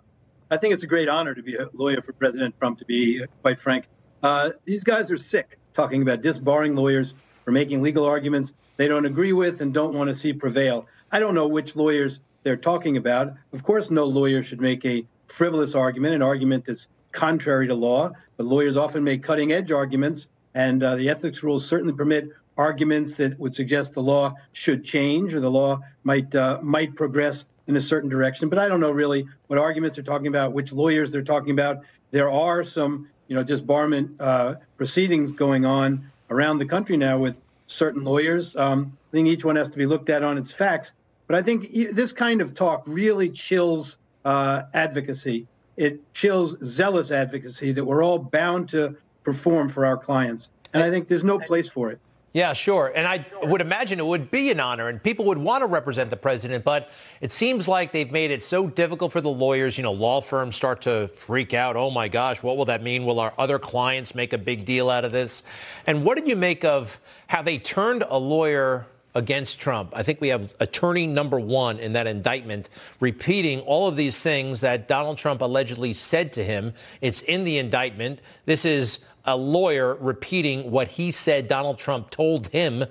I 0.52 0.56
think 0.56 0.72
it's 0.72 0.84
a 0.84 0.86
great 0.86 1.08
honor 1.08 1.34
to 1.34 1.42
be 1.42 1.56
a 1.56 1.68
lawyer 1.72 2.00
for 2.00 2.12
President 2.12 2.56
Trump, 2.60 2.78
to 2.78 2.84
be 2.84 3.24
quite 3.42 3.58
frank. 3.58 3.88
Uh, 4.22 4.50
these 4.66 4.84
guys 4.84 5.10
are 5.10 5.16
sick 5.16 5.58
talking 5.72 6.02
about 6.02 6.20
disbarring 6.20 6.76
lawyers 6.76 7.14
for 7.44 7.50
making 7.50 7.82
legal 7.82 8.06
arguments 8.06 8.54
they 8.76 8.86
don't 8.86 9.04
agree 9.04 9.32
with 9.32 9.60
and 9.62 9.74
don't 9.74 9.94
want 9.94 10.06
to 10.06 10.14
see 10.14 10.32
prevail. 10.32 10.86
I 11.10 11.18
don't 11.18 11.34
know 11.34 11.48
which 11.48 11.74
lawyers 11.74 12.20
they're 12.44 12.56
talking 12.56 12.96
about. 12.98 13.34
Of 13.52 13.64
course, 13.64 13.90
no 13.90 14.04
lawyer 14.04 14.42
should 14.42 14.60
make 14.60 14.84
a 14.84 15.04
frivolous 15.26 15.74
argument, 15.74 16.14
an 16.14 16.22
argument 16.22 16.66
that's 16.66 16.86
contrary 17.10 17.66
to 17.68 17.74
law, 17.74 18.12
but 18.36 18.46
lawyers 18.46 18.76
often 18.76 19.04
make 19.04 19.22
cutting 19.22 19.52
edge 19.52 19.72
arguments, 19.72 20.28
and 20.54 20.82
uh, 20.82 20.96
the 20.96 21.08
ethics 21.10 21.42
rules 21.42 21.66
certainly 21.66 21.94
permit 21.94 22.30
arguments 22.56 23.14
that 23.14 23.38
would 23.38 23.54
suggest 23.54 23.94
the 23.94 24.02
law 24.02 24.34
should 24.52 24.84
change 24.84 25.34
or 25.34 25.40
the 25.40 25.50
law 25.50 25.80
might 26.02 26.34
uh, 26.34 26.58
might 26.62 26.94
progress 26.94 27.46
in 27.66 27.76
a 27.76 27.80
certain 27.80 28.08
direction. 28.08 28.48
But 28.48 28.58
I 28.58 28.68
don't 28.68 28.80
know 28.80 28.90
really 28.90 29.26
what 29.46 29.58
arguments 29.58 29.96
they're 29.96 30.04
talking 30.04 30.28
about, 30.28 30.52
which 30.52 30.72
lawyers 30.72 31.10
they're 31.10 31.22
talking 31.22 31.50
about. 31.50 31.84
There 32.10 32.30
are 32.30 32.62
some, 32.62 33.08
you 33.26 33.34
know, 33.34 33.42
disbarment 33.42 34.20
uh, 34.20 34.54
proceedings 34.76 35.32
going 35.32 35.64
on 35.64 36.10
around 36.30 36.58
the 36.58 36.66
country 36.66 36.96
now 36.96 37.18
with 37.18 37.40
certain 37.66 38.04
lawyers. 38.04 38.54
Um, 38.54 38.96
I 39.10 39.12
think 39.12 39.28
each 39.28 39.44
one 39.44 39.56
has 39.56 39.70
to 39.70 39.78
be 39.78 39.86
looked 39.86 40.10
at 40.10 40.22
on 40.22 40.38
its 40.38 40.52
facts. 40.52 40.92
But 41.26 41.36
I 41.36 41.42
think 41.42 41.72
this 41.72 42.12
kind 42.12 42.42
of 42.42 42.54
talk 42.54 42.84
really 42.86 43.30
chills 43.30 43.98
uh, 44.24 44.62
advocacy. 44.74 45.46
It 45.76 46.00
chills 46.14 46.56
zealous 46.62 47.10
advocacy 47.10 47.72
that 47.72 47.84
we're 47.84 48.04
all 48.04 48.18
bound 48.18 48.68
to 48.70 48.96
perform 49.22 49.68
for 49.68 49.84
our 49.86 49.96
clients. 49.96 50.50
And 50.72 50.82
I 50.82 50.90
think 50.90 51.08
there's 51.08 51.24
no 51.24 51.38
place 51.38 51.68
for 51.68 51.90
it. 51.90 51.98
Yeah, 52.34 52.52
sure. 52.52 52.92
And 52.96 53.06
I 53.06 53.24
would 53.44 53.60
imagine 53.60 54.00
it 54.00 54.06
would 54.06 54.28
be 54.28 54.50
an 54.50 54.58
honor 54.58 54.88
and 54.88 55.00
people 55.00 55.24
would 55.26 55.38
want 55.38 55.62
to 55.62 55.66
represent 55.66 56.10
the 56.10 56.16
president, 56.16 56.64
but 56.64 56.90
it 57.20 57.30
seems 57.32 57.68
like 57.68 57.92
they've 57.92 58.10
made 58.10 58.32
it 58.32 58.42
so 58.42 58.66
difficult 58.66 59.12
for 59.12 59.20
the 59.20 59.30
lawyers. 59.30 59.78
You 59.78 59.84
know, 59.84 59.92
law 59.92 60.20
firms 60.20 60.56
start 60.56 60.82
to 60.82 61.06
freak 61.16 61.54
out. 61.54 61.76
Oh 61.76 61.92
my 61.92 62.08
gosh, 62.08 62.42
what 62.42 62.56
will 62.56 62.64
that 62.64 62.82
mean? 62.82 63.04
Will 63.04 63.20
our 63.20 63.32
other 63.38 63.60
clients 63.60 64.16
make 64.16 64.32
a 64.32 64.38
big 64.38 64.64
deal 64.64 64.90
out 64.90 65.04
of 65.04 65.12
this? 65.12 65.44
And 65.86 66.04
what 66.04 66.18
did 66.18 66.26
you 66.26 66.34
make 66.34 66.64
of 66.64 66.98
how 67.28 67.40
they 67.40 67.56
turned 67.56 68.02
a 68.08 68.18
lawyer 68.18 68.86
against 69.14 69.60
Trump. 69.60 69.92
I 69.94 70.02
think 70.02 70.20
we 70.20 70.28
have 70.28 70.54
attorney 70.60 71.06
number 71.06 71.38
one 71.38 71.78
in 71.78 71.92
that 71.92 72.06
indictment 72.06 72.68
repeating 73.00 73.60
all 73.60 73.86
of 73.86 73.96
these 73.96 74.20
things 74.22 74.60
that 74.62 74.88
Donald 74.88 75.18
Trump 75.18 75.40
allegedly 75.40 75.94
said 75.94 76.32
to 76.34 76.44
him. 76.44 76.74
It's 77.00 77.22
in 77.22 77.44
the 77.44 77.58
indictment. 77.58 78.20
This 78.44 78.64
is 78.64 78.98
a 79.24 79.36
lawyer 79.36 79.94
repeating 79.94 80.70
what 80.70 80.88
he 80.88 81.10
said 81.10 81.48
Donald 81.48 81.78
Trump 81.78 82.10
told 82.10 82.48
him. 82.48 82.84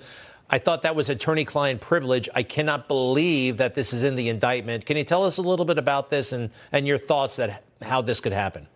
I 0.50 0.60
thought 0.60 0.84
that 0.84 0.96
was 0.96 1.10
attorney 1.10 1.46
client 1.46 1.82
privilege. 1.82 2.30
I 2.34 2.44
cannot 2.44 2.88
believe 2.88 3.58
that 3.58 3.76
this 3.76 3.92
is 3.92 4.04
in 4.04 4.16
the 4.16 4.30
indictment. 4.30 4.86
Can 4.86 4.98
you 4.98 5.04
tell 5.04 5.26
us 5.26 5.38
a 5.38 5.42
little 5.42 5.66
bit 5.66 5.78
about 5.78 6.10
this 6.10 6.32
and, 6.32 6.52
and 6.72 6.88
your 6.88 6.98
thoughts 6.98 7.38
that 7.38 7.64
how 7.82 8.02
this 8.02 8.20
could 8.20 8.34
happen? 8.34 8.68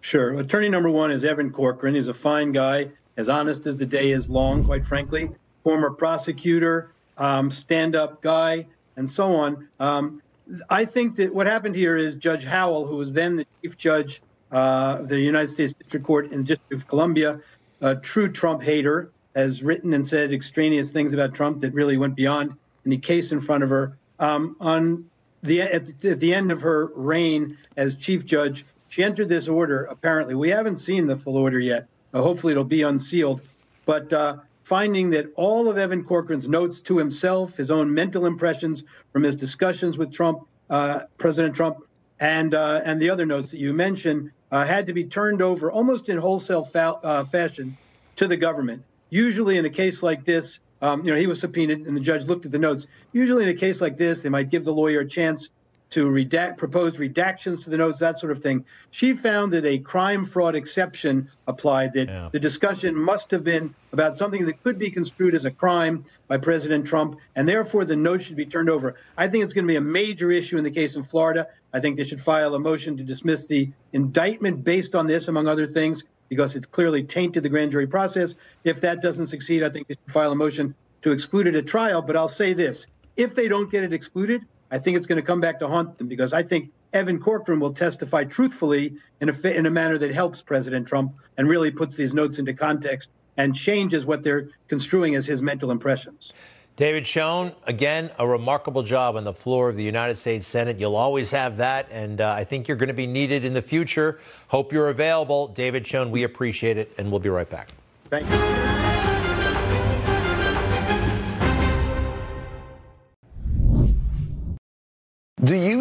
Sure. 0.00 0.34
Attorney 0.34 0.68
number 0.68 0.90
one 0.90 1.10
is 1.10 1.24
Evan 1.24 1.50
Corcoran. 1.50 1.94
He's 1.94 2.08
a 2.08 2.14
fine 2.14 2.52
guy, 2.52 2.90
as 3.16 3.28
honest 3.28 3.66
as 3.66 3.76
the 3.76 3.86
day 3.86 4.10
is 4.10 4.28
long, 4.28 4.64
quite 4.64 4.84
frankly. 4.84 5.30
Former 5.68 5.90
prosecutor, 5.90 6.92
um, 7.18 7.50
stand 7.50 7.94
up 7.94 8.22
guy, 8.22 8.68
and 8.96 9.08
so 9.10 9.36
on. 9.36 9.68
Um, 9.78 10.22
I 10.70 10.86
think 10.86 11.16
that 11.16 11.34
what 11.34 11.46
happened 11.46 11.76
here 11.76 11.94
is 11.94 12.14
Judge 12.14 12.42
Howell, 12.42 12.86
who 12.86 12.96
was 12.96 13.12
then 13.12 13.36
the 13.36 13.46
chief 13.60 13.76
judge 13.76 14.22
uh, 14.50 14.96
of 15.00 15.08
the 15.08 15.20
United 15.20 15.48
States 15.48 15.74
District 15.74 16.06
Court 16.06 16.32
in 16.32 16.38
the 16.38 16.44
District 16.44 16.72
of 16.72 16.88
Columbia, 16.88 17.40
a 17.82 17.94
true 17.94 18.32
Trump 18.32 18.62
hater, 18.62 19.10
has 19.34 19.62
written 19.62 19.92
and 19.92 20.06
said 20.06 20.32
extraneous 20.32 20.88
things 20.88 21.12
about 21.12 21.34
Trump 21.34 21.60
that 21.60 21.74
really 21.74 21.98
went 21.98 22.16
beyond 22.16 22.56
any 22.86 22.96
case 22.96 23.30
in 23.32 23.38
front 23.38 23.62
of 23.62 23.68
her. 23.68 23.94
Um, 24.18 24.56
on 24.60 25.10
the 25.42 25.60
at, 25.60 26.00
the 26.00 26.12
at, 26.12 26.18
the 26.18 26.32
end 26.32 26.50
of 26.50 26.62
her 26.62 26.90
reign 26.96 27.58
as 27.76 27.94
chief 27.94 28.24
judge, 28.24 28.64
she 28.88 29.04
entered 29.04 29.28
this 29.28 29.48
order. 29.48 29.84
Apparently, 29.84 30.34
we 30.34 30.48
haven't 30.48 30.78
seen 30.78 31.06
the 31.06 31.16
full 31.16 31.36
order 31.36 31.60
yet. 31.60 31.88
Uh, 32.14 32.22
hopefully, 32.22 32.52
it'll 32.52 32.64
be 32.64 32.80
unsealed. 32.80 33.42
But 33.84 34.10
uh, 34.14 34.36
finding 34.68 35.08
that 35.08 35.32
all 35.34 35.70
of 35.70 35.78
Evan 35.78 36.04
Corcoran's 36.04 36.46
notes 36.46 36.80
to 36.80 36.98
himself, 36.98 37.56
his 37.56 37.70
own 37.70 37.94
mental 37.94 38.26
impressions 38.26 38.84
from 39.14 39.22
his 39.22 39.34
discussions 39.34 39.96
with 39.96 40.12
Trump, 40.12 40.46
uh, 40.68 41.00
President 41.16 41.56
Trump, 41.56 41.78
and 42.20 42.54
uh, 42.54 42.82
and 42.84 43.00
the 43.00 43.08
other 43.08 43.24
notes 43.24 43.52
that 43.52 43.60
you 43.60 43.72
mentioned 43.72 44.30
uh, 44.52 44.66
had 44.66 44.88
to 44.88 44.92
be 44.92 45.04
turned 45.04 45.40
over 45.40 45.72
almost 45.72 46.10
in 46.10 46.18
wholesale 46.18 46.64
fa- 46.64 47.00
uh, 47.02 47.24
fashion 47.24 47.78
to 48.16 48.26
the 48.28 48.36
government. 48.36 48.82
Usually, 49.08 49.56
in 49.56 49.64
a 49.64 49.70
case 49.70 50.02
like 50.02 50.26
this, 50.26 50.60
um, 50.82 51.02
you 51.02 51.12
know, 51.12 51.16
he 51.18 51.26
was 51.26 51.40
subpoenaed 51.40 51.86
and 51.86 51.96
the 51.96 52.00
judge 52.00 52.26
looked 52.26 52.44
at 52.44 52.52
the 52.52 52.58
notes. 52.58 52.86
Usually, 53.12 53.44
in 53.44 53.48
a 53.48 53.54
case 53.54 53.80
like 53.80 53.96
this, 53.96 54.20
they 54.20 54.28
might 54.28 54.50
give 54.50 54.66
the 54.66 54.74
lawyer 54.74 55.00
a 55.00 55.08
chance 55.08 55.48
to 55.90 56.06
redact, 56.06 56.58
propose 56.58 56.98
redactions 56.98 57.64
to 57.64 57.70
the 57.70 57.76
notes, 57.78 58.00
that 58.00 58.18
sort 58.18 58.30
of 58.30 58.38
thing. 58.38 58.64
She 58.90 59.14
found 59.14 59.52
that 59.52 59.64
a 59.64 59.78
crime 59.78 60.24
fraud 60.24 60.54
exception 60.54 61.30
applied, 61.46 61.94
that 61.94 62.08
yeah. 62.08 62.28
the 62.30 62.40
discussion 62.40 62.94
must 62.94 63.30
have 63.30 63.42
been 63.42 63.74
about 63.92 64.16
something 64.16 64.44
that 64.46 64.62
could 64.62 64.78
be 64.78 64.90
construed 64.90 65.34
as 65.34 65.46
a 65.46 65.50
crime 65.50 66.04
by 66.26 66.36
President 66.36 66.86
Trump, 66.86 67.18
and 67.34 67.48
therefore 67.48 67.84
the 67.84 67.96
note 67.96 68.22
should 68.22 68.36
be 68.36 68.44
turned 68.44 68.68
over. 68.68 68.96
I 69.16 69.28
think 69.28 69.44
it's 69.44 69.54
going 69.54 69.64
to 69.64 69.72
be 69.72 69.76
a 69.76 69.80
major 69.80 70.30
issue 70.30 70.58
in 70.58 70.64
the 70.64 70.70
case 70.70 70.96
in 70.96 71.02
Florida. 71.02 71.48
I 71.72 71.80
think 71.80 71.96
they 71.96 72.04
should 72.04 72.20
file 72.20 72.54
a 72.54 72.58
motion 72.58 72.96
to 72.98 73.02
dismiss 73.02 73.46
the 73.46 73.70
indictment 73.92 74.64
based 74.64 74.94
on 74.94 75.06
this, 75.06 75.28
among 75.28 75.48
other 75.48 75.66
things, 75.66 76.04
because 76.28 76.54
it 76.56 76.70
clearly 76.70 77.02
tainted 77.02 77.42
the 77.42 77.48
grand 77.48 77.72
jury 77.72 77.86
process. 77.86 78.34
If 78.64 78.82
that 78.82 79.00
doesn't 79.00 79.28
succeed, 79.28 79.62
I 79.62 79.70
think 79.70 79.88
they 79.88 79.94
should 79.94 80.12
file 80.12 80.32
a 80.32 80.36
motion 80.36 80.74
to 81.02 81.12
exclude 81.12 81.46
it 81.46 81.54
at 81.54 81.66
trial. 81.66 82.02
But 82.02 82.16
I'll 82.16 82.28
say 82.28 82.52
this 82.52 82.86
if 83.16 83.34
they 83.34 83.48
don't 83.48 83.70
get 83.70 83.84
it 83.84 83.92
excluded, 83.92 84.44
I 84.70 84.78
think 84.78 84.96
it's 84.96 85.06
going 85.06 85.16
to 85.16 85.22
come 85.22 85.40
back 85.40 85.58
to 85.60 85.68
haunt 85.68 85.98
them 85.98 86.08
because 86.08 86.32
I 86.32 86.42
think 86.42 86.70
Evan 86.92 87.18
Corcoran 87.20 87.60
will 87.60 87.72
testify 87.72 88.24
truthfully 88.24 88.96
in 89.20 89.28
a, 89.28 89.48
in 89.48 89.66
a 89.66 89.70
manner 89.70 89.98
that 89.98 90.12
helps 90.12 90.42
President 90.42 90.86
Trump 90.86 91.14
and 91.36 91.48
really 91.48 91.70
puts 91.70 91.96
these 91.96 92.14
notes 92.14 92.38
into 92.38 92.54
context 92.54 93.10
and 93.36 93.54
changes 93.54 94.04
what 94.04 94.22
they're 94.22 94.48
construing 94.68 95.14
as 95.14 95.26
his 95.26 95.42
mental 95.42 95.70
impressions. 95.70 96.32
David 96.76 97.06
Schoen, 97.08 97.52
again, 97.66 98.10
a 98.20 98.26
remarkable 98.26 98.84
job 98.84 99.16
on 99.16 99.24
the 99.24 99.32
floor 99.32 99.68
of 99.68 99.76
the 99.76 99.82
United 99.82 100.16
States 100.16 100.46
Senate. 100.46 100.78
You'll 100.78 100.94
always 100.94 101.32
have 101.32 101.56
that, 101.56 101.88
and 101.90 102.20
uh, 102.20 102.30
I 102.30 102.44
think 102.44 102.68
you're 102.68 102.76
going 102.76 102.86
to 102.86 102.94
be 102.94 103.06
needed 103.06 103.44
in 103.44 103.52
the 103.52 103.62
future. 103.62 104.20
Hope 104.46 104.72
you're 104.72 104.88
available. 104.88 105.48
David 105.48 105.84
Schoen, 105.86 106.12
we 106.12 106.22
appreciate 106.22 106.78
it, 106.78 106.92
and 106.96 107.10
we'll 107.10 107.18
be 107.18 107.30
right 107.30 107.50
back. 107.50 107.70
Thank 108.10 108.30
you. 108.30 108.97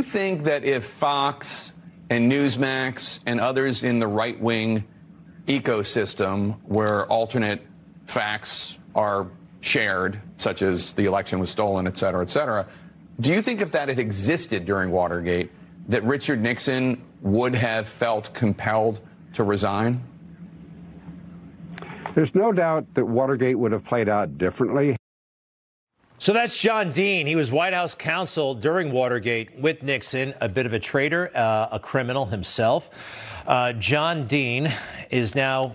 Think 0.07 0.45
that 0.45 0.63
if 0.63 0.85
Fox 0.85 1.73
and 2.09 2.31
Newsmax 2.31 3.19
and 3.25 3.39
others 3.39 3.83
in 3.83 3.99
the 3.99 4.07
right 4.07 4.39
wing 4.39 4.85
ecosystem 5.47 6.57
where 6.65 7.05
alternate 7.05 7.61
facts 8.05 8.77
are 8.95 9.27
shared, 9.61 10.19
such 10.37 10.61
as 10.61 10.93
the 10.93 11.05
election 11.05 11.39
was 11.39 11.49
stolen, 11.49 11.87
et 11.87 11.97
cetera, 11.97 12.21
et 12.21 12.29
cetera, 12.29 12.67
do 13.19 13.31
you 13.31 13.41
think 13.41 13.61
if 13.61 13.71
that 13.71 13.89
had 13.89 13.99
existed 13.99 14.65
during 14.65 14.91
Watergate, 14.91 15.51
that 15.89 16.03
Richard 16.03 16.41
Nixon 16.41 17.01
would 17.21 17.55
have 17.55 17.87
felt 17.87 18.33
compelled 18.33 18.99
to 19.33 19.43
resign? 19.43 20.03
There's 22.13 22.33
no 22.33 22.51
doubt 22.51 22.93
that 22.95 23.05
Watergate 23.05 23.57
would 23.57 23.71
have 23.71 23.83
played 23.83 24.09
out 24.09 24.37
differently 24.37 24.95
so 26.19 26.33
that's 26.33 26.57
John 26.59 26.91
Dean. 26.91 27.27
He 27.27 27.35
was 27.35 27.51
White 27.51 27.73
House 27.73 27.93
counsel 27.93 28.55
during 28.55 28.91
Watergate 28.91 29.59
with 29.59 29.83
Nixon, 29.83 30.33
a 30.41 30.49
bit 30.49 30.65
of 30.65 30.73
a 30.73 30.79
traitor, 30.79 31.29
uh, 31.35 31.69
a 31.71 31.79
criminal 31.79 32.25
himself. 32.25 32.89
Uh, 33.45 33.73
John 33.73 34.25
Dean 34.25 34.73
is 35.11 35.35
now 35.35 35.73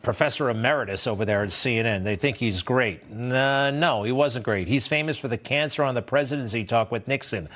professor 0.00 0.48
emeritus 0.48 1.06
over 1.06 1.26
there 1.26 1.42
at 1.42 1.50
CNN. 1.50 2.04
They 2.04 2.16
think 2.16 2.38
he's 2.38 2.62
great. 2.62 3.02
Uh, 3.12 3.70
no, 3.70 4.02
he 4.02 4.12
wasn't 4.12 4.46
great. 4.46 4.66
He's 4.66 4.88
famous 4.88 5.18
for 5.18 5.28
the 5.28 5.38
cancer 5.38 5.84
on 5.84 5.94
the 5.94 6.02
presidency 6.02 6.64
talk 6.64 6.90
with 6.90 7.06
Nixon. 7.06 7.48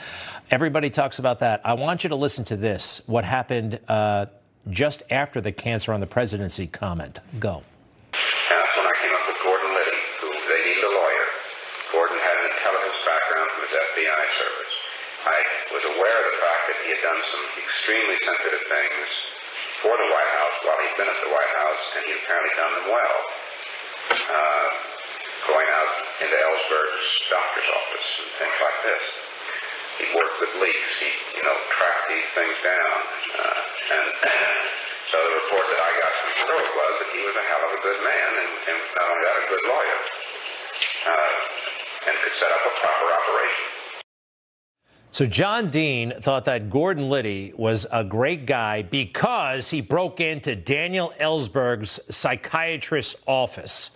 Everybody 0.51 0.91
talks 0.91 1.19
about 1.19 1.41
that. 1.41 1.63
I 1.65 1.73
want 1.73 2.05
you 2.05 2.11
to 2.11 2.17
listen 2.17 2.45
to 2.47 2.57
this 2.57 3.01
what 3.07 3.25
happened 3.25 3.81
uh, 3.89 4.27
just 4.69 5.03
after 5.11 5.41
the 5.41 5.53
cancer 5.53 5.93
on 5.93 6.01
the 6.01 6.07
presidency 6.07 6.67
comment. 6.67 7.19
Go. 7.41 7.63
extremely 17.87 18.19
sensitive 18.27 18.67
things 18.67 19.07
for 19.79 19.95
the 19.95 20.09
White 20.11 20.33
House 20.43 20.57
while 20.67 20.79
he's 20.83 20.97
been 20.99 21.07
at 21.07 21.21
the 21.23 21.31
White 21.31 21.53
House, 21.55 21.83
and 21.95 22.03
he's 22.03 22.19
apparently 22.19 22.55
done 22.59 22.73
them 22.83 22.89
well. 22.91 23.19
Uh, 24.11 24.69
going 25.47 25.69
out 25.71 25.93
into 26.27 26.35
Ellsberg's 26.35 27.07
doctor's 27.31 27.71
office 27.79 28.09
and 28.27 28.31
things 28.43 28.59
like 28.59 28.79
this. 28.83 29.05
He 30.03 30.07
worked 30.19 30.39
with 30.43 30.53
leaks. 30.59 30.93
He, 30.99 31.11
you 31.39 31.45
know, 31.47 31.55
tracked 31.79 32.11
these 32.11 32.31
things 32.35 32.59
down. 32.67 32.97
Uh, 33.39 33.95
and 33.95 34.07
so 35.15 35.17
the 35.23 35.35
report 35.47 35.71
that 35.71 35.79
I 35.79 35.91
got 36.03 36.11
from 36.11 36.29
Detroit 36.43 36.71
was 36.75 36.93
that 37.07 37.11
he 37.15 37.21
was 37.23 37.37
a 37.39 37.45
hell 37.47 37.63
of 37.71 37.73
a 37.79 37.81
good 37.87 38.01
man 38.03 38.31
and, 38.35 38.51
and 38.67 38.79
not 38.99 39.07
only 39.07 39.23
that, 39.31 39.37
a 39.39 39.47
good 39.47 39.65
lawyer. 39.71 39.99
Uh, 41.07 42.11
and 42.11 42.15
could 42.19 42.35
set 42.35 42.51
up 42.51 42.63
a 42.67 42.73
proper 42.83 43.07
operation. 43.15 43.67
So 45.17 45.25
John 45.25 45.71
Dean 45.71 46.13
thought 46.21 46.45
that 46.45 46.69
Gordon 46.69 47.09
Liddy 47.09 47.55
was 47.57 47.87
a 47.91 48.05
great 48.05 48.45
guy 48.45 48.83
because 48.83 49.71
he 49.71 49.81
broke 49.81 50.21
into 50.21 50.55
Daniel 50.55 51.11
Ellsberg's 51.19 51.99
psychiatrist's 52.15 53.17
office. 53.27 53.93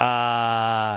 Uh, 0.00 0.96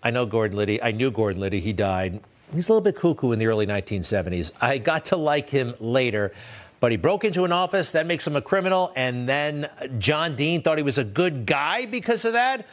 I 0.00 0.10
know 0.12 0.26
Gordon 0.26 0.56
Liddy. 0.56 0.80
I 0.80 0.92
knew 0.92 1.10
Gordon 1.10 1.40
Liddy. 1.40 1.58
He 1.58 1.72
died. 1.72 2.20
He's 2.54 2.68
a 2.68 2.72
little 2.72 2.80
bit 2.80 2.94
cuckoo 2.94 3.32
in 3.32 3.40
the 3.40 3.46
early 3.46 3.66
1970s. 3.66 4.52
I 4.60 4.78
got 4.78 5.06
to 5.06 5.16
like 5.16 5.50
him 5.50 5.74
later. 5.80 6.32
But 6.78 6.92
he 6.92 6.96
broke 6.96 7.24
into 7.24 7.44
an 7.44 7.50
office, 7.50 7.90
that 7.90 8.06
makes 8.06 8.24
him 8.24 8.36
a 8.36 8.40
criminal, 8.40 8.92
and 8.94 9.28
then 9.28 9.68
John 9.98 10.36
Dean 10.36 10.62
thought 10.62 10.78
he 10.78 10.84
was 10.84 10.98
a 10.98 11.04
good 11.04 11.46
guy 11.46 11.84
because 11.84 12.24
of 12.24 12.34
that 12.34 12.64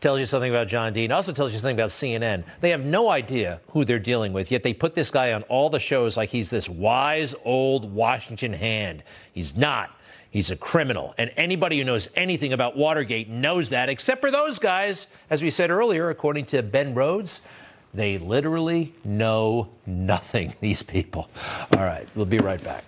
tells 0.00 0.20
you 0.20 0.26
something 0.26 0.50
about 0.50 0.68
John 0.68 0.92
Dean. 0.92 1.10
Also 1.12 1.32
tells 1.32 1.52
you 1.52 1.58
something 1.58 1.76
about 1.76 1.90
CNN. 1.90 2.44
They 2.60 2.70
have 2.70 2.84
no 2.84 3.10
idea 3.10 3.60
who 3.68 3.84
they're 3.84 3.98
dealing 3.98 4.32
with, 4.32 4.50
yet 4.50 4.62
they 4.62 4.74
put 4.74 4.94
this 4.94 5.10
guy 5.10 5.32
on 5.32 5.42
all 5.44 5.70
the 5.70 5.80
shows 5.80 6.16
like 6.16 6.30
he's 6.30 6.50
this 6.50 6.68
wise 6.68 7.34
old 7.44 7.92
Washington 7.92 8.52
hand. 8.52 9.02
He's 9.32 9.56
not. 9.56 9.90
He's 10.30 10.50
a 10.50 10.56
criminal. 10.56 11.14
And 11.16 11.32
anybody 11.36 11.78
who 11.78 11.84
knows 11.84 12.10
anything 12.14 12.52
about 12.52 12.76
Watergate 12.76 13.28
knows 13.28 13.70
that, 13.70 13.88
except 13.88 14.20
for 14.20 14.30
those 14.30 14.58
guys, 14.58 15.06
as 15.30 15.42
we 15.42 15.50
said 15.50 15.70
earlier, 15.70 16.10
according 16.10 16.46
to 16.46 16.62
Ben 16.62 16.94
Rhodes. 16.94 17.40
They 17.94 18.18
literally 18.18 18.92
know 19.04 19.70
nothing, 19.86 20.54
these 20.60 20.82
people. 20.82 21.30
All 21.74 21.84
right, 21.84 22.06
we'll 22.14 22.26
be 22.26 22.38
right 22.38 22.62
back. 22.62 22.84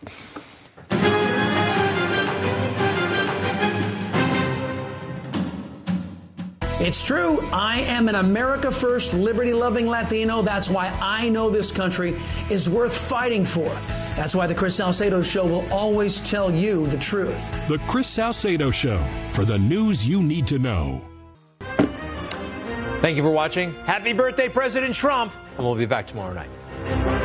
It's 6.81 7.03
true. 7.03 7.41
I 7.53 7.81
am 7.81 8.09
an 8.09 8.15
America 8.15 8.71
First, 8.71 9.13
liberty 9.13 9.53
loving 9.53 9.89
Latino. 9.89 10.43
That's 10.43 10.71
why 10.71 10.97
I 11.01 11.29
know 11.29 11.51
this 11.51 11.73
country 11.73 12.15
is 12.51 12.71
worth 12.71 12.97
fighting 12.97 13.45
for. 13.45 13.69
That's 14.15 14.33
why 14.33 14.47
the 14.47 14.55
Chris 14.55 14.77
Salcedo 14.77 15.21
Show 15.21 15.45
will 15.45 15.69
always 15.73 16.21
tell 16.21 16.55
you 16.55 16.87
the 16.87 16.99
truth. 16.99 17.51
The 17.67 17.79
Chris 17.89 18.07
Salcedo 18.07 18.71
Show 18.71 18.99
for 19.33 19.45
the 19.45 19.59
news 19.59 20.07
you 20.07 20.23
need 20.23 20.47
to 20.47 20.61
know. 20.61 21.05
Thank 23.01 23.17
you 23.17 23.25
for 23.25 23.31
watching. 23.33 23.75
Happy 23.85 24.13
birthday, 24.13 24.49
President 24.49 24.95
Trump. 24.95 25.33
And 25.57 25.67
we'll 25.67 25.75
be 25.75 25.87
back 25.87 26.07
tomorrow 26.07 26.33
night. 26.33 27.18